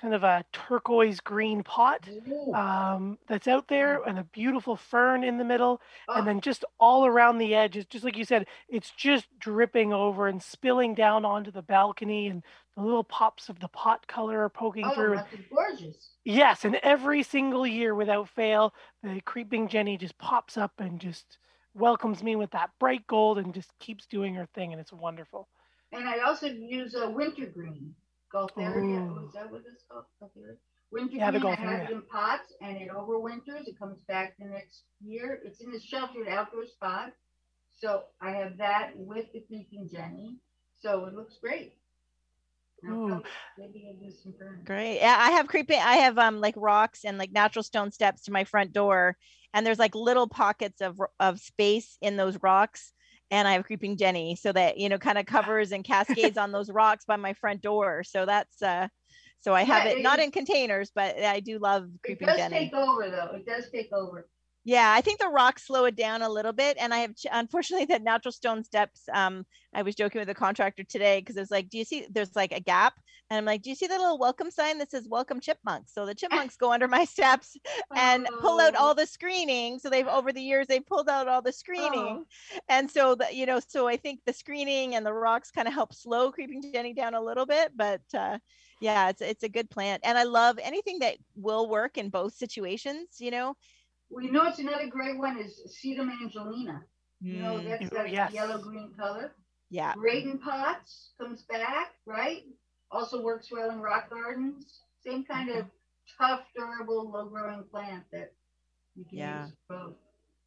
kind 0.00 0.14
of 0.14 0.24
a 0.24 0.44
turquoise 0.52 1.20
green 1.20 1.62
pot 1.62 2.08
um, 2.54 3.18
that's 3.28 3.48
out 3.48 3.68
there, 3.68 4.02
and 4.02 4.18
a 4.18 4.24
beautiful 4.24 4.76
fern 4.76 5.22
in 5.24 5.38
the 5.38 5.44
middle, 5.44 5.80
Oh, 6.08 6.14
and 6.14 6.26
then 6.26 6.40
just 6.40 6.64
all 6.78 7.06
around 7.06 7.38
the 7.38 7.54
edges, 7.54 7.84
just 7.86 8.04
like 8.04 8.16
you 8.16 8.24
said, 8.24 8.46
it's 8.68 8.90
just 8.90 9.26
dripping 9.38 9.92
over 9.92 10.26
and 10.28 10.42
spilling 10.42 10.94
down 10.94 11.24
onto 11.24 11.50
the 11.52 11.62
balcony, 11.62 12.26
and 12.28 12.42
little 12.82 13.04
pops 13.04 13.48
of 13.48 13.60
the 13.60 13.68
pot 13.68 14.06
color 14.06 14.42
are 14.42 14.48
poking 14.48 14.84
oh, 14.84 14.94
through. 14.94 15.16
that's 15.16 15.34
gorgeous. 15.52 16.10
Yes, 16.24 16.64
and 16.64 16.76
every 16.82 17.22
single 17.22 17.66
year 17.66 17.94
without 17.94 18.28
fail, 18.28 18.74
the 19.02 19.20
creeping 19.22 19.68
Jenny 19.68 19.96
just 19.96 20.16
pops 20.18 20.56
up 20.56 20.72
and 20.78 21.00
just 21.00 21.38
welcomes 21.74 22.22
me 22.22 22.36
with 22.36 22.50
that 22.52 22.70
bright 22.78 23.06
gold 23.06 23.38
and 23.38 23.54
just 23.54 23.72
keeps 23.78 24.06
doing 24.06 24.34
her 24.34 24.46
thing, 24.54 24.72
and 24.72 24.80
it's 24.80 24.92
wonderful. 24.92 25.48
And 25.92 26.08
I 26.08 26.18
also 26.20 26.46
use 26.46 26.94
a 26.94 27.08
wintergreen 27.08 27.94
Gaultheria. 28.32 29.08
Ooh. 29.08 29.22
Was 29.22 29.32
that 29.34 29.50
what 29.50 29.62
it's 29.70 29.84
called? 29.90 30.04
Wintergreen. 30.90 31.20
Yeah, 31.20 31.30
the 31.30 31.46
I 31.46 31.54
have 31.54 31.90
it 31.90 31.90
in 31.90 32.02
pots 32.02 32.52
and 32.62 32.76
it 32.76 32.88
overwinters. 32.90 33.66
It 33.66 33.78
comes 33.78 34.00
back 34.08 34.36
the 34.38 34.46
next 34.46 34.84
year. 35.00 35.40
It's 35.44 35.60
in 35.60 35.70
the 35.70 35.80
sheltered 35.80 36.28
outdoor 36.28 36.66
spot. 36.66 37.12
So 37.78 38.04
I 38.20 38.30
have 38.30 38.56
that 38.58 38.92
with 38.96 39.26
the 39.32 39.40
creeping 39.40 39.88
Jenny. 39.92 40.36
So 40.80 41.06
it 41.06 41.14
looks 41.14 41.38
great. 41.38 41.74
I'll 42.86 42.94
Ooh. 42.94 43.08
probably- 43.08 43.30
Maybe 43.58 43.86
I'll 43.88 43.94
do 44.08 44.10
some 44.10 44.32
ferns. 44.38 44.64
Great. 44.66 44.98
Yeah, 45.00 45.16
I 45.18 45.30
have 45.32 45.48
creeping. 45.48 45.80
I 45.80 45.96
have 45.96 46.18
um 46.18 46.40
like 46.40 46.54
rocks 46.56 47.04
and 47.04 47.18
like 47.18 47.32
natural 47.32 47.62
stone 47.62 47.90
steps 47.90 48.22
to 48.24 48.32
my 48.32 48.44
front 48.44 48.72
door, 48.72 49.16
and 49.54 49.66
there's 49.66 49.78
like 49.78 49.94
little 49.94 50.28
pockets 50.28 50.80
of 50.80 51.00
of 51.18 51.40
space 51.40 51.96
in 52.00 52.16
those 52.16 52.38
rocks. 52.42 52.92
And 53.30 53.46
I 53.46 53.52
have 53.52 53.64
creeping 53.64 53.96
Jenny, 53.98 54.36
so 54.36 54.52
that 54.52 54.78
you 54.78 54.88
know, 54.88 54.98
kind 54.98 55.18
of 55.18 55.26
covers 55.36 55.72
and 55.72 55.84
cascades 55.84 56.38
on 56.38 56.52
those 56.52 56.70
rocks 56.70 57.04
by 57.04 57.16
my 57.16 57.32
front 57.34 57.62
door. 57.62 58.02
So 58.04 58.24
that's 58.26 58.62
uh, 58.62 58.88
so 59.40 59.54
I 59.54 59.62
have 59.64 59.84
Yeah, 59.84 59.92
it 59.92 60.02
not 60.02 60.18
it- 60.18 60.24
in 60.26 60.30
containers, 60.30 60.90
but 60.94 61.18
I 61.18 61.40
do 61.40 61.58
love 61.58 61.84
It 61.84 62.02
creeping 62.04 62.28
does 62.28 62.36
Jenny. 62.38 62.58
take 62.70 62.74
over 62.74 63.10
though. 63.10 63.36
It 63.36 63.44
does 63.46 63.68
take 63.70 63.92
over. 63.92 64.28
Yeah, 64.64 64.92
I 64.92 65.00
think 65.00 65.18
the 65.18 65.28
rocks 65.28 65.66
slow 65.66 65.86
it 65.86 65.96
down 65.96 66.20
a 66.20 66.28
little 66.28 66.52
bit. 66.52 66.76
And 66.78 66.92
I 66.92 66.98
have, 66.98 67.14
unfortunately, 67.32 67.86
that 67.86 68.02
natural 68.02 68.32
stone 68.32 68.64
steps. 68.64 69.08
Um, 69.10 69.46
I 69.72 69.80
was 69.82 69.94
joking 69.94 70.18
with 70.18 70.28
the 70.28 70.34
contractor 70.34 70.84
today 70.84 71.20
because 71.20 71.38
it's 71.38 71.50
like, 71.50 71.70
do 71.70 71.78
you 71.78 71.84
see 71.84 72.06
there's 72.10 72.36
like 72.36 72.52
a 72.52 72.60
gap? 72.60 72.92
And 73.30 73.38
I'm 73.38 73.44
like, 73.46 73.62
do 73.62 73.70
you 73.70 73.76
see 73.76 73.86
the 73.86 73.96
little 73.96 74.18
welcome 74.18 74.50
sign 74.50 74.76
that 74.78 74.90
says 74.90 75.08
welcome 75.08 75.40
chipmunks? 75.40 75.94
So 75.94 76.04
the 76.04 76.14
chipmunks 76.14 76.56
go 76.56 76.70
under 76.72 76.86
my 76.88 77.04
steps 77.06 77.56
and 77.94 78.28
pull 78.38 78.60
out 78.60 78.74
Oh. 78.76 78.78
all 78.78 78.94
the 78.94 79.06
screening. 79.06 79.78
So 79.78 79.88
they've, 79.88 80.06
over 80.06 80.32
the 80.32 80.42
years, 80.42 80.66
they 80.66 80.80
pulled 80.80 81.08
out 81.08 81.28
all 81.28 81.40
the 81.40 81.52
screening. 81.52 82.24
And 82.68 82.90
so 82.90 83.14
that, 83.14 83.34
you 83.36 83.46
know, 83.46 83.60
so 83.66 83.86
I 83.88 83.96
think 83.96 84.20
the 84.26 84.34
screening 84.34 84.94
and 84.94 85.06
the 85.06 85.14
rocks 85.14 85.50
kind 85.50 85.68
of 85.68 85.72
help 85.74 85.94
slow 85.94 86.30
creeping 86.30 86.62
Jenny 86.74 86.92
down 86.92 87.14
a 87.14 87.22
little 87.22 87.46
bit. 87.46 87.72
But 87.74 88.02
uh, 88.12 88.38
yeah, 88.80 89.08
it's, 89.08 89.22
it's 89.22 89.44
a 89.44 89.48
good 89.48 89.70
plant. 89.70 90.02
And 90.04 90.18
I 90.18 90.24
love 90.24 90.58
anything 90.62 90.98
that 90.98 91.16
will 91.36 91.68
work 91.70 91.96
in 91.96 92.10
both 92.10 92.34
situations, 92.34 93.16
you 93.18 93.30
know? 93.30 93.54
We 94.10 94.30
know 94.30 94.46
it's 94.46 94.58
another 94.58 94.86
great 94.88 95.18
one 95.18 95.38
is 95.38 95.60
Sedum 95.66 96.10
Angelina. 96.22 96.84
You 97.20 97.42
know, 97.42 97.58
Mm, 97.60 97.64
that's 97.64 97.92
Oh, 97.92 97.96
that 97.96 98.10
yes. 98.10 98.32
yellow 98.32 98.58
green 98.58 98.94
color. 98.94 99.34
yeah. 99.70 99.92
Great 99.94 100.24
in 100.24 100.38
pots, 100.38 101.12
comes 101.20 101.42
back, 101.42 101.94
right? 102.06 102.44
Also 102.90 103.20
works 103.22 103.50
well 103.50 103.70
in 103.70 103.80
rock 103.80 104.08
gardens. 104.08 104.82
Same 105.04 105.24
kind 105.24 105.50
of 105.50 105.66
tough, 106.16 106.46
durable, 106.56 107.10
low 107.10 107.26
growing 107.28 107.64
plant 107.64 108.04
that 108.12 108.32
you 108.94 109.04
can 109.04 109.18
Yeah. 109.18 109.46
use 109.46 109.54
both. 109.68 109.96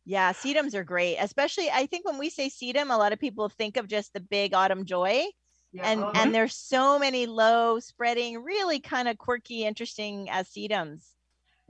Yeah, 0.06 0.34
sedums 0.34 0.74
are 0.74 0.84
great. 0.84 1.18
Especially, 1.18 1.70
I 1.70 1.86
think 1.86 2.06
when 2.06 2.18
we 2.18 2.30
say 2.32 2.50
sedum, 2.50 2.92
a 2.92 2.98
lot 2.98 3.14
of 3.14 3.20
people 3.20 3.48
think 3.50 3.78
of 3.78 3.88
just 3.88 4.14
the 4.14 4.20
big 4.20 4.54
autumn 4.56 4.86
joy, 4.86 5.26
Yeah. 5.72 5.92
and 5.92 6.02
oh, 6.02 6.12
and 6.16 6.34
there's 6.34 6.56
so 6.56 6.98
many 6.98 7.28
low 7.28 7.80
spreading, 7.80 8.42
really 8.44 8.80
kind 8.80 9.08
of 9.08 9.20
quirky, 9.20 9.66
interesting 9.66 10.30
as 10.32 10.50
sedums. 10.50 11.14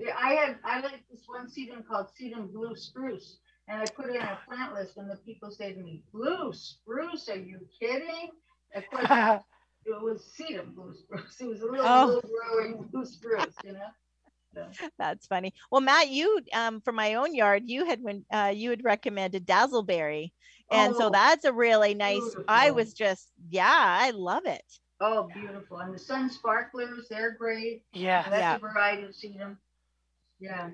Yeah, 0.02 0.16
I 0.22 0.34
had 0.34 0.58
I 0.64 0.80
like 0.82 1.04
this 1.10 1.24
one 1.28 1.48
sedum 1.48 1.86
called 1.88 2.08
sedum 2.20 2.52
blue 2.52 2.76
spruce. 2.76 3.40
And 3.68 3.82
I 3.82 3.86
put 3.88 4.08
it 4.08 4.16
in 4.16 4.22
a 4.22 4.40
plant 4.48 4.74
list 4.74 4.98
and 4.98 5.10
the 5.10 5.16
people 5.18 5.50
say 5.52 5.74
to 5.74 5.80
me, 5.82 6.04
Blue 6.12 6.52
spruce, 6.54 7.30
are 7.30 7.38
you 7.38 7.60
kidding? 7.80 8.30
Of 8.76 8.84
course 8.90 9.06
it 9.86 10.02
was 10.02 10.34
sedum 10.38 10.74
blue 10.76 10.94
spruce. 10.94 11.40
It 11.40 11.48
was 11.48 11.62
a 11.62 11.66
little 11.66 11.86
Oh. 11.86 12.22
growing 12.22 12.84
blue 12.92 13.06
spruce, 13.06 13.56
you 13.64 13.74
know? 13.74 13.88
So, 14.54 14.68
That's 14.98 15.28
funny. 15.28 15.54
Well, 15.72 15.82
Matt, 15.82 16.10
you 16.10 16.42
um 16.54 16.82
for 16.82 16.92
my 16.92 17.14
own 17.16 17.34
yard, 17.36 17.64
you 17.66 17.86
had 17.86 18.02
when 18.02 18.26
uh 18.34 18.52
you 18.54 18.70
had 18.72 18.84
recommended 18.84 19.46
dazzleberry, 19.48 20.32
and 20.72 20.96
so 20.96 21.08
Oh, 21.08 21.10
that's 21.10 21.46
a 21.46 21.54
really 21.54 21.94
nice. 21.94 22.36
I 22.48 22.72
was 22.72 22.94
just 22.94 23.30
yeah, 23.50 23.72
I 23.74 24.12
love 24.12 24.46
it. 24.46 24.64
oh, 25.00 25.30
beautiful. 25.34 25.78
And 25.80 25.94
the 25.94 26.00
sun 26.00 26.30
sparklers, 26.30 27.08
they're 27.10 27.32
great. 27.38 27.84
yeah. 27.94 28.24
That's 28.30 28.42
Yeah. 28.42 28.56
a 28.56 28.60
variety 28.60 29.04
of 29.04 29.12
sedum. 29.12 29.58
Yeah. 30.42 30.70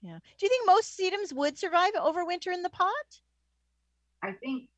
Yeah. 0.00 0.18
Do 0.38 0.46
you 0.46 0.48
think 0.48 0.66
most 0.66 0.98
sedums 0.98 1.32
would 1.32 1.58
survive 1.58 1.92
overwinter 1.94 2.52
in 2.52 2.62
the 2.62 2.70
pot? 2.70 3.20
I 4.22 4.32
think 4.32 4.68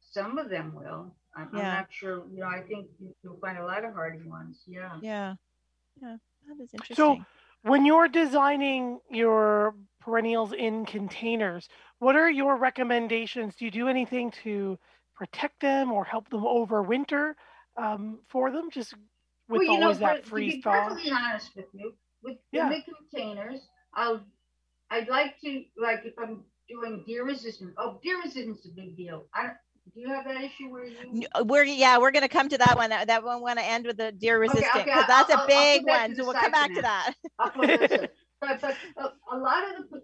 some 0.00 0.38
of 0.38 0.48
them 0.50 0.74
will. 0.74 1.14
I'm, 1.36 1.48
I'm 1.52 1.58
Yeah. 1.58 1.74
not 1.74 1.86
sure. 1.90 2.26
You 2.32 2.40
know, 2.40 2.46
I 2.48 2.62
think 2.62 2.88
you- 2.98 3.14
you'll 3.22 3.38
find 3.38 3.58
a 3.58 3.64
lot 3.64 3.84
of 3.84 3.92
hardy 3.94 4.22
ones. 4.22 4.62
Yeah. 4.66 4.98
Yeah. 5.00 5.34
Yeah. 6.02 6.16
That 6.48 6.60
is 6.60 6.72
interesting. 6.74 6.96
So, 6.96 7.24
when 7.62 7.84
you're 7.84 8.08
designing 8.08 9.00
your 9.10 9.74
perennials 10.00 10.52
in 10.54 10.86
containers, 10.86 11.68
what 11.98 12.16
are 12.16 12.30
your 12.30 12.56
recommendations? 12.56 13.54
Do 13.56 13.66
you 13.66 13.70
do 13.70 13.86
anything 13.88 14.30
to 14.42 14.78
protect 15.14 15.60
them 15.60 15.92
or 15.92 16.04
help 16.04 16.28
them 16.30 16.40
overwinter 16.42 17.34
um, 17.76 18.18
for 18.28 18.50
them? 18.50 18.70
Just 18.70 18.94
with 19.48 19.58
well, 19.60 19.62
you 19.62 19.78
know, 19.78 19.82
always 19.84 19.98
for- 19.98 20.04
that 20.04 20.24
to 20.24 20.30
freeze 20.30 20.54
be 20.56 20.62
thaw. 20.62 20.88
perfectly 20.88 21.12
honest 21.12 21.54
with 21.54 21.66
you, 21.74 21.94
with 22.22 22.36
Yeah. 22.52 22.66
in 22.66 22.70
the 22.70 22.82
containers, 23.10 23.60
I'll, 23.94 24.20
I'd 24.90 25.08
like 25.08 25.40
to, 25.40 25.64
like, 25.76 26.00
if 26.04 26.14
I'm 26.18 26.44
doing 26.68 27.04
deer 27.06 27.24
resistance. 27.24 27.74
Oh, 27.78 27.98
deer 28.02 28.18
resistance 28.22 28.64
is 28.64 28.72
a 28.72 28.74
big 28.74 28.96
deal. 28.96 29.26
I 29.34 29.42
don't. 29.44 29.56
Do 29.94 30.00
you 30.00 30.08
have 30.08 30.24
that 30.26 30.36
issue 30.36 30.68
where 30.70 30.84
you? 30.84 31.26
Uh, 31.34 31.42
We're 31.44 31.64
yeah, 31.64 31.98
we're 31.98 32.12
gonna 32.12 32.28
come 32.28 32.48
to 32.50 32.58
that 32.58 32.76
one. 32.76 32.90
That, 32.90 33.08
that 33.08 33.24
one 33.24 33.40
want 33.40 33.58
to 33.58 33.64
end 33.64 33.86
with 33.86 33.96
the 33.96 34.12
deer 34.12 34.38
resistant 34.38 34.84
because 34.84 35.04
I'll- 35.08 35.26
that's 35.26 35.30
I'll- 35.30 35.38
a 35.38 35.40
I'll 35.40 35.46
big 35.48 35.80
put 35.82 35.86
that 35.88 36.06
to 36.06 36.08
one. 36.08 36.16
So 36.16 36.24
we'll 36.24 36.32
come 36.34 36.44
for 36.44 36.50
back 36.50 36.68
to 36.68 36.74
now. 36.74 36.82
that. 36.82 37.14
I'll 37.40 37.50
put 37.50 37.66
this 37.80 37.90
in. 37.92 38.08
But, 38.40 38.60
but 38.60 38.76
a, 38.98 39.36
a 39.36 39.38
lot 39.38 39.64
of 39.78 39.90
the 39.90 40.02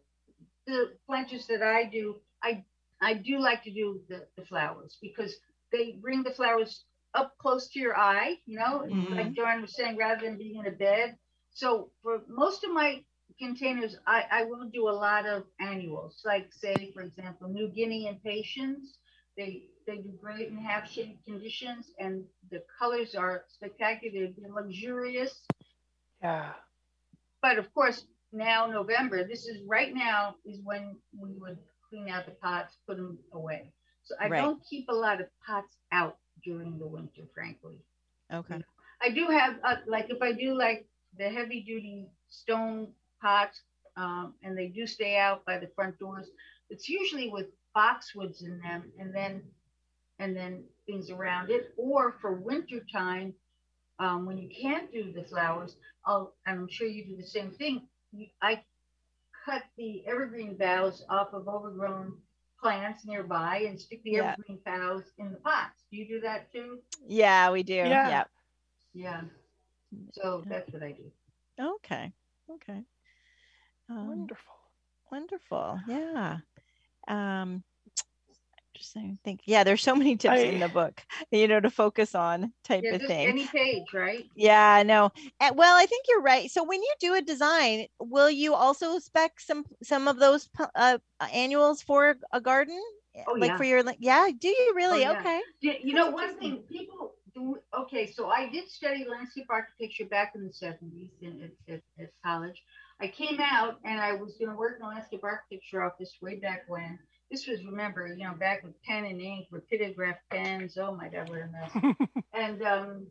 the 0.67 0.93
planters 1.07 1.47
that 1.47 1.63
I 1.63 1.85
do, 1.85 2.17
I 2.43 2.65
I 3.01 3.15
do 3.15 3.39
like 3.39 3.63
to 3.65 3.71
do 3.71 4.01
the, 4.09 4.27
the 4.37 4.45
flowers 4.47 4.97
because 5.01 5.37
they 5.73 5.99
bring 6.01 6.23
the 6.25 6.33
flowers 6.33 6.85
up 7.15 7.35
close 7.39 7.69
to 7.69 7.79
your 7.79 7.97
eye, 7.97 8.37
you 8.47 8.59
know, 8.59 8.85
like 9.11 9.35
John 9.35 9.61
was 9.63 9.77
saying, 9.77 9.97
rather 9.97 10.23
than 10.25 10.37
being 10.37 10.57
in 10.59 10.67
a 10.67 10.71
bed. 10.77 11.17
So 11.57 11.93
for 12.03 12.23
most 12.29 12.65
of 12.65 12.73
my 12.73 13.05
containers, 13.39 13.97
I, 14.07 14.25
I 14.31 14.45
will 14.45 14.69
do 14.71 14.89
a 14.89 14.99
lot 15.07 15.27
of 15.27 15.45
annuals, 15.61 16.23
like 16.25 16.53
say, 16.53 16.93
for 16.95 17.03
example, 17.03 17.49
New 17.49 17.69
Guinea 17.71 18.09
impatiens. 18.09 18.99
They 19.37 19.71
they 19.87 19.99
do 19.99 20.13
great 20.21 20.49
in 20.49 20.59
half 20.59 20.91
shade 20.91 21.19
conditions 21.27 21.93
and 21.99 22.25
the 22.51 22.65
colors 22.79 23.15
are 23.17 23.45
spectacular, 23.49 24.29
they're 24.37 24.53
luxurious 24.53 25.49
Yeah. 26.23 26.55
but 27.43 27.59
of 27.59 27.73
course 27.75 28.07
now 28.33 28.67
November, 28.67 29.27
this 29.27 29.47
is 29.47 29.63
right 29.67 29.95
now 29.95 30.37
is 30.45 30.61
when 30.65 31.01
we 31.19 31.35
would 31.39 31.59
clean 31.89 32.09
out 32.09 32.27
the 32.27 32.33
pots, 32.33 32.79
put 32.87 32.97
them 32.99 33.19
away. 33.33 33.73
So 34.05 34.17
I 34.21 34.29
Right. 34.29 34.43
don't 34.43 34.63
keep 34.69 34.89
a 34.89 34.95
lot 34.95 35.21
of 35.21 35.29
pots 35.47 35.79
out 35.93 36.19
during 36.45 36.79
the 36.79 36.87
winter, 36.87 37.23
frankly. 37.35 37.77
Okay. 38.33 38.65
I 39.03 39.11
do 39.11 39.27
have 39.29 39.59
uh, 39.65 39.77
like 39.87 40.11
if 40.11 40.23
I 40.23 40.33
do 40.33 40.55
like 40.55 40.87
the 41.19 41.29
heavy 41.29 41.63
duty 41.63 42.09
stone 42.29 42.89
pots, 43.21 43.63
um, 43.97 44.35
and 44.43 44.57
they 44.57 44.69
do 44.69 44.87
stay 44.87 45.17
out 45.17 45.45
by 45.45 45.59
the 45.59 45.69
front 45.75 45.99
doors. 45.99 46.29
It's 46.71 46.89
usually 46.89 47.29
with 47.31 47.47
boxwoods 47.77 48.43
in 48.43 48.59
them, 48.61 48.93
and 48.99 49.15
then 49.15 49.43
and 50.19 50.35
then 50.37 50.65
things 50.87 51.11
around 51.11 51.51
it. 51.51 51.75
Or 51.77 52.13
for 52.21 52.33
winter 52.35 52.81
time, 52.93 53.35
um, 53.99 54.27
when 54.27 54.39
you 54.39 54.49
can't 54.49 54.91
do 54.93 55.13
the 55.13 55.25
flowers, 55.25 55.77
I'll 56.05 56.35
and 56.47 56.61
I'm 56.61 56.69
sure 56.69 56.87
you 56.87 57.05
do 57.05 57.17
the 57.17 57.27
same 57.27 57.53
thing. 57.53 57.89
You, 58.13 58.27
I 58.43 58.63
cut 59.45 59.63
the 59.77 60.05
evergreen 60.07 60.57
boughs 60.57 61.05
off 61.09 61.33
of 61.33 61.49
overgrown 61.49 62.15
plants 62.61 63.05
nearby 63.05 63.59
and 63.69 63.81
stick 63.81 64.03
the 64.03 64.13
Yeah. 64.13 64.33
evergreen 64.33 64.59
boughs 64.65 65.05
in 65.19 65.31
the 65.31 65.37
pots. 65.39 65.85
Do 65.91 65.97
you 65.97 66.09
do 66.09 66.21
that 66.21 66.51
too? 66.53 66.81
Yeah, 67.07 67.51
we 67.53 67.63
do. 67.63 67.75
Yeah. 67.75 68.09
Yeah. 68.09 68.25
Yeah. 68.95 69.21
So 70.13 70.43
that's 70.49 70.71
what 70.73 70.83
I 70.83 70.93
do. 70.93 71.11
Okay. 71.61 72.13
Okay. 72.51 72.83
Um, 73.89 74.09
Wonderful. 74.09 74.55
wonderful. 75.11 75.81
Yeah. 75.89 76.39
Um, 77.09 77.63
Just 78.75 78.93
saying, 78.93 79.19
think. 79.25 79.41
Yeah, 79.47 79.65
there's 79.65 79.83
so 79.83 79.95
many 79.97 80.17
tips 80.17 80.35
I- 80.35 80.39
in 80.39 80.61
the 80.61 80.69
book, 80.69 81.03
you 81.31 81.49
know, 81.49 81.61
to 81.61 81.71
focus 81.71 82.15
on 82.15 82.53
type 82.65 82.85
Yeah, 82.85 82.95
of 82.97 83.03
thing. 83.03 83.29
any 83.29 83.47
page, 83.47 83.85
right? 83.95 84.29
Yeah, 84.35 84.83
no. 84.85 85.11
Uh, 85.41 85.53
well, 85.55 85.77
I 85.77 85.87
think 85.87 86.07
you're 86.09 86.21
right. 86.23 86.51
So 86.51 86.63
when 86.65 86.83
you 86.83 86.93
do 87.01 87.15
a 87.15 87.23
design, 87.23 87.87
will 87.99 88.31
you 88.31 88.55
also 88.55 88.99
spec 88.99 89.41
some 89.41 89.65
some 89.83 90.09
of 90.09 90.19
those 90.19 90.49
uh, 90.75 90.99
annuals 91.33 91.83
for 91.83 92.17
a 92.33 92.41
garden? 92.41 92.81
Oh, 93.27 93.33
like 93.33 93.51
yeah. 93.51 93.57
for 93.57 93.65
your 93.65 93.83
li- 93.83 93.97
yeah, 93.99 94.29
do 94.39 94.49
you 94.49 94.73
really? 94.77 95.01
yeah. 95.01 95.13
Okay. 95.21 95.41
You, 95.61 95.75
you 95.83 95.95
know, 95.95 96.11
one 96.11 96.37
thing 96.39 96.59
people 96.69 97.15
do. 97.15 97.16
Okay, 97.37 98.11
so 98.11 98.29
I 98.29 98.49
did 98.49 98.69
study 98.69 99.07
landscape 99.09 99.47
architecture 99.51 100.07
back 100.07 100.33
in 100.35 100.47
the 100.47 100.53
seventies 100.53 101.11
in 101.21 101.51
at, 101.69 101.83
at, 101.99 102.11
college. 102.25 102.63
I 103.01 103.09
came 103.09 103.39
out 103.41 103.79
and 103.85 104.01
I 104.01 104.15
was 104.15 104.37
going 104.39 104.51
to 104.51 104.57
work 104.57 104.77
in 104.77 104.81
the 104.81 104.89
landscape 104.89 105.23
architecture 105.23 105.83
office 105.83 106.17
way 106.23 106.37
back 106.37 106.63
when. 106.69 106.99
This 107.31 107.47
was 107.47 107.65
remember, 107.65 108.07
you 108.07 108.25
know, 108.25 108.35
back 108.35 108.63
with 108.63 108.81
pen 108.85 109.05
and 109.05 109.21
ink, 109.21 109.49
rapidograph 109.53 110.17
pens. 110.31 110.79
Oh 110.81 110.95
my 110.95 111.09
God, 111.09 111.29
what 111.29 111.41
a 111.41 111.49
mess! 111.49 111.97
and 112.33 112.63
um, 112.63 113.07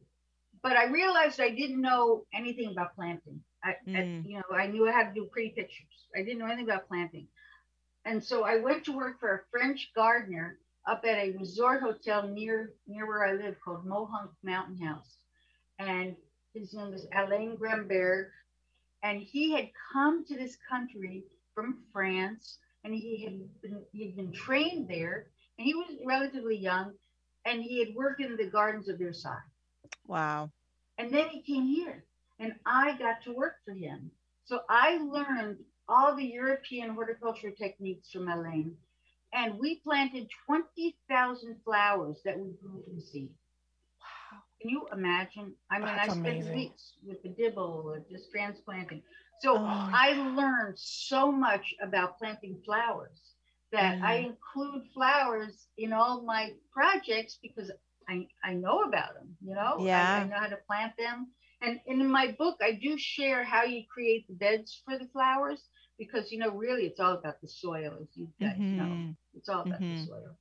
but 0.64 0.78
I 0.78 0.86
realized 0.86 1.40
I 1.40 1.50
didn't 1.50 1.82
know 1.82 2.26
anything 2.34 2.72
about 2.72 2.96
planting. 2.96 3.42
I, 3.64 3.76
I, 3.88 4.00
Mm. 4.00 4.26
you 4.26 4.38
know, 4.38 4.58
I 4.58 4.68
knew 4.68 4.92
how 4.92 5.04
to 5.04 5.14
do 5.14 5.26
pretty 5.32 5.50
pictures. 5.50 6.08
I 6.16 6.20
didn't 6.24 6.40
know 6.40 6.46
anything 6.46 6.66
about 6.66 6.88
planting. 6.88 7.28
And 8.06 8.24
so 8.24 8.44
I 8.44 8.58
went 8.58 8.86
to 8.86 8.92
work 8.92 9.20
for 9.20 9.36
a 9.36 9.42
French 9.52 9.92
gardener 9.96 10.60
up 10.88 11.04
at 11.06 11.18
a 11.18 11.32
resort 11.32 11.82
hotel 11.82 12.28
near 12.28 12.74
near 12.88 13.08
where 13.08 13.26
I 13.26 13.34
live 13.34 13.56
called 13.64 13.86
Mohonk 13.86 14.30
Mountain 14.44 14.78
House. 14.78 15.18
And 15.80 16.16
his 16.54 16.74
name 16.74 16.92
was 16.92 17.08
Alain 17.16 17.58
Gramberg. 17.58 18.28
And 19.04 19.22
he 19.22 19.52
had 19.52 19.70
come 19.94 20.26
to 20.26 20.36
this 20.36 20.58
country 20.70 21.24
from 21.54 21.84
France 21.94 22.58
and 22.84 22.94
he 22.94 23.24
had 23.24 23.62
been 23.62 23.82
he 23.92 24.06
had 24.06 24.16
been 24.16 24.32
trained 24.32 24.88
there 24.88 25.28
and 25.58 25.66
he 25.66 25.74
was 25.74 25.98
relatively 26.06 26.58
young 26.58 26.94
and 27.46 27.62
he 27.62 27.80
had 27.80 27.96
worked 27.96 28.22
in 28.22 28.36
the 28.36 28.50
gardens 28.50 28.90
of 28.90 29.00
Versailles. 29.00 29.38
Wow. 30.08 30.52
And 30.98 31.14
then 31.14 31.30
he 31.30 31.42
came 31.42 31.66
here 31.66 32.04
and 32.40 32.54
I 32.66 32.98
got 32.98 33.24
to 33.24 33.34
work 33.34 33.56
for 33.66 33.74
him. 33.74 34.12
So 34.46 34.62
I 34.70 34.98
learned 34.98 35.58
all 35.88 36.16
the 36.16 36.26
European 36.26 36.90
horticultural 36.90 37.54
techniques 37.56 38.12
from 38.12 38.28
Elaine. 38.28 38.76
And 39.36 39.60
we 39.60 39.82
planted 39.82 40.30
20,000 40.48 41.62
flowers 41.64 42.22
that 42.26 42.40
we 42.40 42.54
grew 42.54 42.84
from 42.84 43.00
seed. 43.02 43.32
Wow. 44.02 44.42
Can 44.62 44.70
you 44.70 44.88
imagine? 44.92 45.56
I 45.72 45.80
mean, 45.80 45.98
That's 45.98 46.00
I 46.00 46.10
spent 46.10 46.48
amazing. 46.48 46.54
weeks 46.54 46.98
with 47.04 47.22
the 47.24 47.30
dibble 47.30 47.84
or 47.86 48.00
just 48.10 48.32
transplanting. 48.32 49.04
So 49.40 49.66
Oh, 49.66 49.90
I 49.94 50.14
learned 50.14 50.78
so 50.80 51.32
much 51.32 51.76
about 51.82 52.18
planting 52.20 52.62
flowers 52.66 53.34
that 53.72 53.98
I 54.04 54.16
Mm. 54.16 54.30
include 54.32 54.84
flowers 54.94 55.68
in 55.78 55.94
all 55.94 56.24
my 56.24 56.54
projects 56.74 57.38
because 57.42 57.72
I, 58.10 58.28
I 58.44 58.54
know 58.54 58.82
about 58.84 59.14
them, 59.16 59.38
you 59.42 59.56
know? 59.56 59.86
I- 59.92 60.22
I, 60.22 60.24
know 60.24 60.38
how 60.40 60.48
to 60.48 60.58
plant 60.68 60.94
them. 60.98 61.32
And, 61.62 61.80
and 61.88 62.02
in 62.02 62.12
my 62.12 62.32
book, 62.38 62.58
I 62.62 62.74
do 62.74 62.98
share 62.98 63.44
how 63.44 63.64
you 63.64 63.84
create 63.94 64.28
the 64.28 64.36
beds 64.36 64.82
for 64.86 64.98
the 64.98 65.08
flowers 65.08 65.70
because, 65.98 66.32
you 66.32 66.38
know, 66.40 66.50
really 66.52 66.86
it's 66.86 67.00
all 67.00 67.14
about 67.14 67.40
the 67.42 67.48
soil, 67.48 67.98
as 68.02 68.08
you 68.16 68.28
guys 68.40 68.58
know. 68.60 68.84
Mhm. 68.84 69.16
It's 69.36 69.50
all 69.50 69.62
about 69.62 69.80
Mhm. 69.82 70.00
the 70.02 70.06
soil. 70.08 70.38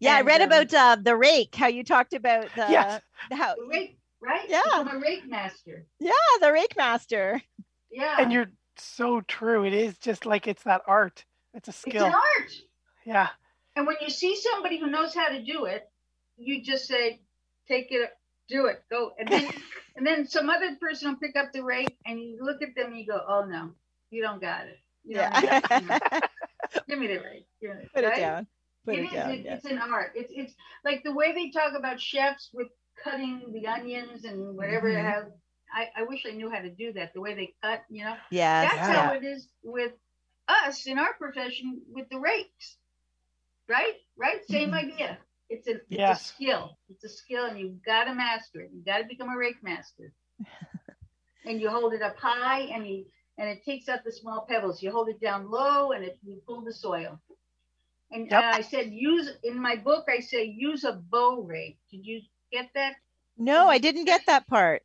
Yeah, 0.00 0.16
I 0.16 0.20
read 0.22 0.40
um, 0.42 0.46
about 0.46 0.72
uh, 0.72 0.96
the 1.02 1.16
rake. 1.16 1.54
How 1.54 1.66
you 1.66 1.82
talked 1.84 2.12
about 2.14 2.44
the 2.54 2.66
Yes. 2.70 3.02
how 3.32 3.54
The 3.56 3.66
rake, 3.66 3.98
right? 4.20 4.48
Yeah. 4.48 4.62
I'm 4.72 4.88
a 4.88 4.98
rake 4.98 5.26
master. 5.26 5.86
yeah 5.98 6.12
the 6.40 6.52
rake 6.52 6.76
master. 6.76 7.42
Yeah. 7.90 8.16
and 8.20 8.32
you're 8.32 8.50
so 8.76 9.22
true. 9.22 9.64
It 9.64 9.72
is 9.72 9.98
just 9.98 10.26
like 10.26 10.46
it's 10.46 10.62
that 10.64 10.82
art. 10.86 11.24
It's 11.54 11.68
a 11.68 11.72
skill 11.72 12.06
it's 12.06 12.14
an 12.14 12.20
art. 12.40 12.52
Yeah. 13.04 13.28
And 13.74 13.86
when 13.86 13.96
you 14.00 14.10
see 14.10 14.36
somebody 14.36 14.78
who 14.78 14.86
knows 14.86 15.14
how 15.14 15.28
to 15.28 15.42
do 15.42 15.64
it, 15.64 15.90
you 16.36 16.62
just 16.62 16.86
say, 16.86 17.20
take 17.68 17.88
it, 17.90 18.10
do 18.48 18.66
it, 18.66 18.82
go. 18.90 19.12
And 19.18 19.28
then 19.28 19.50
and 19.96 20.06
then 20.06 20.26
some 20.28 20.48
other 20.50 20.76
person 20.76 21.10
will 21.10 21.18
pick 21.18 21.36
up 21.36 21.52
the 21.52 21.62
rake 21.64 21.96
and 22.06 22.20
you 22.20 22.38
look 22.40 22.62
at 22.62 22.74
them 22.76 22.88
and 22.92 22.98
you 22.98 23.06
go, 23.06 23.20
oh 23.26 23.44
no, 23.44 23.72
you 24.10 24.22
don't 24.22 24.40
got 24.40 24.66
it. 24.66 24.78
You 25.06 25.16
don't 25.16 25.32
Yeah. 25.44 25.60
got 25.60 25.82
it. 26.22 26.82
Give 26.88 26.98
me 26.98 27.06
the 27.06 27.18
rake. 27.18 27.46
Give 27.60 27.70
me 27.76 27.82
the- 27.84 27.88
Put 27.94 28.04
it 28.04 28.16
down. 28.16 28.46
Put 28.84 28.94
It 28.94 28.98
it 29.00 29.04
is, 29.06 29.12
down. 29.12 29.30
it- 29.30 29.44
yeah. 29.44 29.54
It's 29.54 29.64
an 29.66 29.78
art. 29.78 30.12
It's 30.14 30.32
it's 30.34 30.54
like 30.84 31.02
the 31.04 31.12
way 31.12 31.32
they 31.32 31.50
talk 31.50 31.72
about 31.78 32.00
chefs 32.00 32.50
with 32.52 32.68
cutting 33.02 33.52
the 33.52 33.66
onions 33.68 34.24
and 34.24 34.56
whatever 34.56 34.90
they 34.92 34.98
Mhm. 35.00 35.12
have. 35.12 35.24
I, 35.72 35.88
I 35.96 36.02
wish 36.04 36.24
I 36.26 36.30
knew 36.32 36.50
how 36.50 36.60
to 36.60 36.70
do 36.70 36.92
that. 36.94 37.12
The 37.14 37.20
way 37.20 37.34
they 37.34 37.54
cut, 37.62 37.82
you 37.90 38.04
know. 38.04 38.16
Yeah. 38.30 38.62
That's 38.62 38.76
Yeah. 38.76 39.06
how 39.08 39.14
it 39.14 39.24
is 39.24 39.48
with 39.62 39.92
us 40.48 40.86
in 40.86 40.98
our 40.98 41.12
profession 41.14 41.82
with 41.88 42.08
the 42.08 42.18
rakes. 42.20 42.78
Right? 43.68 43.94
Right? 44.16 44.44
Same 44.48 44.70
Mhm. 44.70 44.84
idea. 44.92 45.18
It's 45.48 45.66
a, 45.68 45.72
it's 45.72 45.84
Yes. 45.88 46.22
a 46.22 46.24
skill. 46.34 46.78
It's 46.88 47.04
a 47.04 47.08
skill 47.08 47.46
and 47.46 47.58
you've 47.58 47.82
got 47.84 48.04
to 48.04 48.14
master 48.14 48.60
it. 48.60 48.70
You've 48.72 48.84
got 48.86 48.98
to 48.98 49.04
become 49.04 49.28
a 49.28 49.36
rake 49.36 49.62
master. 49.62 50.12
and 51.44 51.60
you 51.60 51.68
hold 51.70 51.92
it 51.94 52.02
up 52.02 52.16
high 52.18 52.60
and 52.60 52.86
you 52.86 53.04
and 53.38 53.48
it 53.48 53.64
takes 53.64 53.88
out 53.88 54.04
the 54.04 54.12
small 54.12 54.46
pebbles. 54.48 54.82
You 54.82 54.92
hold 54.92 55.08
it 55.08 55.20
down 55.20 55.50
low 55.50 55.92
and 55.92 56.04
it 56.04 56.18
you 56.24 56.40
pull 56.46 56.62
the 56.62 56.72
soil. 56.74 57.20
And, 58.12 58.30
Yep. 58.30 58.32
and 58.32 58.44
I 58.44 58.62
said 58.62 58.92
use 58.92 59.30
in 59.44 59.60
my 59.60 59.76
book 59.76 60.06
I 60.08 60.20
say 60.20 60.44
use 60.46 60.84
a 60.84 60.92
bow 60.94 61.42
rake. 61.42 61.78
Did 61.90 62.06
you 62.06 62.22
get 62.52 62.70
that? 62.74 62.94
No, 63.38 63.68
I 63.68 63.78
didn't 63.78 64.06
get 64.06 64.26
that 64.26 64.46
part. 64.48 64.82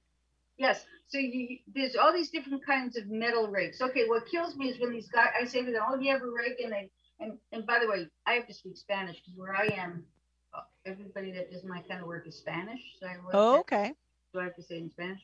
Yes. 0.58 0.86
So 1.08 1.20
you, 1.20 1.60
there's 1.74 1.96
all 1.96 2.14
these 2.14 2.32
different 2.32 2.66
kinds 2.66 2.98
of 2.98 3.08
metal 3.08 3.48
rakes. 3.50 3.82
Okay, 3.82 4.08
what 4.08 4.28
kills 4.28 4.56
me 4.58 4.70
is 4.70 4.80
when 4.80 4.92
these 4.92 5.10
guys, 5.10 5.30
I 5.40 5.46
say 5.46 5.64
to 5.66 5.72
them, 5.72 5.84
"Oh, 5.88 5.98
do 5.98 6.06
you 6.06 6.12
have 6.14 6.24
a 6.24 6.30
rake?" 6.32 6.60
And 6.64 6.72
they, 6.74 6.90
and 7.20 7.38
and 7.52 7.66
by 7.68 7.80
the 7.80 7.90
way, 7.90 8.08
I 8.26 8.34
have 8.34 8.48
to 8.48 8.54
speak 8.54 8.78
Spanish 8.78 9.18
because 9.22 9.38
where 9.38 9.56
I 9.56 9.68
am, 9.68 10.06
uh, 10.54 10.62
everybody 10.86 11.32
that 11.34 11.52
does 11.52 11.64
my 11.66 11.82
kind 11.82 12.02
of 12.02 12.08
work 12.08 12.28
is 12.28 12.38
Spanish. 12.38 12.82
So 13.00 13.08
I 13.08 13.18
Oh, 13.34 13.60
okay. 13.62 13.94
so 14.34 14.42
I 14.42 14.46
have 14.46 14.56
to 14.56 14.64
say 14.64 14.78
it 14.78 14.84
in 14.84 14.92
Spanish. 14.92 15.22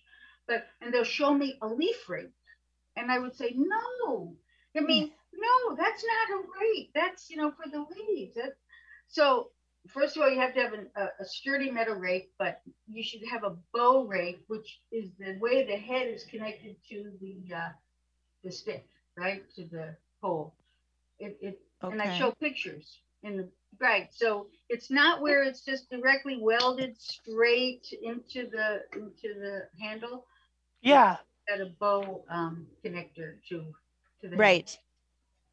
But 0.48 0.68
and 0.82 0.94
they'll 0.94 1.04
show 1.06 1.34
me 1.34 1.58
a 1.62 1.68
leaf 1.68 2.10
rake, 2.10 2.32
and 2.98 3.12
I 3.12 3.20
would 3.20 3.36
say, 3.36 3.54
"No, 3.56 4.36
I 4.76 4.82
mean, 4.82 5.12
no, 5.34 5.76
that's 5.76 6.04
not 6.06 6.40
a 6.40 6.44
rake. 6.60 6.92
That's 6.94 7.30
you 7.30 7.38
know 7.38 7.52
for 7.52 7.70
the 7.70 7.86
leaves." 7.96 8.36
That, 8.36 8.54
so 9.08 9.50
first 9.90 10.16
of 10.18 10.24
all, 10.24 10.30
you 10.30 10.40
have 10.40 10.54
to 10.56 10.62
have 10.62 10.74
an, 10.74 10.90
a, 10.96 11.06
a 11.20 11.26
sturdy 11.26 11.72
metal 11.72 11.96
rake, 11.96 12.32
but 12.38 12.62
you 12.88 13.04
should 13.04 13.22
have 13.32 13.44
a 13.44 13.56
bow 13.74 14.06
rake, 14.06 14.40
which 14.48 14.80
is 14.92 15.12
the 15.20 15.38
way 15.40 15.66
the 15.66 15.78
head 15.78 16.08
is 16.08 16.26
connected 16.26 16.76
to 16.90 17.12
the 17.22 17.56
uh, 17.56 17.70
the 18.44 18.52
stick, 18.52 18.86
right 19.18 19.44
to 19.56 19.66
the 19.66 19.96
pole. 20.22 20.54
It, 21.20 21.38
it 21.42 21.60
and 21.84 22.02
I 22.02 22.18
show 22.18 22.32
pictures 22.32 23.00
in 23.24 23.38
the 23.38 23.50
right. 23.80 24.10
So 24.14 24.48
it's 24.70 24.90
not 24.92 25.22
where 25.22 25.44
it's 25.44 25.62
just 25.62 25.90
directly 25.90 26.38
welded 26.42 27.00
straight 27.00 27.88
into 28.02 28.50
the 28.50 28.82
into 28.94 29.34
the 29.40 29.68
handle. 29.80 30.26
Yeah. 30.82 31.18
Got 31.48 31.62
a 31.62 31.66
bow 31.80 32.26
um, 32.30 32.68
connector 32.84 33.36
to 33.50 33.74
to 34.22 34.28
the 34.28 34.30
head. 34.30 34.40
Right. 34.40 34.80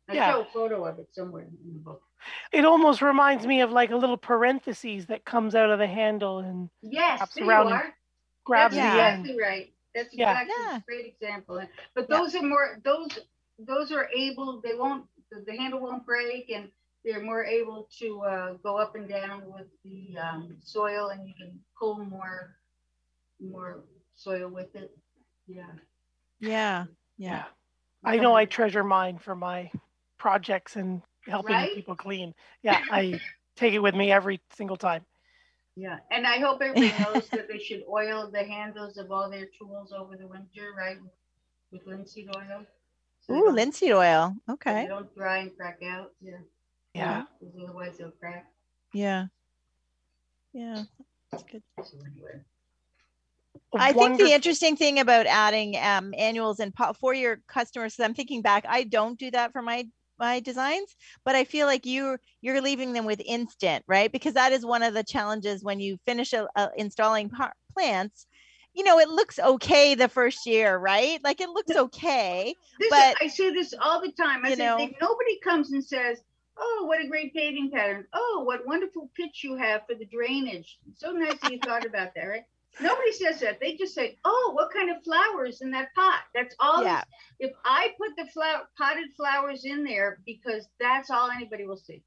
I 0.09 0.14
Yeah. 0.14 0.32
show 0.32 0.40
a 0.42 0.45
photo 0.47 0.84
of 0.86 0.99
it 0.99 1.09
somewhere 1.12 1.42
in 1.42 1.72
the 1.72 1.78
book. 1.78 2.03
It 2.53 2.64
almost 2.64 3.03
reminds 3.03 3.47
me 3.47 3.61
of 3.61 3.70
like 3.70 3.90
a 3.90 3.97
little 3.97 4.16
parentheses 4.16 5.07
that 5.07 5.24
comes 5.24 5.55
out 5.55 5.70
of 5.70 5.78
the 5.78 5.86
handle 5.86 6.38
and 6.38 6.70
Yes, 6.82 7.20
Wraps 7.20 7.34
there 7.36 7.45
you 7.45 7.51
around 7.51 7.72
and 7.72 7.92
grabs 8.45 8.74
That's 8.74 8.92
the 8.92 8.99
Yeah. 8.99 9.07
end. 9.09 9.26
exactly 9.26 9.42
right. 9.42 9.74
That's 9.95 10.14
exactly 10.14 10.55
Yeah. 10.59 10.76
a 10.76 10.80
great 10.86 11.07
example. 11.07 11.62
But 11.95 12.09
Yeah. 12.09 12.18
those 12.18 12.34
are 12.34 12.42
more 12.42 12.80
those 12.84 13.18
those 13.59 13.92
are 13.92 14.09
able. 14.16 14.61
They 14.61 14.74
won't. 14.74 15.07
The, 15.30 15.40
the 15.47 15.57
handle 15.57 15.80
won't 15.80 16.05
break, 16.05 16.51
and 16.51 16.70
they're 17.05 17.22
more 17.22 17.45
able 17.45 17.88
to 17.99 18.20
uh, 18.22 18.53
go 18.55 18.76
up 18.76 18.97
and 18.97 19.09
down 19.09 19.53
with 19.53 19.68
the 19.84 20.18
um, 20.18 20.57
soil, 20.61 21.11
and 21.11 21.26
you 21.28 21.34
can 21.34 21.61
pull 21.78 22.05
more 22.05 22.57
more 23.40 23.84
soil 24.14 24.49
with 24.49 24.74
it. 24.74 24.97
Yeah. 25.47 25.66
Yeah. 26.40 26.84
Yeah. 27.16 27.30
Yeah. 27.32 27.45
I 28.05 28.16
know 28.16 28.34
I 28.34 28.45
treasure 28.45 28.84
mine 28.84 29.18
for 29.18 29.34
my 29.34 29.70
projects 30.18 30.76
and 30.76 31.03
helping 31.26 31.55
Right? 31.55 31.74
people 31.74 31.97
clean. 31.97 32.34
Yeah, 32.62 32.82
I 32.90 33.20
take 33.57 33.74
it 33.74 33.80
with 33.80 33.95
me 33.95 34.11
every 34.11 34.40
single 34.57 34.76
time. 34.76 35.05
Yeah, 35.76 35.99
and 36.11 36.26
I 36.26 36.38
hope 36.38 36.62
everybody 36.62 36.92
knows 37.03 37.28
that 37.30 37.49
they 37.49 37.59
should 37.59 37.82
oil 37.90 38.30
the 38.30 38.45
handles 38.45 38.97
of 38.97 39.11
all 39.11 39.28
their 39.28 39.47
tools 39.59 39.92
over 39.92 40.16
the 40.16 40.26
winter, 40.26 40.72
right? 40.76 40.99
With 41.72 41.86
linseed 41.86 42.28
oil. 42.36 42.64
So 43.26 43.34
Ooh, 43.34 43.51
linseed 43.51 43.92
oil. 43.92 44.36
Okay. 44.49 44.82
They 44.82 44.88
don't 44.88 45.12
dry 45.14 45.38
and 45.38 45.57
crack 45.57 45.80
out. 45.84 46.12
Yeah. 46.20 46.38
Yeah. 46.95 47.24
Because 47.40 47.55
otherwise 47.61 47.99
they'll 47.99 48.12
crack. 48.12 48.47
Yeah. 48.92 49.26
Yeah. 50.53 50.84
That's 51.32 51.42
good. 51.42 51.62
So 51.82 51.99
anyway. 51.99 52.40
I 53.76 53.92
think 53.92 54.18
the 54.18 54.32
interesting 54.32 54.76
thing 54.76 55.00
about 55.00 55.26
adding 55.26 55.76
um, 55.76 56.14
annuals 56.16 56.61
and 56.61 56.74
po- 56.74 56.92
for 56.92 57.12
your 57.14 57.40
customers, 57.48 57.98
I'm 57.98 58.14
thinking 58.14 58.42
back, 58.42 58.64
I 58.68 58.84
don't 58.84 59.18
do 59.18 59.30
that 59.32 59.52
for 59.52 59.62
my 59.62 59.86
my 60.16 60.38
designs, 60.38 60.94
but 61.24 61.34
I 61.34 61.42
feel 61.44 61.66
like 61.66 61.84
you 61.86 62.18
you're 62.40 62.61
leaving 62.61 62.92
them 62.92 63.05
with 63.05 63.20
instant, 63.26 63.84
right? 63.88 64.12
Because 64.12 64.34
that 64.34 64.52
is 64.52 64.64
one 64.64 64.82
of 64.84 64.94
the 64.94 65.02
challenges 65.02 65.64
when 65.64 65.80
you 65.80 65.98
finish 66.07 66.32
a, 66.32 66.46
a 66.57 66.70
installing 66.76 67.30
par- 67.30 67.55
plants. 67.72 68.26
You 68.74 68.84
know, 68.84 68.98
it 68.98 69.09
looks 69.09 69.38
okay 69.38 69.94
the 69.94 70.09
first 70.09 70.46
year, 70.46 70.76
right? 70.76 71.18
Like 71.24 71.40
it 71.40 71.48
looks 71.48 71.74
okay. 71.74 72.55
This 72.78 72.90
But- 72.90 73.16
I 73.20 73.26
say 73.28 73.50
this 73.50 73.74
all 73.80 74.00
the 74.00 74.12
time. 74.12 74.44
I 74.44 74.50
you 74.50 74.57
say 74.57 74.66
know- 74.66 74.88
nobody 75.00 75.38
comes 75.42 75.72
and 75.72 75.84
says, 75.84 76.20
Oh, 76.57 76.84
what 76.86 77.05
a 77.05 77.09
great 77.09 77.34
paving 77.34 77.72
pattern. 77.72 78.07
Oh, 78.12 78.42
what 78.46 78.64
wonderful 78.66 79.11
pitch 79.16 79.42
you 79.42 79.57
have 79.57 79.82
for 79.88 79.96
the 79.96 80.05
drainage. 80.05 80.78
So 80.96 81.11
nice 81.11 81.36
that 81.42 81.50
you 81.50 81.59
thought 81.59 81.84
about 81.84 82.14
that, 82.14 82.24
right? 82.26 82.44
Nobody 82.81 83.12
says 83.12 83.41
that. 83.41 83.61
They 83.61 83.77
just 83.77 83.95
say, 83.95 84.16
"Oh, 84.25 84.51
what 84.55 84.72
kind 84.72 84.91
of 84.91 85.03
flowers 85.05 85.61
in 85.61 85.70
that 85.72 85.95
pot?" 85.95 86.20
That's 86.35 86.55
all. 86.59 86.83
Yeah. 86.83 87.03
If 87.39 87.53
I 87.64 87.93
put 87.99 88.16
the 88.16 88.31
flower 88.33 88.68
potted 88.77 89.09
flowers 89.16 89.64
in 89.64 89.85
there, 89.85 90.18
because 90.27 90.68
that's 90.81 91.11
all 91.11 91.31
anybody 91.31 91.66
will 91.66 91.77
see. 91.77 92.03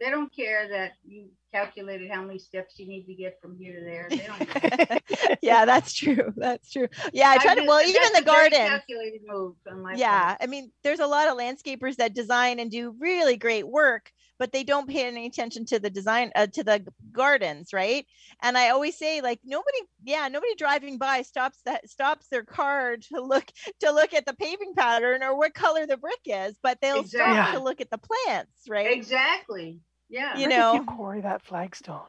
They 0.00 0.08
don't 0.10 0.34
care 0.34 0.66
that 0.68 0.92
you 1.04 1.28
calculated 1.52 2.10
how 2.10 2.22
many 2.22 2.38
steps 2.38 2.78
you 2.78 2.86
need 2.88 3.04
to 3.04 3.14
get 3.14 3.38
from 3.40 3.56
here 3.58 3.78
to 3.78 3.84
there. 3.84 4.06
They 4.08 4.26
don't. 4.26 4.48
care. 4.48 5.36
yeah, 5.42 5.64
that's 5.66 5.92
true. 5.92 6.32
That's 6.36 6.72
true. 6.72 6.88
Yeah, 7.12 7.30
I 7.30 7.38
try 7.38 7.54
to. 7.54 7.60
just- 7.60 7.68
Well, 7.68 7.86
even 7.86 8.12
the 8.14 8.22
garden. 8.22 8.66
Calculated 8.66 9.20
move 9.26 9.56
on 9.70 9.82
my 9.82 9.94
Yeah, 9.94 10.28
part. 10.28 10.38
I 10.40 10.46
mean, 10.46 10.72
there's 10.82 11.00
a 11.00 11.06
lot 11.06 11.28
of 11.28 11.36
landscapers 11.36 11.96
that 11.96 12.14
design 12.14 12.58
and 12.60 12.70
do 12.70 12.94
really 12.98 13.36
great 13.36 13.68
work, 13.68 14.10
but 14.40 14.52
they 14.52 14.64
don't 14.64 14.88
pay 14.90 15.06
any 15.06 15.26
attention 15.28 15.66
to 15.66 15.78
the 15.80 15.90
design 15.90 16.32
uh, 16.36 16.48
to 16.48 16.64
the 16.64 16.84
gardens, 17.12 17.72
right? 17.74 18.06
And 18.42 18.58
I 18.58 18.70
always 18.70 18.98
say, 18.98 19.22
like, 19.22 19.40
nobody, 19.44 19.78
yeah, 20.04 20.28
nobody 20.28 20.56
driving 20.56 20.98
by 20.98 21.22
stops 21.22 21.62
that 21.66 21.88
stops 21.90 22.28
their 22.28 22.44
car 22.44 22.96
to 22.98 23.20
look 23.22 23.46
to 23.80 23.92
look 23.92 24.14
at 24.14 24.26
the 24.26 24.34
paving 24.34 24.74
pattern 24.76 25.22
or 25.22 25.36
what 25.36 25.54
color 25.54 25.86
the 25.86 25.98
brick 25.98 26.20
is, 26.26 26.58
but 26.62 26.78
they'll 26.82 27.04
stop 27.04 27.44
to 27.52 27.60
look 27.60 27.80
at 27.80 27.90
the 27.90 28.00
plants, 28.00 28.64
right? 28.68 28.98
Exactly. 28.98 29.80
Yeah. 30.08 30.38
You 30.38 30.48
Where 30.48 30.50
know. 30.50 30.74
you 30.74 30.84
quarry 30.84 31.20
that 31.22 31.42
flagstone? 31.42 32.08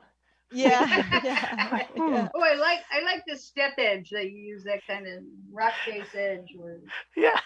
Yeah, 0.52 0.88
yeah, 1.24 1.82
yeah. 2.08 2.30
Oh, 2.36 2.42
I 2.42 2.56
like 2.56 2.80
I 2.92 3.02
like 3.04 3.24
the 3.28 3.38
step 3.38 3.74
edge 3.78 4.10
that 4.12 4.32
you 4.32 4.38
use 4.38 4.64
that 4.66 4.86
kind 4.88 5.08
of 5.08 5.24
rock 5.52 5.74
face 5.86 6.16
edge 6.16 6.54
where 6.56 6.80
Yeah. 7.16 7.40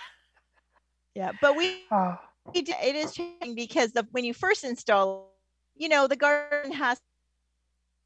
yeah. 1.16 1.32
But 1.42 1.56
we 1.56 1.86
Oh, 1.92 2.18
it 2.54 2.96
is 2.96 3.14
changing 3.14 3.56
because 3.56 3.92
the 3.92 4.08
when 4.12 4.24
you 4.24 4.34
first 4.34 4.64
install 4.64 5.34
you 5.76 5.90
know 5.90 6.08
the 6.08 6.16
garden 6.16 6.72
has 6.72 7.00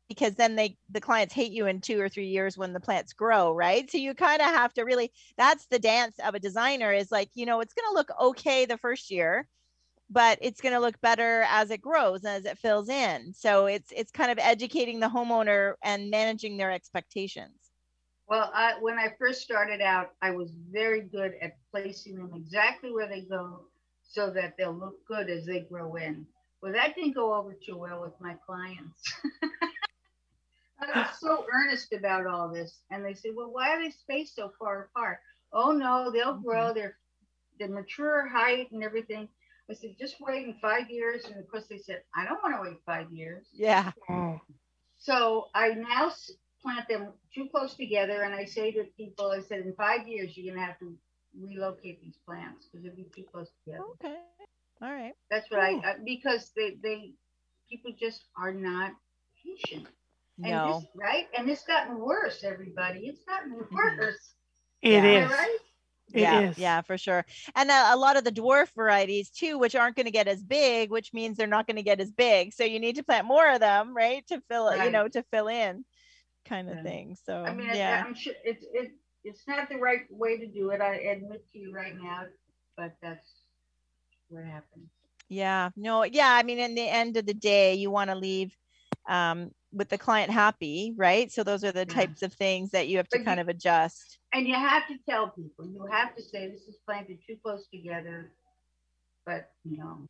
because 0.07 0.33
then 0.33 0.55
they 0.55 0.75
the 0.89 1.01
clients 1.01 1.33
hate 1.33 1.51
you 1.51 1.67
in 1.67 1.79
two 1.79 2.01
or 2.01 2.09
three 2.09 2.27
years 2.27 2.57
when 2.57 2.73
the 2.73 2.79
plants 2.79 3.13
grow 3.13 3.51
right? 3.51 3.89
So 3.91 3.97
you 3.97 4.13
kind 4.15 4.41
of 4.41 4.47
have 4.47 4.73
to 4.75 4.83
really 4.83 5.11
that's 5.37 5.67
the 5.67 5.79
dance 5.79 6.17
of 6.25 6.35
a 6.35 6.39
designer 6.39 6.91
is 6.91 7.11
like 7.11 7.29
you 7.35 7.45
know 7.45 7.59
it's 7.59 7.73
going 7.73 7.89
to 7.89 7.95
look 7.95 8.09
okay 8.19 8.65
the 8.65 8.77
first 8.77 9.11
year 9.11 9.47
but 10.09 10.39
it's 10.41 10.61
going 10.61 10.73
to 10.73 10.79
look 10.79 10.99
better 11.01 11.45
as 11.49 11.69
it 11.71 11.81
grows 11.81 12.23
and 12.23 12.33
as 12.33 12.45
it 12.45 12.57
fills 12.57 12.89
in. 12.89 13.33
So 13.33 13.67
it's 13.67 13.91
it's 13.95 14.11
kind 14.11 14.31
of 14.31 14.39
educating 14.39 14.99
the 14.99 15.07
homeowner 15.07 15.73
and 15.83 16.09
managing 16.09 16.57
their 16.57 16.71
expectations. 16.71 17.53
Well, 18.27 18.51
I, 18.53 18.73
when 18.79 18.97
I 18.97 19.13
first 19.17 19.41
started 19.41 19.81
out, 19.81 20.11
I 20.21 20.31
was 20.31 20.51
very 20.71 21.01
good 21.01 21.33
at 21.41 21.57
placing 21.71 22.15
them 22.15 22.31
exactly 22.35 22.91
where 22.91 23.07
they 23.07 23.21
go 23.21 23.61
so 24.09 24.29
that 24.31 24.55
they'll 24.57 24.73
look 24.73 25.05
good 25.07 25.29
as 25.29 25.45
they 25.45 25.61
grow 25.61 25.95
in. 25.95 26.25
Well, 26.61 26.73
that 26.73 26.95
didn't 26.95 27.15
go 27.15 27.33
over 27.33 27.53
too 27.53 27.77
well 27.77 28.01
with 28.01 28.19
my 28.19 28.35
clients. 28.45 29.13
I 30.81 30.99
was 30.99 31.19
so 31.19 31.45
earnest 31.53 31.93
about 31.93 32.25
all 32.25 32.51
this. 32.51 32.79
And 32.89 33.05
they 33.05 33.13
said, 33.13 33.31
well, 33.35 33.51
why 33.51 33.69
are 33.69 33.83
they 33.83 33.91
spaced 33.91 34.35
so 34.35 34.51
far 34.59 34.89
apart? 34.95 35.19
Oh, 35.53 35.71
no, 35.71 36.11
they'll 36.11 36.33
mm-hmm. 36.33 36.43
grow. 36.43 36.73
They're, 36.73 36.97
they're 37.59 37.69
mature 37.69 38.27
height 38.27 38.71
and 38.71 38.83
everything. 38.83 39.29
I 39.69 39.73
said, 39.75 39.95
just 39.99 40.15
wait 40.19 40.47
in 40.47 40.55
five 40.61 40.89
years. 40.89 41.25
And 41.25 41.37
of 41.37 41.49
course, 41.49 41.65
they 41.69 41.77
said, 41.77 42.01
I 42.15 42.25
don't 42.25 42.41
want 42.43 42.55
to 42.55 42.69
wait 42.69 42.79
five 42.85 43.11
years. 43.11 43.47
yeah. 43.53 43.91
So 44.97 45.47
I 45.55 45.69
now 45.69 46.11
plant 46.61 46.87
them 46.89 47.13
too 47.33 47.47
close 47.49 47.73
together, 47.75 48.23
and 48.23 48.33
I 48.33 48.45
say 48.45 48.71
to 48.71 48.83
people, 48.97 49.31
I 49.31 49.41
said, 49.41 49.61
in 49.61 49.73
five 49.73 50.07
years, 50.07 50.35
you're 50.35 50.53
gonna 50.53 50.65
have 50.65 50.77
to 50.79 50.93
relocate 51.37 52.01
these 52.01 52.17
plants 52.25 52.67
because 52.67 52.83
they'll 52.85 52.95
be 52.95 53.09
too 53.15 53.23
close 53.31 53.49
together. 53.63 53.83
okay 54.01 54.17
all 54.81 54.91
right 54.91 55.13
That's 55.29 55.49
what 55.51 55.59
I, 55.59 55.71
I 55.83 55.95
because 56.05 56.51
they 56.55 56.77
they 56.81 57.13
people 57.69 57.91
just 57.99 58.25
are 58.37 58.53
not 58.53 58.91
patient. 59.43 59.87
And 60.43 60.51
no 60.51 60.79
this, 60.79 60.89
right? 60.95 61.25
And 61.37 61.49
it's 61.49 61.65
gotten 61.65 61.99
worse, 61.99 62.43
everybody. 62.43 63.07
It's 63.07 63.23
gotten 63.25 63.51
mm-hmm. 63.59 63.75
worse. 63.75 64.33
It 64.81 65.03
Yeah. 65.03 65.25
Is. 65.25 65.31
right? 65.31 65.57
It 66.13 66.21
yeah, 66.21 66.39
is. 66.39 66.57
yeah, 66.57 66.81
for 66.81 66.97
sure. 66.97 67.25
And 67.55 67.69
a, 67.69 67.93
a 67.93 67.97
lot 67.97 68.17
of 68.17 68.23
the 68.23 68.31
dwarf 68.31 68.69
varieties 68.73 69.29
too, 69.29 69.59
which 69.59 69.75
aren't 69.75 69.95
going 69.95 70.05
to 70.07 70.11
get 70.11 70.27
as 70.27 70.41
big, 70.43 70.89
which 70.89 71.13
means 71.13 71.37
they're 71.37 71.45
not 71.45 71.67
going 71.67 71.75
to 71.75 71.83
get 71.83 71.99
as 71.99 72.11
big. 72.11 72.53
So 72.53 72.63
you 72.63 72.79
need 72.79 72.95
to 72.95 73.03
plant 73.03 73.27
more 73.27 73.51
of 73.51 73.59
them, 73.59 73.95
right, 73.95 74.25
to 74.27 74.41
fill, 74.49 74.75
you 74.83 74.89
know, 74.89 75.07
to 75.09 75.23
fill 75.31 75.49
in, 75.49 75.85
kind 76.45 76.69
of 76.69 76.77
Yeah. 76.77 76.83
thing. 76.83 77.15
So 77.25 77.43
I 77.43 77.53
mean, 77.53 77.69
yeah, 77.73 78.03
I'm 78.05 78.15
sure 78.15 78.33
it's 78.43 78.65
it 78.73 78.91
it's 79.29 79.47
not 79.47 79.69
the 79.69 79.77
right 79.77 80.01
way 80.09 80.37
to 80.37 80.47
do 80.47 80.71
it. 80.71 80.81
I 80.81 80.95
admit 80.95 81.45
to 81.53 81.59
you 81.59 81.73
right 81.73 81.95
now, 81.95 82.23
but 82.77 82.95
that's 83.01 83.27
what 84.29 84.43
happens. 84.45 84.89
yeah, 85.29 85.69
no, 85.75 86.03
yeah. 86.03 86.31
I 86.33 86.43
mean, 86.43 86.59
in 86.59 86.75
the 86.75 86.87
end 86.87 87.17
of 87.17 87.25
the 87.25 87.33
day, 87.33 87.75
you 87.75 87.91
want 87.91 88.09
to 88.09 88.15
leave 88.15 88.55
um, 89.07 89.51
with 89.71 89.89
the 89.89 89.97
client 89.97 90.31
happy, 90.31 90.93
right? 90.97 91.31
So 91.31 91.43
those 91.43 91.63
are 91.63 91.71
the 91.71 91.85
Yeah. 91.85 91.93
types 91.93 92.23
of 92.23 92.33
things 92.33 92.71
that 92.71 92.87
you 92.87 92.97
have 92.97 93.07
to 93.09 93.17
But 93.17 93.19
you- 93.19 93.25
kind 93.25 93.39
of 93.39 93.49
adjust. 93.49 94.17
And 94.33 94.47
you 94.47 94.55
have 94.55 94.87
to 94.87 94.97
tell 95.09 95.29
people, 95.29 95.65
you 95.65 95.85
have 95.91 96.15
to 96.15 96.21
say 96.21 96.49
this 96.49 96.67
is 96.67 96.77
planted 96.85 97.19
too 97.25 97.37
close 97.43 97.67
together. 97.67 98.31
But 99.25 99.51
you 99.63 99.77
know, 99.77 100.05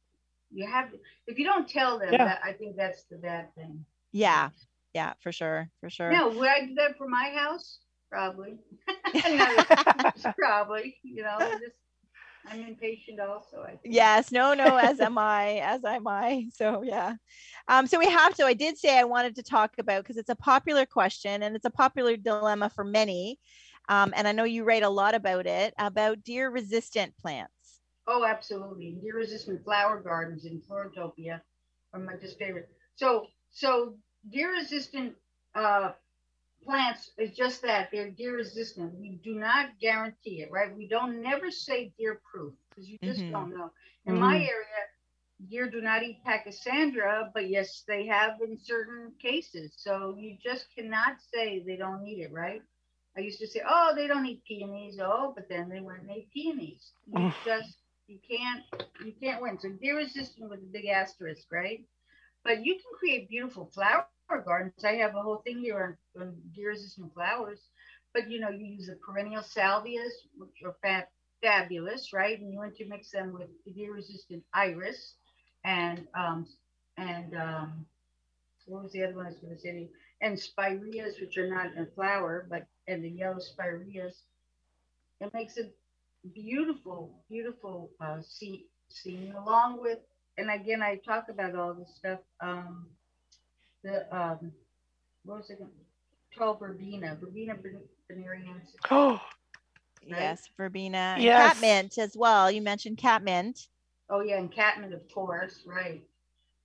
you 0.51 0.65
have 0.67 0.91
to, 0.91 0.97
if 1.27 1.37
you 1.37 1.45
don't 1.45 1.67
tell 1.67 1.99
them 1.99 2.11
Yeah. 2.11 2.25
that, 2.25 2.41
I 2.43 2.53
think 2.53 2.75
that's 2.77 3.03
the 3.11 3.17
bad 3.17 3.53
thing. 3.55 3.85
Yeah, 4.11 4.49
yeah, 4.93 5.13
for 5.19 5.31
sure, 5.31 5.69
for 5.81 5.89
sure. 5.89 6.11
No, 6.11 6.29
would 6.29 6.47
I 6.49 6.65
do 6.65 6.75
that 6.75 6.97
for 6.97 7.07
my 7.07 7.29
house? 7.35 7.79
Probably. 8.09 8.57
Probably, 10.37 10.97
you 11.03 11.23
know, 11.23 11.37
just, 11.59 11.75
I'm 12.49 12.61
impatient 12.61 13.19
also. 13.19 13.63
I 13.63 13.71
think. 13.71 13.93
Yes, 13.93 14.31
no, 14.31 14.53
no, 14.53 14.77
as 14.77 14.99
am 14.99 15.17
I, 15.17 15.59
as 15.63 15.83
am 15.83 16.07
I. 16.07 16.47
So 16.53 16.83
yeah. 16.83 17.15
Um, 17.67 17.87
so 17.87 17.99
we 17.99 18.09
have 18.09 18.33
to, 18.35 18.45
I 18.45 18.53
did 18.53 18.77
say 18.77 18.97
I 18.97 19.03
wanted 19.03 19.35
to 19.35 19.43
talk 19.43 19.71
about 19.77 20.03
because 20.03 20.17
it's 20.17 20.29
a 20.29 20.35
popular 20.35 20.85
question 20.85 21.43
and 21.43 21.55
it's 21.55 21.65
a 21.65 21.71
popular 21.71 22.15
dilemma 22.17 22.69
for 22.69 22.83
many. 22.83 23.39
Um, 23.89 24.13
and 24.15 24.27
I 24.27 24.31
know 24.31 24.43
you 24.43 24.63
write 24.63 24.83
a 24.83 24.89
lot 24.89 25.15
about 25.15 25.47
it, 25.47 25.73
about 25.77 26.23
deer 26.23 26.49
resistant 26.49 27.17
plants. 27.17 27.81
Oh, 28.07 28.25
absolutely. 28.25 28.97
Deer 29.01 29.15
resistant 29.15 29.63
flower 29.63 30.01
gardens 30.01 30.45
in 30.45 30.61
Floratopia 30.61 31.41
are 31.93 31.99
my 31.99 32.15
just 32.15 32.37
favorite. 32.39 32.69
So, 32.95 33.27
so 33.51 33.95
deer 34.29 34.51
resistant 34.51 35.13
uh, 35.55 35.91
plants 36.63 37.11
is 37.17 37.35
just 37.35 37.61
that 37.63 37.89
they're 37.91 38.09
deer 38.11 38.35
resistant. 38.35 38.99
We 38.99 39.19
do 39.23 39.35
not 39.35 39.79
guarantee 39.79 40.41
it, 40.41 40.51
right? 40.51 40.75
We 40.75 40.87
don't 40.87 41.21
never 41.21 41.51
say 41.51 41.93
deer 41.97 42.21
proof 42.31 42.53
because 42.69 42.89
you 42.89 42.97
just 43.03 43.27
Mhm. 43.27 43.47
don't 43.47 43.51
know. 43.51 43.71
In 44.05 44.17
my 44.17 44.35
Mhm. 44.35 44.49
area, 44.49 44.81
deer 45.49 45.69
do 45.69 45.81
not 45.81 46.03
eat 46.03 46.19
pachysandra, 46.25 47.31
but 47.33 47.49
yes, 47.49 47.83
they 47.87 48.05
have 48.07 48.41
in 48.41 48.57
certain 48.57 49.13
cases. 49.21 49.73
So 49.77 50.15
you 50.17 50.37
just 50.41 50.67
cannot 50.75 51.21
say 51.33 51.63
they 51.65 51.77
don't 51.77 52.05
eat 52.07 52.21
it, 52.21 52.31
right? 52.31 52.61
I 53.17 53.21
used 53.21 53.39
to 53.39 53.47
say, 53.47 53.61
oh, 53.67 53.93
they 53.95 54.07
don't 54.07 54.25
eat 54.25 54.43
peonies. 54.45 54.99
Oh, 55.01 55.33
but 55.35 55.47
then 55.49 55.69
they 55.69 55.81
went 55.81 56.01
and 56.01 56.11
ate 56.11 56.31
peonies. 56.31 56.93
You 57.07 57.29
Mm. 57.29 57.43
just 57.43 57.77
you 58.07 58.19
can't 58.29 58.63
you 58.99 59.13
can't 59.21 59.41
win. 59.41 59.59
So 59.59 59.69
deer 59.69 59.97
resistant 59.97 60.49
with 60.49 60.59
a 60.61 60.71
big 60.71 60.85
asterisk, 60.87 61.47
right? 61.51 61.85
But 62.43 62.65
you 62.65 62.73
can 62.75 62.91
create 62.99 63.29
beautiful 63.29 63.65
flower 63.73 64.07
gardens. 64.37 64.83
I 64.83 64.93
have 64.95 65.15
a 65.15 65.21
whole 65.21 65.37
thing 65.37 65.57
here 65.59 65.97
on, 66.15 66.21
on 66.21 66.35
deer 66.53 66.69
resistant 66.69 67.13
flowers. 67.13 67.59
But 68.13 68.29
you 68.29 68.39
know, 68.39 68.49
you 68.49 68.65
use 68.65 68.85
the 68.87 68.95
perennial 68.95 69.41
salvias, 69.41 70.11
which 70.37 70.61
are 70.63 70.75
fa- 70.81 71.07
fabulous, 71.41 72.11
right? 72.13 72.39
And 72.39 72.51
you 72.51 72.61
intermix 72.63 73.09
them 73.11 73.33
with 73.33 73.47
the 73.65 73.71
deer 73.71 73.93
resistant 73.93 74.43
iris 74.53 75.15
and 75.63 76.07
um 76.15 76.47
and 76.97 77.35
um 77.35 77.85
what 78.65 78.83
was 78.83 78.91
the 78.91 79.03
other 79.03 79.15
one 79.15 79.25
I 79.25 79.29
was 79.29 79.39
going 79.39 79.55
to 79.55 79.59
say? 79.59 79.89
And 80.21 80.39
spireas, 80.39 81.19
which 81.19 81.37
are 81.37 81.47
not 81.49 81.73
in 81.75 81.87
flower, 81.95 82.45
but 82.49 82.65
and 82.87 83.03
the 83.03 83.09
yellow 83.09 83.39
spireas. 83.39 84.23
It 85.19 85.33
makes 85.33 85.57
a 85.57 85.71
beautiful, 86.33 87.23
beautiful 87.29 87.91
uh, 88.01 88.21
scene, 88.21 88.65
scene 88.89 89.33
along 89.33 89.81
with, 89.81 89.99
and 90.37 90.49
again, 90.49 90.81
I 90.81 90.97
talk 90.97 91.29
about 91.29 91.55
all 91.55 91.73
this 91.73 91.95
stuff. 91.95 92.19
Um, 92.41 92.87
the 93.83 94.15
um, 94.15 94.51
what 95.23 95.37
was 95.39 95.49
it? 95.49 95.59
Tall 96.37 96.55
verbena, 96.55 97.17
verbena 97.19 97.55
bonariensis. 98.11 98.75
Oh, 98.91 99.21
Yes, 100.07 100.49
verbena, 100.57 101.17
Yes. 101.19 101.55
catmint 101.59 101.97
as 101.97 102.15
well. 102.17 102.49
You 102.49 102.61
mentioned 102.61 102.97
catmint. 102.97 103.67
Oh 104.09 104.21
yeah, 104.21 104.37
and 104.37 104.51
catmint, 104.51 104.93
of 104.93 105.01
course, 105.13 105.61
right? 105.65 106.03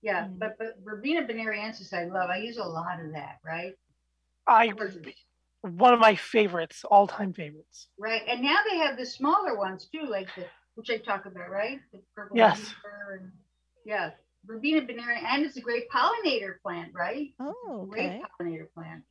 Yeah, 0.01 0.25
Mhm. 0.25 0.39
but 0.39 0.57
but 0.57 0.77
verbena 0.83 1.23
bonariensis, 1.27 1.93
I 1.93 2.05
love. 2.05 2.29
I 2.29 2.37
use 2.37 2.57
a 2.57 2.63
lot 2.63 2.99
of 2.99 3.11
that, 3.13 3.39
right? 3.43 3.73
I 4.47 4.71
one 5.61 5.93
of 5.93 5.99
my 5.99 6.15
favorites, 6.15 6.83
all 6.85 7.07
time 7.07 7.33
favorites. 7.33 7.87
Right, 7.97 8.21
and 8.27 8.41
now 8.41 8.57
they 8.69 8.77
have 8.77 8.97
the 8.97 9.05
smaller 9.05 9.57
ones 9.57 9.87
too, 9.87 10.05
like 10.05 10.33
the 10.35 10.45
which 10.75 10.89
I 10.89 10.97
talk 10.97 11.25
about, 11.25 11.49
right? 11.49 11.79
The 11.91 12.01
purple 12.15 12.37
Yes. 12.37 12.73
and 13.19 13.31
yeah, 13.85 14.11
verbena 14.45 14.81
venerea, 14.81 15.19
and 15.23 15.45
it's 15.45 15.57
a 15.57 15.61
great 15.61 15.89
pollinator 15.89 16.61
plant, 16.61 16.93
right? 16.93 17.33
Oh, 17.39 17.87
Great 17.91 18.13
pollinator 18.21 18.71
plant. 18.73 19.03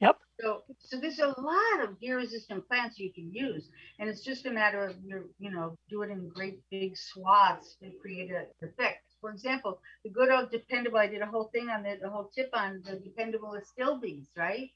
Yep. 0.00 0.16
So 0.40 0.62
so 0.78 0.98
there's 1.00 1.18
a 1.20 1.34
lot 1.40 1.84
of 1.84 2.00
deer 2.00 2.16
resistant 2.16 2.66
plants 2.68 2.98
you 2.98 3.12
can 3.12 3.32
use, 3.32 3.68
and 3.98 4.08
it's 4.08 4.22
just 4.24 4.46
a 4.46 4.50
matter 4.50 4.84
of 4.86 4.96
you 5.04 5.30
you 5.38 5.50
know 5.50 5.76
do 5.88 6.02
it 6.02 6.10
in 6.10 6.28
great 6.28 6.60
big 6.70 6.96
swaths 6.96 7.76
to 7.82 7.90
create 8.00 8.30
a 8.30 8.46
effect. 8.64 9.04
For 9.20 9.30
example, 9.30 9.80
the 10.04 10.10
good 10.10 10.30
old 10.30 10.50
dependable, 10.50 10.98
I 10.98 11.06
did 11.08 11.20
a 11.22 11.26
whole 11.26 11.50
thing 11.52 11.68
on 11.68 11.82
the, 11.82 11.98
the 12.02 12.10
whole 12.10 12.30
tip 12.34 12.50
on 12.54 12.82
the 12.84 12.96
dependable 12.98 13.54
astilbes, 13.60 14.28
right? 14.36 14.70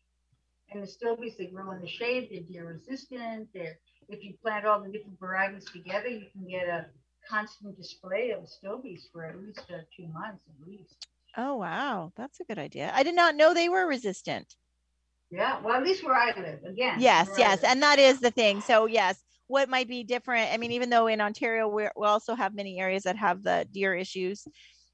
And 0.70 0.82
the 0.82 0.86
astilbes, 0.86 1.36
they 1.36 1.46
grow 1.46 1.70
in 1.72 1.80
the 1.80 1.88
shade, 1.88 2.28
they're 2.30 2.42
deer 2.42 2.66
resistant. 2.68 3.48
They're, 3.54 3.78
if 4.08 4.22
you 4.24 4.34
plant 4.42 4.66
all 4.66 4.82
the 4.82 4.90
different 4.90 5.18
varieties 5.18 5.64
together, 5.64 6.08
you 6.08 6.26
can 6.32 6.46
get 6.46 6.68
a 6.68 6.86
constant 7.28 7.76
display 7.76 8.30
of 8.30 8.44
astilbes 8.44 9.02
for 9.12 9.24
at 9.24 9.38
least 9.38 9.60
uh, 9.70 9.78
two 9.96 10.06
months 10.08 10.42
at 10.48 10.66
least. 10.66 11.06
Oh, 11.36 11.56
wow. 11.56 12.12
That's 12.16 12.40
a 12.40 12.44
good 12.44 12.58
idea. 12.58 12.92
I 12.94 13.02
did 13.02 13.14
not 13.14 13.34
know 13.34 13.54
they 13.54 13.68
were 13.68 13.86
resistant. 13.86 14.54
Yeah, 15.30 15.60
well, 15.62 15.74
at 15.74 15.82
least 15.82 16.04
where 16.04 16.14
I 16.14 16.26
live, 16.38 16.60
again. 16.64 17.00
Yes, 17.00 17.30
yes. 17.36 17.64
And 17.64 17.82
that 17.82 17.98
is 17.98 18.20
the 18.20 18.30
thing. 18.30 18.60
So, 18.60 18.86
yes, 18.86 19.22
what 19.48 19.68
might 19.68 19.88
be 19.88 20.04
different? 20.04 20.52
I 20.52 20.58
mean, 20.58 20.70
even 20.72 20.90
though 20.90 21.08
in 21.08 21.20
Ontario, 21.20 21.66
we're, 21.66 21.90
we 21.96 22.06
also 22.06 22.34
have 22.34 22.54
many 22.54 22.78
areas 22.78 23.02
that 23.02 23.16
have 23.16 23.42
the 23.42 23.66
deer 23.72 23.94
issues, 23.94 24.46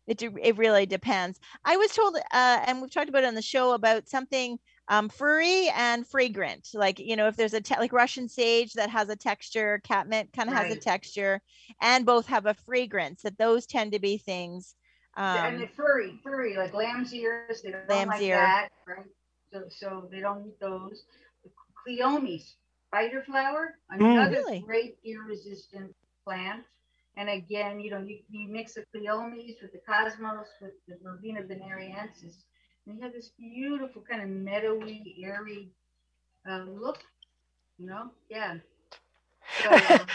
it, 0.07 0.23
it 0.23 0.57
really 0.57 0.87
depends. 0.87 1.39
I 1.65 1.77
was 1.77 1.93
told, 1.93 2.17
uh, 2.17 2.61
and 2.67 2.81
we've 2.81 2.93
talked 2.93 3.11
about 3.11 3.25
it 3.25 3.27
on 3.29 3.35
the 3.35 3.43
show 3.43 3.73
about 3.73 4.09
something 4.09 4.59
um, 4.91 5.09
furry 5.09 5.71
and 5.75 6.07
fragrant. 6.07 6.69
Like, 6.75 6.99
you 6.99 7.17
know, 7.17 7.29
if 7.29 7.37
there's 7.37 7.55
a, 7.55 7.61
te- 7.61 7.79
like 7.79 7.93
Russian 7.93 8.29
sage 8.29 8.75
that 8.75 8.91
has 8.91 9.09
a 9.09 9.17
texture, 9.17 9.81
catmint 9.85 10.33
kind 10.35 10.51
of 10.51 10.57
has 10.57 10.71
a 10.71 10.77
texture, 10.77 11.41
and 11.81 12.05
both 12.05 12.27
have 12.27 12.47
a 12.47 12.55
fragrance, 12.55 13.23
that 13.23 13.39
those 13.39 13.67
tend 13.67 13.93
to 13.93 14.01
be 14.01 14.19
things. 14.19 14.75
And 15.17 15.57
Um, 15.57 15.61
the 15.61 15.69
furry, 15.69 16.21
furry, 16.23 16.57
like 16.57 16.75
lamb's 16.75 17.15
ears, 17.15 17.63
they 17.63 17.71
don't 17.71 17.89
Lamb's 17.89 18.17
like 18.17 18.23
ear. 18.23 18.37
that, 18.37 18.69
right? 18.87 19.07
So, 19.53 19.65
so 19.69 20.09
they 20.11 20.21
don't 20.21 20.47
eat 20.47 20.59
those. 20.61 21.05
Cleomes, 21.87 22.55
spider 22.89 23.23
flower, 23.23 23.77
another 23.91 24.43
Really? 24.43 24.65
great 24.67 24.97
ear-resistant 25.05 25.95
plant. 26.25 26.65
And 27.17 27.29
again, 27.29 27.81
you 27.81 27.91
know, 27.91 27.99
you, 27.99 28.19
you 28.31 28.49
mix 28.49 28.75
the 28.75 28.85
Cleomes 28.95 29.61
with 29.63 29.73
the 29.73 29.81
Cosmos, 29.89 30.49
with 30.61 30.73
the 30.89 30.97
Verbena 31.03 31.43
bonariensis, 31.43 32.45
and 32.91 32.99
you 32.99 33.05
have 33.05 33.13
this 33.13 33.31
beautiful 33.39 34.03
kind 34.09 34.23
of 34.23 34.29
meadowy, 34.29 35.17
airy 35.25 35.71
uh, 36.51 36.65
look. 36.69 36.99
You 37.79 37.87
know, 37.87 38.11
yeah. 38.29 38.57
So, 39.63 39.71
um, 39.71 40.07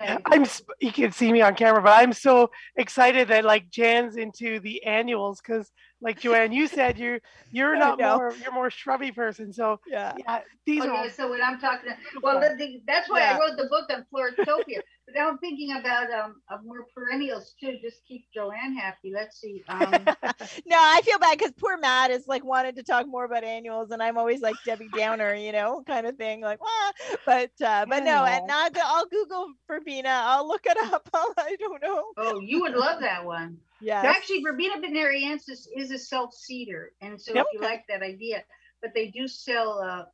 yeah, 0.00 0.18
I'm 0.26 0.44
you 0.80 0.92
can 0.92 1.12
see 1.12 1.32
me 1.32 1.40
on 1.42 1.54
camera, 1.54 1.82
but 1.82 1.98
I'm 1.98 2.12
so 2.12 2.50
excited 2.76 3.28
that 3.28 3.44
like 3.44 3.68
Jan's 3.70 4.16
into 4.16 4.60
the 4.60 4.84
annuals 4.84 5.40
because 5.40 5.70
like 6.00 6.20
Joanne, 6.20 6.52
you 6.52 6.66
said 6.68 6.98
you're 6.98 7.20
you're 7.50 7.76
not 7.76 7.98
more 7.98 8.32
you're 8.42 8.52
more 8.52 8.70
shrubby 8.70 9.10
person. 9.12 9.52
So 9.52 9.80
yeah. 9.86 10.12
yeah, 10.18 10.40
these 10.66 10.84
Oh, 10.84 10.88
are 10.88 10.92
all 10.92 11.04
yeah, 11.06 11.10
so 11.10 11.28
what 11.28 11.42
I'm 11.42 11.58
talking, 11.58 11.90
about. 11.90 12.22
well, 12.22 12.40
the, 12.40 12.56
the, 12.56 12.82
that's 12.86 13.08
why 13.08 13.20
Yeah. 13.20 13.36
I 13.36 13.40
wrote 13.40 13.56
the 13.56 13.66
book 13.68 13.90
on 13.90 14.04
Floratopia. 14.12 14.80
But 15.12 15.20
now 15.20 15.28
I'm 15.28 15.38
thinking 15.38 15.72
about 15.72 16.10
um 16.10 16.42
of 16.50 16.64
more 16.64 16.86
perennials 16.94 17.54
too. 17.60 17.76
Just 17.82 18.02
keep 18.06 18.24
Joanne 18.34 18.74
happy. 18.76 19.12
Let's 19.14 19.40
see. 19.40 19.62
Um, 19.72 19.90
no, 20.66 20.76
I 20.76 21.00
feel 21.02 21.18
bad 21.18 21.38
because 21.38 21.52
poor 21.52 21.76
Matt 21.78 22.10
is 22.10 22.28
like 22.28 22.44
wanted 22.44 22.76
to 22.76 22.82
talk 22.82 23.06
more 23.06 23.24
about 23.24 23.42
annuals, 23.42 23.90
and 23.90 24.02
I'm 24.02 24.18
always 24.18 24.40
like 24.40 24.54
Debbie 24.64 24.88
Downer, 24.94 25.34
you 25.34 25.50
know, 25.50 25.82
kind 25.86 26.06
of 26.06 26.16
thing. 26.16 26.40
Like, 26.40 26.58
ah. 26.62 26.92
but 27.26 27.50
uh, 27.64 27.86
but 27.86 28.04
no, 28.04 28.24
and 28.24 28.46
not. 28.46 28.76
I'll 28.76 29.06
Google 29.06 29.48
Verbena. 29.66 30.10
I'll 30.24 30.46
look 30.46 30.66
it 30.66 30.76
up. 30.92 31.08
I'll, 31.14 31.34
I 31.38 31.56
don't 31.58 31.82
know. 31.82 32.12
oh, 32.16 32.40
you 32.40 32.60
would 32.60 32.74
love 32.74 33.00
that 33.00 33.24
one. 33.24 33.56
Yeah. 33.80 34.02
Actually, 34.04 34.42
Verbena 34.42 34.74
bonariensis 34.76 35.66
is 35.74 35.90
a 35.90 35.98
self 35.98 36.34
seeder, 36.34 36.92
and 37.00 37.20
so 37.20 37.32
if 37.34 37.46
you 37.52 37.60
like 37.60 37.84
that 37.88 38.02
idea, 38.02 38.44
but 38.80 38.92
they 38.94 39.08
do 39.08 39.26
sell 39.26 39.80
uh, 39.80 40.04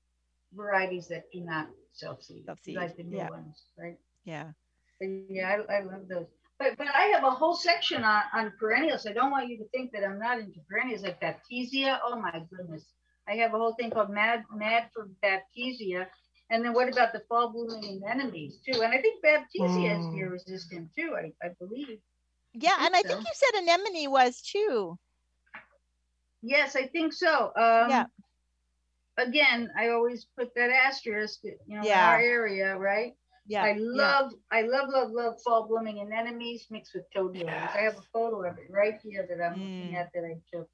varieties 0.54 1.08
that 1.08 1.24
do 1.32 1.40
not 1.40 1.68
self 1.92 2.22
seed, 2.22 2.44
Self-seed, 2.46 2.76
like 2.76 2.96
the 2.96 3.02
new 3.02 3.18
yeah. 3.18 3.30
ones, 3.30 3.64
right? 3.78 3.98
Yeah. 4.24 4.52
And 5.00 5.18
yeah, 5.18 5.44
I, 5.68 5.76
I 5.78 5.80
love 5.82 5.92
those. 6.08 6.26
But 6.58 6.76
but 6.76 6.86
I 6.88 7.04
have 7.14 7.24
a 7.24 7.30
whole 7.30 7.54
section 7.54 8.02
on, 8.04 8.22
on 8.34 8.52
perennials. 8.58 9.06
I 9.06 9.12
don't 9.12 9.30
want 9.30 9.48
you 9.48 9.56
to 9.58 9.68
think 9.68 9.92
that 9.92 10.04
I'm 10.04 10.18
not 10.18 10.38
into 10.38 10.60
perennials 10.68 11.02
like 11.02 11.20
Baptisia. 11.20 11.98
Oh 12.04 12.20
my 12.20 12.42
goodness. 12.50 12.86
I 13.28 13.34
have 13.36 13.54
a 13.54 13.58
whole 13.58 13.74
thing 13.74 13.90
called 13.90 14.10
Mad 14.10 14.44
Mad 14.54 14.90
for 14.94 15.08
Baptisia. 15.22 16.06
And 16.50 16.64
then 16.64 16.74
what 16.74 16.88
about 16.88 17.12
the 17.12 17.20
fall 17.28 17.50
blooming 17.52 18.02
anemones 18.08 18.60
too? 18.66 18.82
And 18.82 18.92
I 18.94 19.00
think 19.00 19.24
Baptisia 19.24 19.98
is 19.98 20.08
Mm. 20.08 20.12
deer 20.12 20.30
resistant 20.32 20.90
too, 20.96 21.14
I, 21.16 21.32
I 21.44 21.50
believe. 21.58 22.00
Yeah, 22.54 22.76
and 22.80 22.94
I 22.96 23.02
think 23.02 23.02
think 23.02 23.20
so. 23.20 23.24
you 23.24 23.32
said 23.34 23.62
anemone 23.62 24.10
was 24.10 24.40
too. 24.42 24.98
Yes, 26.42 26.76
I 26.76 26.86
think 26.86 27.12
so. 27.12 27.52
Um, 27.56 27.86
Yeah. 27.86 28.06
Again, 29.18 29.70
I 29.76 29.88
always 29.90 30.24
put 30.36 30.54
that 30.54 30.70
asterisk, 30.70 31.40
you 31.44 31.76
know, 31.76 31.90
in 31.92 32.00
Yeah. 32.00 32.10
our 32.10 32.18
area, 32.18 32.76
right? 32.78 33.16
Yeah. 33.48 33.64
I 33.64 33.70
yeah. 33.70 33.76
love, 33.80 34.32
I 34.52 34.62
love, 34.62 34.90
love, 34.90 35.10
love 35.12 35.34
fall 35.44 35.66
blooming 35.68 36.00
anemones 36.00 36.66
mixed 36.70 36.94
with 36.94 37.04
toad 37.14 37.34
lilies. 37.36 37.52
I 37.74 37.82
have 37.82 37.96
a 37.98 38.02
photo 38.12 38.44
of 38.48 38.58
it 38.58 38.70
right 38.70 39.00
here 39.02 39.26
that 39.28 39.42
I'm 39.44 39.60
looking 39.60 39.94
Mm. 39.94 39.94
at 39.94 40.10
that 40.14 40.24
I 40.24 40.36
took. 40.52 40.68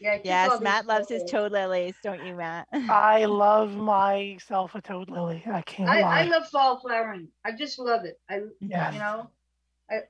Yeah. 0.00 0.14
I 0.14 0.20
Yes, 0.24 0.60
Matt 0.60 0.86
loves 0.86 1.08
his 1.08 1.24
toad 1.24 1.52
lilies, 1.52 1.96
don't 2.02 2.24
you, 2.26 2.34
Matt? 2.34 2.68
I 2.88 3.24
love 3.26 3.74
myself 3.76 4.74
a 4.74 4.82
toad 4.82 5.10
lily. 5.10 5.42
I 5.46 5.62
can't 5.62 5.90
I, 5.90 6.00
lie. 6.02 6.20
I 6.20 6.24
love 6.24 6.48
fall 6.48 6.78
flowering. 6.80 7.28
I 7.44 7.52
just 7.52 7.78
love 7.78 8.04
it. 8.04 8.20
I, 8.28 8.40
Yes. 8.60 8.94
you 8.94 9.00
know, 9.00 9.30
I, 9.90 10.00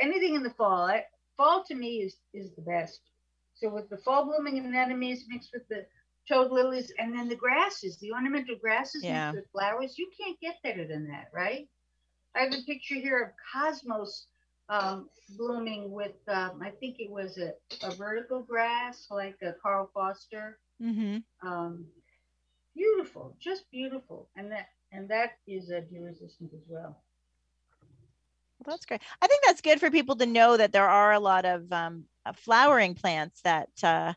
anything 0.00 0.34
in 0.34 0.42
the 0.42 0.50
fall. 0.50 0.84
I, 0.86 1.04
fall 1.36 1.64
to 1.64 1.74
me 1.74 2.02
is 2.02 2.16
is 2.34 2.52
the 2.54 2.62
best. 2.62 3.00
So 3.54 3.68
with 3.70 3.88
the 3.90 3.98
fall 3.98 4.24
blooming 4.26 4.58
anemones 4.58 5.24
mixed 5.28 5.50
with 5.52 5.68
the 5.68 5.86
toad 6.28 6.52
lilies 6.52 6.92
and 6.98 7.16
then 7.16 7.28
the 7.28 7.36
grasses, 7.36 7.98
the 7.98 8.12
ornamental 8.12 8.56
grasses 8.60 9.02
Yeah. 9.04 9.32
with 9.32 9.50
flowers, 9.50 9.98
you 9.98 10.10
can't 10.18 10.38
get 10.40 10.62
better 10.62 10.86
than 10.86 11.08
that, 11.08 11.30
right? 11.32 11.68
I 12.34 12.40
have 12.40 12.52
a 12.52 12.62
picture 12.66 12.96
here 12.96 13.22
of 13.22 13.30
cosmos 13.52 14.26
um, 14.68 15.08
blooming 15.36 15.90
with, 15.90 16.16
um, 16.28 16.60
I 16.62 16.70
think 16.70 16.96
it 17.00 17.10
was 17.10 17.38
a, 17.38 17.52
a 17.82 17.90
vertical 17.92 18.42
grass 18.42 19.06
like 19.10 19.36
a 19.42 19.54
Karl 19.62 19.90
Foerster. 19.94 20.58
Mm-hmm. 20.82 21.18
Um, 21.46 21.86
beautiful, 22.74 23.36
just 23.40 23.70
beautiful, 23.70 24.28
and 24.36 24.50
that 24.52 24.68
and 24.92 25.08
that 25.08 25.32
is 25.46 25.70
a 25.70 25.80
deer 25.80 26.06
resistant 26.06 26.52
as 26.54 26.62
well. 26.68 27.02
Well, 28.58 28.74
that's 28.74 28.86
great. 28.86 29.02
I 29.22 29.26
think 29.26 29.42
that's 29.46 29.60
good 29.60 29.80
for 29.80 29.90
people 29.90 30.16
to 30.16 30.26
know 30.26 30.56
that 30.56 30.72
there 30.72 30.88
are 30.88 31.12
a 31.12 31.20
lot 31.20 31.44
of 31.44 31.72
um, 31.72 32.04
uh, 32.26 32.32
flowering 32.32 32.94
plants 32.94 33.40
that, 33.42 33.70
uh, 33.82 34.14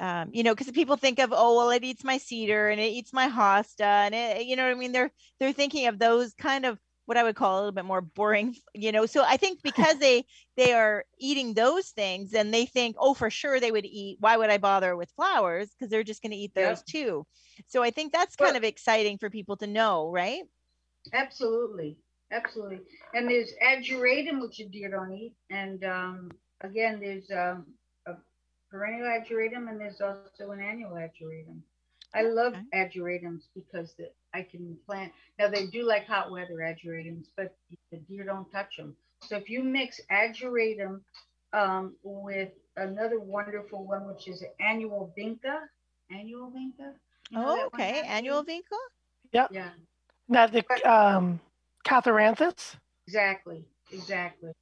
um, 0.00 0.30
you 0.32 0.42
know, 0.42 0.54
because 0.54 0.70
people 0.72 0.96
think 0.96 1.18
of, 1.18 1.32
oh, 1.32 1.56
well, 1.56 1.70
it 1.70 1.84
eats 1.84 2.04
my 2.04 2.18
cedar 2.18 2.68
and 2.68 2.80
it 2.80 2.92
eats 2.92 3.12
my 3.12 3.28
hosta, 3.28 3.80
and 3.80 4.14
it, 4.14 4.44
you 4.46 4.56
know 4.56 4.64
what 4.64 4.72
I 4.72 4.78
mean. 4.78 4.92
They're 4.92 5.12
they're 5.40 5.52
thinking 5.52 5.86
of 5.86 5.98
those 5.98 6.34
kind 6.34 6.66
of 6.66 6.78
what 7.06 7.16
I 7.16 7.22
would 7.22 7.36
call 7.36 7.56
a 7.56 7.60
little 7.60 7.72
bit 7.72 7.84
more 7.84 8.00
boring, 8.00 8.56
you 8.74 8.92
know. 8.92 9.06
So 9.06 9.22
I 9.24 9.36
think 9.36 9.62
because 9.64 9.98
they 9.98 10.24
they 10.56 10.72
are 10.72 11.04
eating 11.18 11.54
those 11.54 11.88
things, 11.90 12.34
and 12.34 12.52
they 12.52 12.66
think, 12.66 12.96
oh, 12.98 13.14
for 13.14 13.30
sure 13.30 13.60
they 13.60 13.72
would 13.72 13.86
eat. 13.86 14.18
Why 14.20 14.36
would 14.36 14.50
I 14.50 14.58
bother 14.58 14.96
with 14.96 15.10
flowers? 15.12 15.70
Because 15.70 15.90
they're 15.90 16.04
just 16.04 16.22
going 16.22 16.32
to 16.32 16.38
eat 16.38 16.52
Yeah. 16.54 16.68
those 16.68 16.82
too. 16.82 17.26
So 17.66 17.82
I 17.82 17.90
think 17.90 18.12
that's 18.12 18.36
kind 18.36 18.52
Well- 18.52 18.56
of 18.56 18.64
exciting 18.64 19.18
for 19.18 19.30
people 19.30 19.56
to 19.58 19.66
know, 19.66 20.10
right? 20.10 20.42
Absolutely, 21.12 21.96
absolutely. 22.32 22.80
And 23.14 23.28
there's 23.30 23.52
ageratum, 23.62 24.40
which 24.40 24.60
a 24.60 24.66
deer 24.68 24.90
don't 24.90 25.12
eat, 25.12 25.34
and 25.50 25.84
um, 25.84 26.30
again, 26.60 27.00
there's 27.00 27.30
um, 27.30 27.66
perennial 28.70 29.06
ageratum, 29.06 29.68
and 29.68 29.80
there's 29.80 30.00
also 30.00 30.50
an 30.52 30.60
annual 30.60 30.92
ageratum. 30.92 31.60
I 32.14 32.22
love 32.22 32.54
ageratums 32.74 33.42
because 33.54 33.94
the, 33.98 34.10
I 34.34 34.42
can 34.42 34.76
plant. 34.86 35.12
Now 35.38 35.48
they 35.48 35.66
do 35.66 35.82
like 35.84 36.06
hot 36.06 36.30
weather 36.30 36.56
ageratums, 36.56 37.26
but 37.36 37.54
the 37.90 37.98
deer 37.98 38.24
don't 38.24 38.50
touch 38.50 38.76
them. 38.78 38.96
So 39.22 39.36
if 39.36 39.50
you 39.50 39.62
mix 39.62 40.00
ageratum 40.10 41.00
um, 41.52 41.94
with 42.02 42.50
another 42.76 43.20
wonderful 43.20 43.84
one, 43.84 44.06
which 44.06 44.28
is 44.28 44.44
annual 44.60 45.12
vinca, 45.18 45.60
annual 46.10 46.50
vinca. 46.50 46.92
you 47.30 47.38
know 47.38 47.48
Oh, 47.48 47.54
that 47.56 47.72
one, 47.72 47.80
okay. 47.82 48.02
Annual 48.02 48.44
Vinca. 48.44 48.78
Yep. 49.32 49.50
Yeah. 49.52 49.70
Not 50.28 50.52
the 50.52 50.64
um, 50.90 51.40
Catharanthus. 51.86 52.76
Exactly, 53.06 53.64
exactly. 53.92 54.52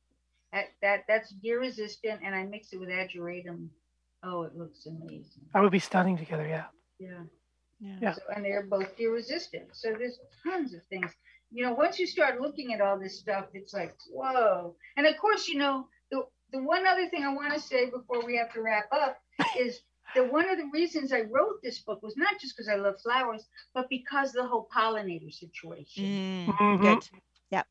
That, 0.52 0.66
that 0.82 1.04
that's 1.08 1.30
deer 1.30 1.60
resistant, 1.60 2.20
and 2.24 2.34
I 2.34 2.44
mix 2.44 2.72
it 2.72 2.78
with 2.80 2.88
ageratum. 2.88 3.68
Oh, 4.24 4.42
it 4.42 4.56
looks 4.56 4.86
amazing. 4.86 5.44
That 5.52 5.62
would 5.62 5.72
be 5.72 5.78
stunning 5.78 6.16
together. 6.16 6.46
Yeah. 6.46 6.64
Yeah. 6.98 7.24
Yeah. 7.80 7.98
Yeah. 8.00 8.12
So, 8.14 8.22
and 8.34 8.44
they're 8.44 8.62
both 8.66 8.96
deer 8.96 9.12
resistant. 9.12 9.68
So 9.72 9.94
there's 9.98 10.18
tons 10.42 10.74
of 10.74 10.82
things. 10.84 11.10
You 11.52 11.64
know, 11.64 11.74
once 11.74 11.98
you 11.98 12.06
start 12.06 12.40
looking 12.40 12.72
at 12.72 12.80
all 12.80 12.98
this 12.98 13.18
stuff, 13.18 13.46
it's 13.54 13.74
like 13.74 13.94
whoa. 14.10 14.76
And 14.96 15.06
of 15.06 15.16
course, 15.18 15.48
you 15.48 15.58
know, 15.58 15.86
the 16.10 16.22
the 16.52 16.62
one 16.62 16.86
other 16.86 17.08
thing 17.08 17.24
I 17.24 17.34
want 17.34 17.52
to 17.54 17.60
say 17.60 17.90
before 17.90 18.24
we 18.24 18.36
have 18.36 18.52
to 18.54 18.62
wrap 18.62 18.86
up 18.92 19.18
is 19.58 19.80
that 20.14 20.32
one 20.32 20.48
of 20.48 20.58
the 20.58 20.70
reasons 20.72 21.12
I 21.12 21.22
wrote 21.22 21.60
this 21.62 21.80
book 21.80 22.02
was 22.02 22.16
not 22.16 22.40
just 22.40 22.56
because 22.56 22.68
I 22.68 22.76
love 22.76 23.00
flowers, 23.02 23.46
but 23.74 23.88
because 23.90 24.28
of 24.30 24.42
the 24.44 24.48
whole 24.48 24.68
pollinator 24.74 25.32
situation. 25.32 26.04
Mm, 26.48 26.56
Mhm. 26.58 26.80
Good. 26.80 27.08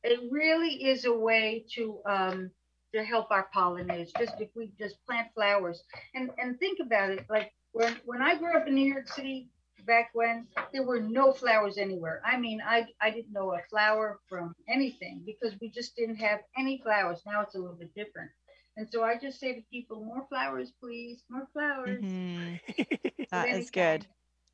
it 0.04 0.20
really 0.32 0.84
is 0.86 1.06
a 1.06 1.14
way 1.14 1.66
to 1.76 2.00
um 2.06 2.52
to 2.94 3.04
help 3.04 3.32
our 3.32 3.48
pollinators 3.56 4.12
just 4.18 4.40
if 4.40 4.50
we 4.56 4.72
just 4.80 4.96
plant 5.06 5.28
flowers 5.34 5.84
and 6.16 6.30
and 6.38 6.60
think 6.60 6.80
about 6.80 7.10
it 7.12 7.26
like 7.30 7.52
when 7.72 7.96
when 8.06 8.22
i 8.22 8.36
grew 8.38 8.56
up 8.58 8.68
in 8.68 8.76
new 8.76 8.92
york 8.94 9.08
city 9.08 9.50
back 9.86 10.10
when 10.14 10.48
there 10.74 10.84
were 10.84 11.00
no 11.02 11.34
flowers 11.34 11.78
anywhere 11.78 12.22
i 12.26 12.38
mean 12.38 12.62
i 12.66 12.86
i 13.02 13.10
didn't 13.10 13.34
know 13.34 13.54
a 13.54 13.62
flower 13.70 14.20
from 14.30 14.54
anything 14.70 15.22
because 15.26 15.54
we 15.62 15.70
just 15.70 15.96
didn't 15.96 16.16
have 16.16 16.40
any 16.58 16.80
flowers 16.84 17.22
now 17.26 17.42
it's 17.42 17.56
a 17.56 17.60
little 17.60 17.76
bit 17.78 17.94
different 17.96 18.32
And 18.78 18.88
so 18.92 19.04
I 19.04 19.18
just 19.18 19.40
say 19.40 19.54
to 19.54 19.62
people, 19.72 19.98
more 20.04 20.26
flowers, 20.30 20.72
please, 20.82 21.24
more 21.30 21.48
flowers. 21.54 22.06
Mhm. 22.06 22.60
of 22.68 22.68
That 23.32 23.46
any 23.46 23.60
is 23.60 23.70
good. 23.72 24.08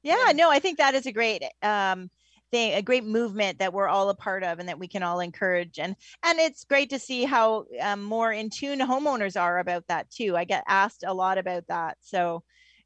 Yeah, 0.04 0.16
Yeah. 0.16 0.34
no, 0.34 0.50
I 0.50 0.60
think 0.60 0.78
that 0.78 0.96
is 0.96 1.06
a 1.06 1.12
great 1.12 1.44
um 1.62 2.10
thing, 2.52 2.74
a 2.74 2.82
great 2.82 3.04
movement 3.06 3.60
that 3.60 3.74
we're 3.74 3.88
all 3.88 4.10
a 4.10 4.16
part 4.16 4.44
of 4.44 4.60
and 4.60 4.68
that 4.70 4.80
we 4.80 4.88
can 4.88 5.04
all 5.04 5.20
encourage. 5.20 5.80
And 5.80 5.96
and 6.24 6.40
it's 6.40 6.64
great 6.66 6.90
to 6.92 7.00
see 7.00 7.26
how 7.26 7.66
um, 7.82 8.04
more 8.04 8.32
in 8.32 8.50
tune 8.50 8.80
homeowners 8.80 9.40
are 9.40 9.60
about 9.60 9.88
that 9.88 10.10
too. 10.10 10.36
I 10.38 10.46
get 10.46 10.64
asked 10.68 11.04
a 11.06 11.14
lot 11.14 11.38
about 11.38 11.68
that. 11.68 11.98
So 12.02 12.44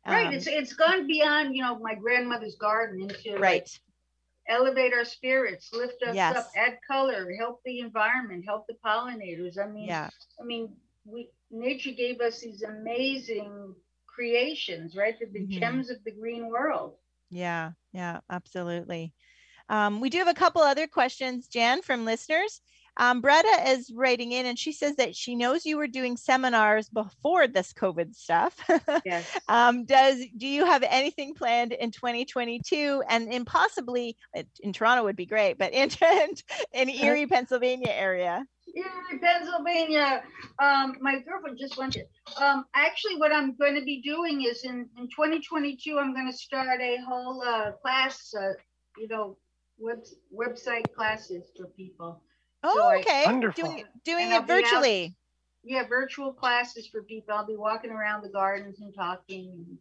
Right. 0.07 0.31
um, 0.31 0.33
It's 0.33 0.47
it's 0.47 0.73
gone 0.73 1.07
beyond, 1.07 1.55
you 1.55 1.61
know, 1.63 1.77
my 1.79 1.95
grandmother's 1.95 2.55
garden 2.55 3.01
into 3.01 3.39
like, 3.39 3.65
right. 3.65 3.79
elevate 4.47 4.93
our 4.93 5.05
spirits, 5.05 5.71
lift 5.73 6.01
us 6.03 6.17
Yes. 6.17 6.35
up, 6.35 6.51
add 6.55 6.79
color, 6.87 7.31
help 7.39 7.61
the 7.65 7.79
environment, 7.79 8.45
help 8.45 8.65
the 8.67 8.75
pollinators. 8.85 9.57
I 9.57 9.67
mean, 9.67 9.87
Yeah. 9.87 10.09
I 10.41 10.43
mean, 10.45 10.75
we 11.05 11.31
nature 11.51 11.91
gave 11.91 12.21
us 12.21 12.41
these 12.41 12.63
amazing 12.63 13.75
creations, 14.07 14.95
right? 14.95 15.17
The, 15.19 15.27
the 15.27 15.45
Mhm. 15.45 15.49
gems 15.49 15.89
of 15.89 16.03
the 16.03 16.11
green 16.11 16.47
world. 16.49 16.97
Yeah, 17.29 17.73
yeah, 17.91 18.21
absolutely. 18.29 19.13
Um, 19.69 19.99
we 19.99 20.09
do 20.09 20.17
have 20.19 20.27
a 20.27 20.33
couple 20.33 20.61
other 20.61 20.87
questions, 20.87 21.47
Jan, 21.47 21.81
from 21.81 22.05
listeners. 22.05 22.61
Um, 22.97 23.21
Bretta 23.21 23.67
is 23.67 23.91
writing 23.95 24.33
in 24.33 24.45
and 24.45 24.57
she 24.57 24.71
says 24.71 24.95
that 24.97 25.15
she 25.15 25.35
knows 25.35 25.65
you 25.65 25.77
were 25.77 25.87
doing 25.87 26.15
seminars 26.15 26.89
before 26.89 27.47
this 27.47 27.73
COVID 27.73 28.15
stuff. 28.15 28.59
Yes. 29.05 29.37
um, 29.47 29.85
does 29.85 30.23
do 30.37 30.47
you 30.47 30.65
have 30.65 30.83
anything 30.87 31.33
planned 31.33 31.73
in 31.73 31.91
2022 31.91 33.03
and 33.09 33.31
in 33.31 33.43
possibly 33.43 34.15
in 34.61 34.71
Toronto 34.71 35.03
would 35.03 35.15
be 35.15 35.25
great, 35.25 35.57
but 35.57 35.73
in 35.73 35.89
in 36.73 36.89
Erie, 36.89 37.25
Pennsylvania 37.25 37.89
area? 37.89 38.45
Erie, 38.75 39.19
Pennsylvania. 39.19 40.23
Um, 40.61 40.97
my 41.01 41.19
girlfriend 41.19 41.57
just 41.59 41.77
went 41.77 41.93
to. 41.93 42.03
Um, 42.37 42.65
actually, 42.75 43.17
what 43.17 43.33
I'm 43.33 43.55
going 43.55 43.75
to 43.75 43.83
be 43.83 44.01
doing 44.01 44.43
is 44.43 44.63
in, 44.63 44.87
in 44.97 45.07
2022, 45.07 45.97
I'm 45.99 46.13
going 46.13 46.31
to 46.31 46.37
start 46.37 46.79
a 46.79 46.97
whole 47.07 47.41
uh, 47.41 47.71
class, 47.81 48.33
uh, 48.37 48.53
you 48.97 49.07
know, 49.07 49.37
web, 49.83 50.03
website 50.35 50.91
classes 50.95 51.51
for 51.55 51.67
people. 51.67 52.21
Oh, 52.63 52.87
I- 52.87 52.99
okay. 52.99 53.23
Wonderful. 53.25 53.63
Doing 53.63 53.85
doing 54.05 54.27
it 54.27 54.29
be 54.29 54.35
out- 54.35 54.47
virtually. 54.47 55.15
Yeah, 55.63 55.87
virtual 55.87 56.33
classes 56.33 56.87
for 56.87 57.03
people. 57.03 57.33
I'll 57.33 57.45
be 57.45 57.55
walking 57.55 57.91
around 57.91 58.21
the 58.23 58.29
gardens 58.29 58.79
and 58.79 58.93
talking. 58.93 59.77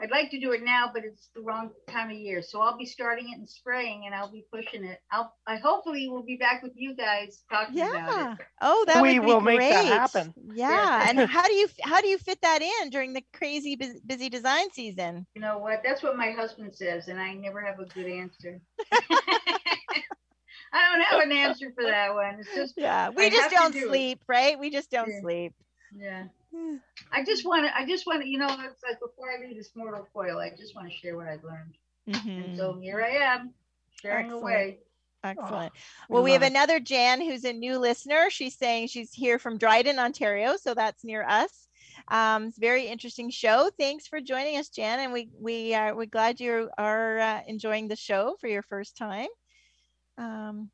I'd 0.00 0.10
like 0.12 0.30
to 0.30 0.38
do 0.40 0.52
it 0.52 0.62
now, 0.62 0.90
but 0.94 1.04
it's 1.04 1.28
the 1.34 1.40
wrong 1.40 1.70
time 1.88 2.10
of 2.10 2.16
year. 2.16 2.40
So 2.42 2.60
I'll 2.60 2.76
be 2.78 2.86
starting 2.86 3.30
it 3.32 3.38
in 3.38 3.46
spring 3.46 4.04
and 4.06 4.14
I'll 4.14 4.30
be 4.30 4.44
pushing 4.52 4.84
it. 4.84 5.00
I'll 5.10 5.34
I 5.46 5.56
hopefully 5.56 6.08
will 6.08 6.22
be 6.22 6.36
back 6.36 6.62
with 6.62 6.72
you 6.76 6.94
guys 6.94 7.42
talking 7.50 7.80
about 7.80 8.16
Yeah. 8.16 8.32
it. 8.34 8.46
Oh, 8.60 8.84
that 8.86 9.02
We 9.02 9.18
would 9.18 9.26
be 9.26 9.26
will 9.26 9.40
make 9.40 9.60
that 9.60 9.84
happen. 9.86 10.34
Yeah. 10.52 11.06
and 11.08 11.18
how 11.28 11.46
do 11.46 11.52
you 11.54 11.68
how 11.82 12.00
do 12.00 12.08
you 12.08 12.18
fit 12.18 12.40
that 12.42 12.62
in 12.62 12.90
during 12.90 13.12
the 13.12 13.24
crazy 13.32 13.74
bus- 13.76 14.00
busy 14.06 14.28
design 14.28 14.70
season? 14.72 15.26
You 15.34 15.40
know 15.40 15.58
what? 15.58 15.82
That's 15.82 16.02
what 16.02 16.16
my 16.16 16.30
husband 16.30 16.74
says, 16.76 17.08
and 17.08 17.20
I 17.20 17.34
never 17.34 17.60
have 17.62 17.80
a 17.80 17.86
good 17.86 18.06
answer. 18.06 18.60
I 20.72 20.92
don't 20.92 21.02
have 21.02 21.20
an 21.22 21.32
answer 21.32 21.72
for 21.74 21.84
that 21.84 22.14
one. 22.14 22.36
It's 22.38 22.54
just 22.54 22.74
Yeah. 22.76 23.10
We 23.10 23.26
I 23.26 23.30
just 23.30 23.50
don't 23.50 23.72
do 23.72 23.78
it. 23.80 23.88
sleep, 23.88 24.20
right? 24.28 24.58
We 24.58 24.70
just 24.70 24.90
don't 24.90 25.08
Yeah. 25.10 25.20
sleep. 25.20 25.54
yeah. 25.96 26.24
I 27.12 27.24
just 27.24 27.44
want 27.44 27.66
to. 27.66 27.76
I 27.76 27.86
just 27.86 28.06
want 28.06 28.22
to. 28.22 28.28
You 28.28 28.38
know, 28.38 28.46
it's 28.46 28.82
like 28.82 29.00
before 29.00 29.30
I 29.30 29.40
leave 29.44 29.56
this 29.56 29.70
mortal 29.74 30.06
coil, 30.12 30.38
I 30.38 30.50
just 30.56 30.74
want 30.74 30.90
to 30.90 30.94
share 30.96 31.16
what 31.16 31.26
I've 31.28 31.44
learned. 31.44 31.74
Mhm. 32.08 32.44
And 32.44 32.56
so 32.56 32.78
here 32.80 33.02
I 33.02 33.34
am, 33.34 33.54
sharing 34.00 34.26
Excellent. 34.26 34.42
away. 34.42 34.78
Excellent. 35.24 35.72
we 36.08 36.14
Well, 36.14 36.22
we 36.22 36.32
have 36.32 36.42
it. 36.42 36.46
another 36.52 36.78
Jan 36.80 37.20
who's 37.20 37.44
a 37.44 37.52
new 37.52 37.78
listener. 37.78 38.30
She's 38.30 38.56
saying 38.56 38.86
she's 38.88 39.12
here 39.12 39.38
from 39.38 39.58
Dryden, 39.58 39.98
Ontario, 39.98 40.56
so 40.56 40.74
that's 40.74 41.04
near 41.04 41.24
us. 41.26 41.68
Um, 42.06 42.44
it's 42.44 42.58
a 42.58 42.60
very 42.60 42.86
interesting 42.86 43.28
show. 43.30 43.70
Thanks 43.76 44.06
for 44.06 44.20
joining 44.20 44.56
us, 44.56 44.68
Jan, 44.68 45.00
and 45.00 45.12
we 45.12 45.28
we 45.38 45.74
are 45.74 45.94
we're 45.94 46.06
glad 46.06 46.40
you 46.40 46.70
are 46.78 47.18
uh, 47.18 47.40
enjoying 47.46 47.88
the 47.88 47.96
show 47.96 48.36
for 48.40 48.46
your 48.48 48.62
first 48.62 48.96
time. 48.96 49.28
Um, 50.16 50.70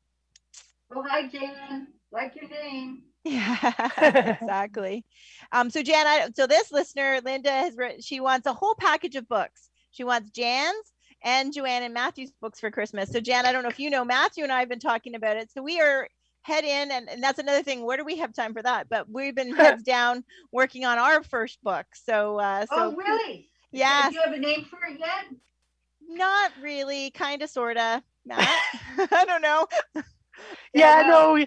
Oh, 0.91 1.03
hi, 1.03 1.27
Jan. 1.27 1.87
Like 2.11 2.35
your 2.35 2.47
name. 2.49 3.03
Yeah, 3.25 4.37
exactly. 4.41 5.03
Um, 5.51 5.69
so 5.69 5.81
Jan, 5.83 6.07
I, 6.07 6.29
so 6.35 6.47
this 6.47 6.71
listener, 6.71 7.19
Linda, 7.23 7.51
has 7.51 7.75
written. 7.75 8.01
She 8.01 8.19
wants 8.19 8.47
a 8.47 8.53
whole 8.53 8.75
package 8.75 9.15
of 9.15 9.27
books. 9.27 9.69
She 9.91 10.03
wants 10.03 10.29
Jan's 10.29 10.93
and 11.23 11.53
Joanne 11.53 11.83
and 11.83 11.93
Matthew's 11.93 12.31
books 12.41 12.59
for 12.59 12.71
Christmas. 12.71 13.09
So 13.09 13.19
Jan, 13.19 13.45
I 13.45 13.51
don't 13.51 13.63
know 13.63 13.69
if 13.69 13.79
you 13.79 13.89
know, 13.89 14.05
Matthew 14.05 14.43
and 14.43 14.53
I 14.53 14.59
have 14.59 14.69
been 14.69 14.79
talking 14.79 15.15
about 15.15 15.37
it. 15.37 15.51
So 15.51 15.61
we 15.61 15.81
are 15.81 16.07
head 16.43 16.63
in, 16.63 16.91
and, 16.91 17.09
and 17.09 17.23
that's 17.23 17.39
another 17.39 17.63
thing. 17.63 17.83
Where 17.83 17.97
do 17.97 18.05
we 18.05 18.17
have 18.17 18.33
time 18.33 18.53
for 18.53 18.61
that? 18.61 18.87
But 18.89 19.09
we've 19.09 19.35
been 19.35 19.55
heads 19.55 19.83
down 19.83 20.23
working 20.51 20.85
on 20.85 20.99
our 20.99 21.23
first 21.23 21.61
book. 21.63 21.87
So 21.93 22.39
uh, 22.39 22.67
so 22.67 22.75
oh, 22.75 22.95
really? 22.95 23.49
yeah, 23.71 24.09
Do 24.09 24.15
you 24.15 24.21
have 24.21 24.33
a 24.33 24.39
name 24.39 24.65
for 24.69 24.79
it 24.87 24.99
yet? 24.99 25.25
not 26.07 26.51
really, 26.61 27.11
kind 27.11 27.41
of, 27.41 27.49
sorta. 27.49 28.03
Matt, 28.25 28.47
I 29.11 29.25
don't 29.25 29.41
know. 29.41 29.67
Yeah, 30.73 31.03
no. 31.07 31.35
no. 31.35 31.45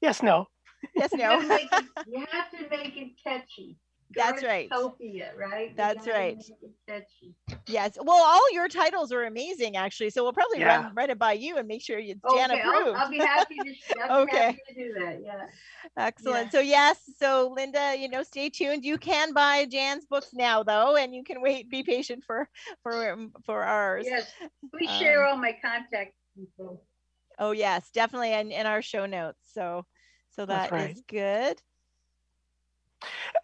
We- 0.00 0.06
Yes, 0.06 0.22
no. 0.22 0.46
Yes, 0.94 1.10
You 1.12 1.20
have, 1.22 1.42
no. 1.48 1.54
it, 1.56 1.68
you 2.06 2.24
have 2.30 2.50
to 2.52 2.68
make 2.70 2.96
it 2.96 3.12
catchy. 3.22 3.76
That's 4.14 4.42
right. 4.42 4.70
Gartopia, 4.70 5.36
right? 5.36 5.76
That's 5.76 6.06
right. 6.06 6.42
catchy. 6.88 7.34
Yes. 7.66 7.98
Well, 8.00 8.16
all 8.24 8.52
your 8.52 8.66
titles 8.66 9.12
are 9.12 9.24
amazing, 9.24 9.76
actually. 9.76 10.08
So 10.10 10.22
we'll 10.22 10.32
probably 10.32 10.60
Yeah. 10.60 10.84
run, 10.84 10.94
run 10.94 11.10
it 11.10 11.18
by 11.18 11.34
you 11.34 11.58
and 11.58 11.68
make 11.68 11.82
sure 11.82 11.98
it's 11.98 12.18
Jan 12.34 12.50
Okay, 12.50 12.62
I'll. 12.64 12.94
I'll 12.94 13.10
be 13.10 13.18
happy 13.18 13.56
to. 13.56 14.00
I'll 14.08 14.20
Okay. 14.22 14.36
happy 14.36 14.58
to 14.68 14.74
do 14.74 14.94
that. 14.94 15.18
Yeah. 15.22 15.46
Excellent. 15.98 16.46
Yeah. 16.46 16.50
So 16.50 16.60
yes, 16.60 16.98
so 17.18 17.52
Linda, 17.54 17.96
you 17.98 18.08
know, 18.08 18.22
stay 18.22 18.48
tuned. 18.48 18.82
You 18.82 18.96
can 18.96 19.34
buy 19.34 19.66
Jan's 19.66 20.06
books 20.06 20.30
now 20.32 20.62
though, 20.62 20.96
and 20.96 21.14
you 21.14 21.22
can 21.22 21.42
wait, 21.42 21.68
be 21.68 21.82
patient 21.82 22.24
for 22.24 22.48
for 22.82 23.10
um, 23.12 23.32
for 23.44 23.62
ours. 23.62 24.06
Yes. 24.08 24.32
Please 24.72 24.90
share 24.98 25.26
Um, 25.26 25.32
all 25.32 25.36
my 25.36 25.54
contact 25.62 26.14
info. 26.38 26.80
Oh 27.38 27.52
yes, 27.52 27.90
definitely 27.90 28.30
and 28.30 28.50
in 28.52 28.66
our 28.66 28.82
show 28.82 29.06
notes. 29.06 29.38
So 29.52 29.84
so 30.30 30.46
That's 30.46 30.70
that 30.70 30.78
is 30.90 30.96
right. 30.96 31.06
good. 31.08 31.62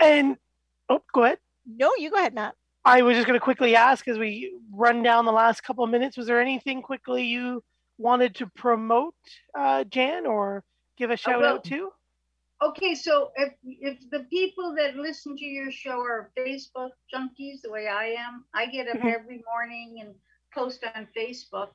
And 0.00 0.36
oh, 0.88 1.02
go 1.12 1.24
ahead. 1.24 1.38
No, 1.66 1.92
you 1.98 2.10
go 2.10 2.16
ahead, 2.16 2.34
Matt. 2.34 2.54
I 2.84 3.02
was 3.02 3.16
just 3.16 3.26
going 3.26 3.38
to 3.38 3.42
quickly 3.44 3.76
ask 3.76 4.06
as 4.08 4.18
we 4.18 4.54
run 4.72 5.02
down 5.02 5.24
the 5.24 5.32
last 5.32 5.62
couple 5.62 5.84
of 5.84 5.90
minutes. 5.90 6.16
Was 6.16 6.26
there 6.26 6.40
anything 6.40 6.82
quickly 6.82 7.24
you 7.24 7.64
wanted 7.96 8.34
to 8.36 8.46
promote, 8.48 9.14
uh, 9.58 9.84
Jan, 9.84 10.26
or 10.26 10.64
give 10.98 11.10
a 11.10 11.16
shout 11.16 11.40
will. 11.40 11.46
out 11.46 11.64
to? 11.64 11.90
Okay, 12.62 12.94
so 12.94 13.30
if 13.36 13.52
if 13.64 13.98
the 14.10 14.26
people 14.30 14.74
that 14.76 14.96
listen 14.96 15.36
to 15.36 15.44
your 15.44 15.70
show 15.70 15.98
are 16.00 16.30
Facebook 16.38 16.90
junkies, 17.12 17.62
the 17.62 17.70
way 17.70 17.88
I 17.88 18.06
am, 18.18 18.44
I 18.54 18.66
get 18.66 18.88
up 18.88 18.98
Mhm. 18.98 19.14
every 19.14 19.42
morning 19.46 20.00
and 20.00 20.14
post 20.54 20.84
on 20.94 21.08
Facebook. 21.16 21.70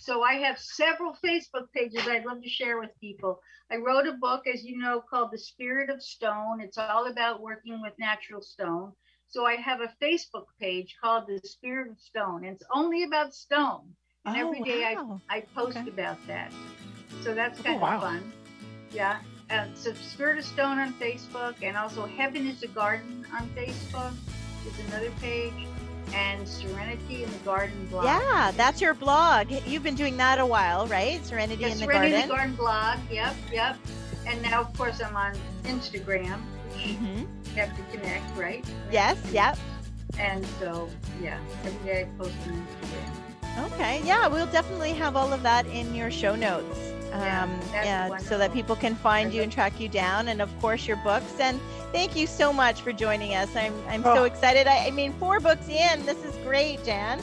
So 0.00 0.22
I 0.22 0.34
have 0.34 0.58
several 0.58 1.16
Facebook 1.24 1.70
pages 1.74 2.06
I'd 2.06 2.24
love 2.24 2.40
to 2.42 2.48
share 2.48 2.78
with 2.78 2.90
people. 3.00 3.40
I 3.70 3.76
wrote 3.76 4.06
a 4.06 4.12
book, 4.12 4.46
as 4.46 4.64
you 4.64 4.78
know, 4.78 5.02
called 5.10 5.30
The 5.32 5.38
Spirit 5.38 5.90
of 5.90 6.00
Stone. 6.02 6.60
It's 6.60 6.78
all 6.78 7.08
about 7.10 7.42
working 7.42 7.82
with 7.82 7.92
natural 7.98 8.40
stone. 8.40 8.92
So 9.28 9.44
I 9.44 9.56
have 9.56 9.80
a 9.80 9.92
Facebook 10.02 10.46
page 10.60 10.96
called 11.02 11.24
The 11.26 11.40
Spirit 11.46 11.90
of 11.90 11.98
Stone, 11.98 12.44
and 12.44 12.54
it's 12.54 12.64
only 12.72 13.02
about 13.02 13.34
stone. 13.34 13.92
And 14.24 14.36
oh, 14.36 14.40
every 14.46 14.62
day 14.62 14.94
wow. 14.94 15.20
I 15.28 15.40
post 15.54 15.76
Okay. 15.76 15.88
about 15.88 16.24
that. 16.28 16.52
So 17.22 17.34
that's 17.34 17.58
Oh, 17.60 17.64
kind 17.64 17.80
wow. 17.80 17.96
of 17.96 18.02
fun. 18.02 18.32
Yeah. 18.92 19.20
And 19.50 19.76
so 19.76 19.92
Spirit 19.94 20.38
of 20.38 20.44
Stone 20.44 20.78
on 20.78 20.94
Facebook 20.94 21.56
and 21.62 21.76
also 21.76 22.06
Heaven 22.06 22.46
is 22.46 22.62
a 22.62 22.68
Garden 22.68 23.26
on 23.34 23.48
Facebook 23.50 24.12
is 24.66 24.78
another 24.86 25.10
page. 25.20 25.52
And 26.14 26.46
Serenity 26.48 27.24
in 27.24 27.30
the 27.30 27.38
Garden 27.38 27.86
blog. 27.90 28.04
Yeah, 28.04 28.52
that's 28.56 28.80
your 28.80 28.94
blog. 28.94 29.50
You've 29.66 29.82
been 29.82 29.94
doing 29.94 30.16
that 30.16 30.38
a 30.38 30.46
while, 30.46 30.86
right? 30.86 31.24
Serenity 31.24 31.64
in 31.64 31.70
the 31.70 31.76
Serenity 31.76 32.10
Garden. 32.12 32.22
in 32.22 32.28
the 32.28 32.34
Garden 32.34 32.54
blog. 32.56 32.98
Yep, 33.10 33.34
yep. 33.52 33.76
And 34.26 34.42
now 34.42 34.60
of 34.60 34.76
course 34.76 35.00
I'm 35.02 35.16
on 35.16 35.34
Instagram, 35.64 36.40
Mhm. 36.74 37.26
you 37.46 37.52
have 37.62 37.74
to 37.76 37.82
connect, 37.96 38.36
right? 38.36 38.64
Yes, 38.92 39.16
yep. 39.32 39.56
And 40.18 40.44
so 40.60 40.88
yeah, 41.22 41.38
every 41.64 41.84
day 41.86 42.02
I 42.02 42.04
post 42.22 42.34
on 42.46 42.66
Instagram. 42.66 43.72
Okay, 43.72 44.00
yeah, 44.04 44.26
we'll 44.28 44.46
definitely 44.46 44.92
have 44.92 45.16
all 45.16 45.32
of 45.32 45.42
that 45.42 45.66
in 45.66 45.94
your 45.94 46.10
show 46.10 46.34
notes. 46.36 46.87
Um, 47.18 47.60
yeah, 47.72 48.16
so 48.18 48.38
that 48.38 48.52
people 48.52 48.76
can 48.76 48.94
find 48.94 49.32
you 49.32 49.42
and 49.42 49.50
track 49.52 49.78
you 49.80 49.88
down, 49.88 50.28
and 50.28 50.40
of 50.42 50.50
course 50.60 50.86
your 50.86 50.96
books. 50.98 51.34
And 51.40 51.60
thank 51.92 52.16
you 52.16 52.26
so 52.26 52.52
much 52.52 52.80
for 52.80 52.92
joining 52.92 53.34
us. 53.34 53.54
I'm 53.56 53.74
I'm 53.88 54.02
so 54.02 54.18
Oh. 54.22 54.24
excited. 54.24 54.66
I, 54.66 54.86
I 54.86 54.90
mean, 54.90 55.12
four 55.14 55.40
books 55.40 55.68
in, 55.68 56.04
this 56.06 56.18
is 56.24 56.34
great, 56.44 56.84
Jan. 56.84 57.20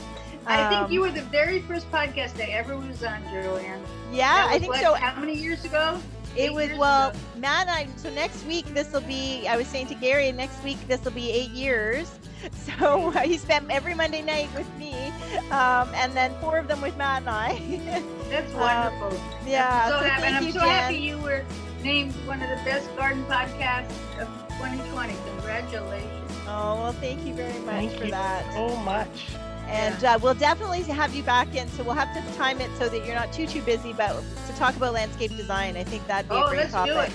I 0.48 0.70
think 0.70 0.82
Um, 0.84 0.92
you 0.92 1.02
were 1.02 1.12
the 1.12 1.24
very 1.24 1.62
first 1.62 1.90
podcast 1.92 2.40
I 2.40 2.52
ever 2.52 2.78
was 2.78 3.04
on, 3.04 3.22
Joanne. 3.32 3.82
Yeah, 4.12 4.32
That 4.34 4.48
I 4.52 4.60
think 4.60 4.74
what, 4.74 4.82
so. 4.82 4.94
How 4.94 5.20
many 5.20 5.34
years 5.36 5.66
ago? 5.66 6.00
It 6.36 6.50
eight 6.50 6.54
was 6.54 6.70
well, 6.78 7.10
ago. 7.12 7.20
Matt. 7.38 7.68
I 7.70 7.88
so 7.96 8.10
next 8.14 8.46
week 8.46 8.66
this 8.74 8.92
will 8.92 9.02
be. 9.02 9.48
I 9.48 9.56
was 9.58 9.68
saying 9.68 9.88
to 9.88 9.96
Gary, 9.96 10.32
next 10.34 10.62
week 10.64 10.78
this 10.88 11.04
will 11.04 11.12
be 11.14 11.32
eight 11.32 11.52
years. 11.52 12.12
So 12.78 13.10
he 13.10 13.38
spent 13.40 13.72
every 13.72 13.96
Monday 13.96 14.22
night 14.22 14.50
with 14.56 14.68
me, 14.78 15.05
um, 15.52 15.90
and 15.96 16.14
then 16.14 16.34
four 16.42 16.58
of 16.58 16.68
them 16.68 16.82
with 16.82 16.96
Matt 16.98 17.22
and 17.22 17.30
I. 17.30 18.04
That's 18.30 18.54
Um, 18.54 18.60
wonderful. 18.60 19.20
yeah, 19.46 19.84
I'm 19.86 19.92
so 19.92 20.00
so 20.00 20.06
happy. 20.06 20.22
thank 20.22 20.26
and 20.28 20.36
I'm 20.38 20.44
you, 20.46 20.52
so 20.52 20.60
Jan. 20.60 20.70
happy 20.70 20.96
you 20.98 21.18
were 21.20 21.46
named 21.84 22.14
one 22.26 22.42
of 22.42 22.50
the 22.50 22.64
best 22.66 22.94
garden 22.96 23.24
podcasts 23.26 23.92
of 24.20 24.28
2020. 24.58 25.14
Congratulations. 25.38 26.32
Oh, 26.48 26.76
well, 26.76 26.94
thank 26.94 27.26
you 27.26 27.34
very 27.34 27.58
much 27.60 27.66
Thank 27.76 27.92
for 27.98 28.06
you 28.06 28.12
that. 28.12 28.54
so 28.54 28.76
much. 28.78 29.08
And 29.68 30.04
uh, 30.04 30.20
we'll 30.22 30.36
definitely 30.36 30.84
have 30.84 31.16
you 31.16 31.24
back 31.24 31.56
in. 31.56 31.68
So 31.70 31.84
we'll 31.84 31.96
have 31.96 32.14
to 32.14 32.38
time 32.38 32.62
it 32.62 32.70
so 32.78 32.88
that 32.88 33.04
you're 33.06 33.16
not 33.16 33.34
too, 33.34 33.48
too 33.48 33.62
busy, 33.64 33.94
but 33.94 34.22
to 34.48 34.54
talk 34.58 34.76
about 34.76 34.94
landscape 34.94 35.36
design. 35.36 35.76
I 35.76 35.84
think 35.84 36.06
that'd 36.08 36.30
be 36.30 36.36
Oh, 36.36 36.44
a 36.46 36.50
great 36.50 36.58
let's 36.60 36.72
topic. 36.74 36.94
do 36.94 37.00
it. 37.00 37.12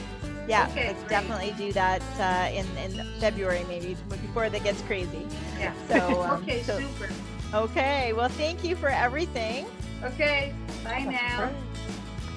Yeah, 0.48 0.66
Okay, 0.70 0.88
let's 0.88 0.98
great. 1.00 1.08
definitely 1.10 1.54
do 1.56 1.72
that 1.74 2.02
uh, 2.18 2.50
in, 2.52 2.66
in 2.78 3.06
February, 3.20 3.64
maybe 3.68 3.96
before 4.08 4.48
that 4.50 4.64
gets 4.64 4.82
crazy. 4.82 5.24
Yeah. 5.60 5.72
So, 5.88 6.22
um, 6.28 6.42
Okay, 6.42 6.62
so- 6.64 6.78
super. 6.80 7.08
Okay. 7.54 8.12
Well, 8.12 8.28
thank 8.28 8.64
you 8.64 8.76
for 8.76 8.88
everything. 8.88 9.66
Okay, 10.02 10.54
bye 10.82 11.00
now. 11.00 11.50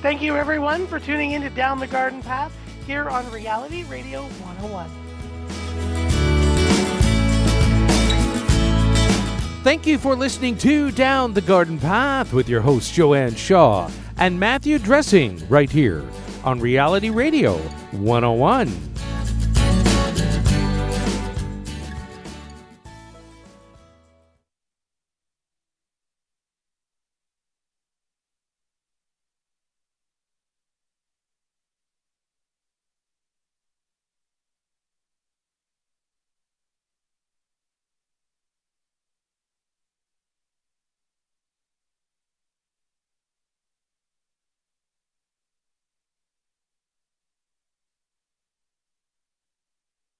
Thank 0.02 0.22
you, 0.22 0.36
everyone, 0.36 0.86
for 0.88 1.00
tuning 1.00 1.32
in 1.32 1.42
to 1.44 1.50
Down 1.50 1.80
the 1.80 1.88
Garden 1.88 2.22
Path 2.22 2.54
here 2.86 3.10
on 3.10 3.30
Reality 3.32 3.84
Radio 3.86 4.24
101. 4.24 4.90
Thank 9.64 9.88
you 9.88 9.98
for 9.98 10.14
listening 10.14 10.58
to 10.58 10.92
Down 10.92 11.34
the 11.34 11.40
Garden 11.40 11.80
Path 11.80 12.34
with 12.34 12.50
your 12.50 12.60
host 12.60 12.94
Joanne 12.94 13.36
Shaw 13.36 13.90
and 14.18 14.38
Matthew 14.38 14.78
Dressing 14.78 15.42
right 15.48 15.70
here 15.70 16.04
on 16.44 16.60
Reality 16.60 17.10
Radio 17.10 17.56
101. 17.92 18.93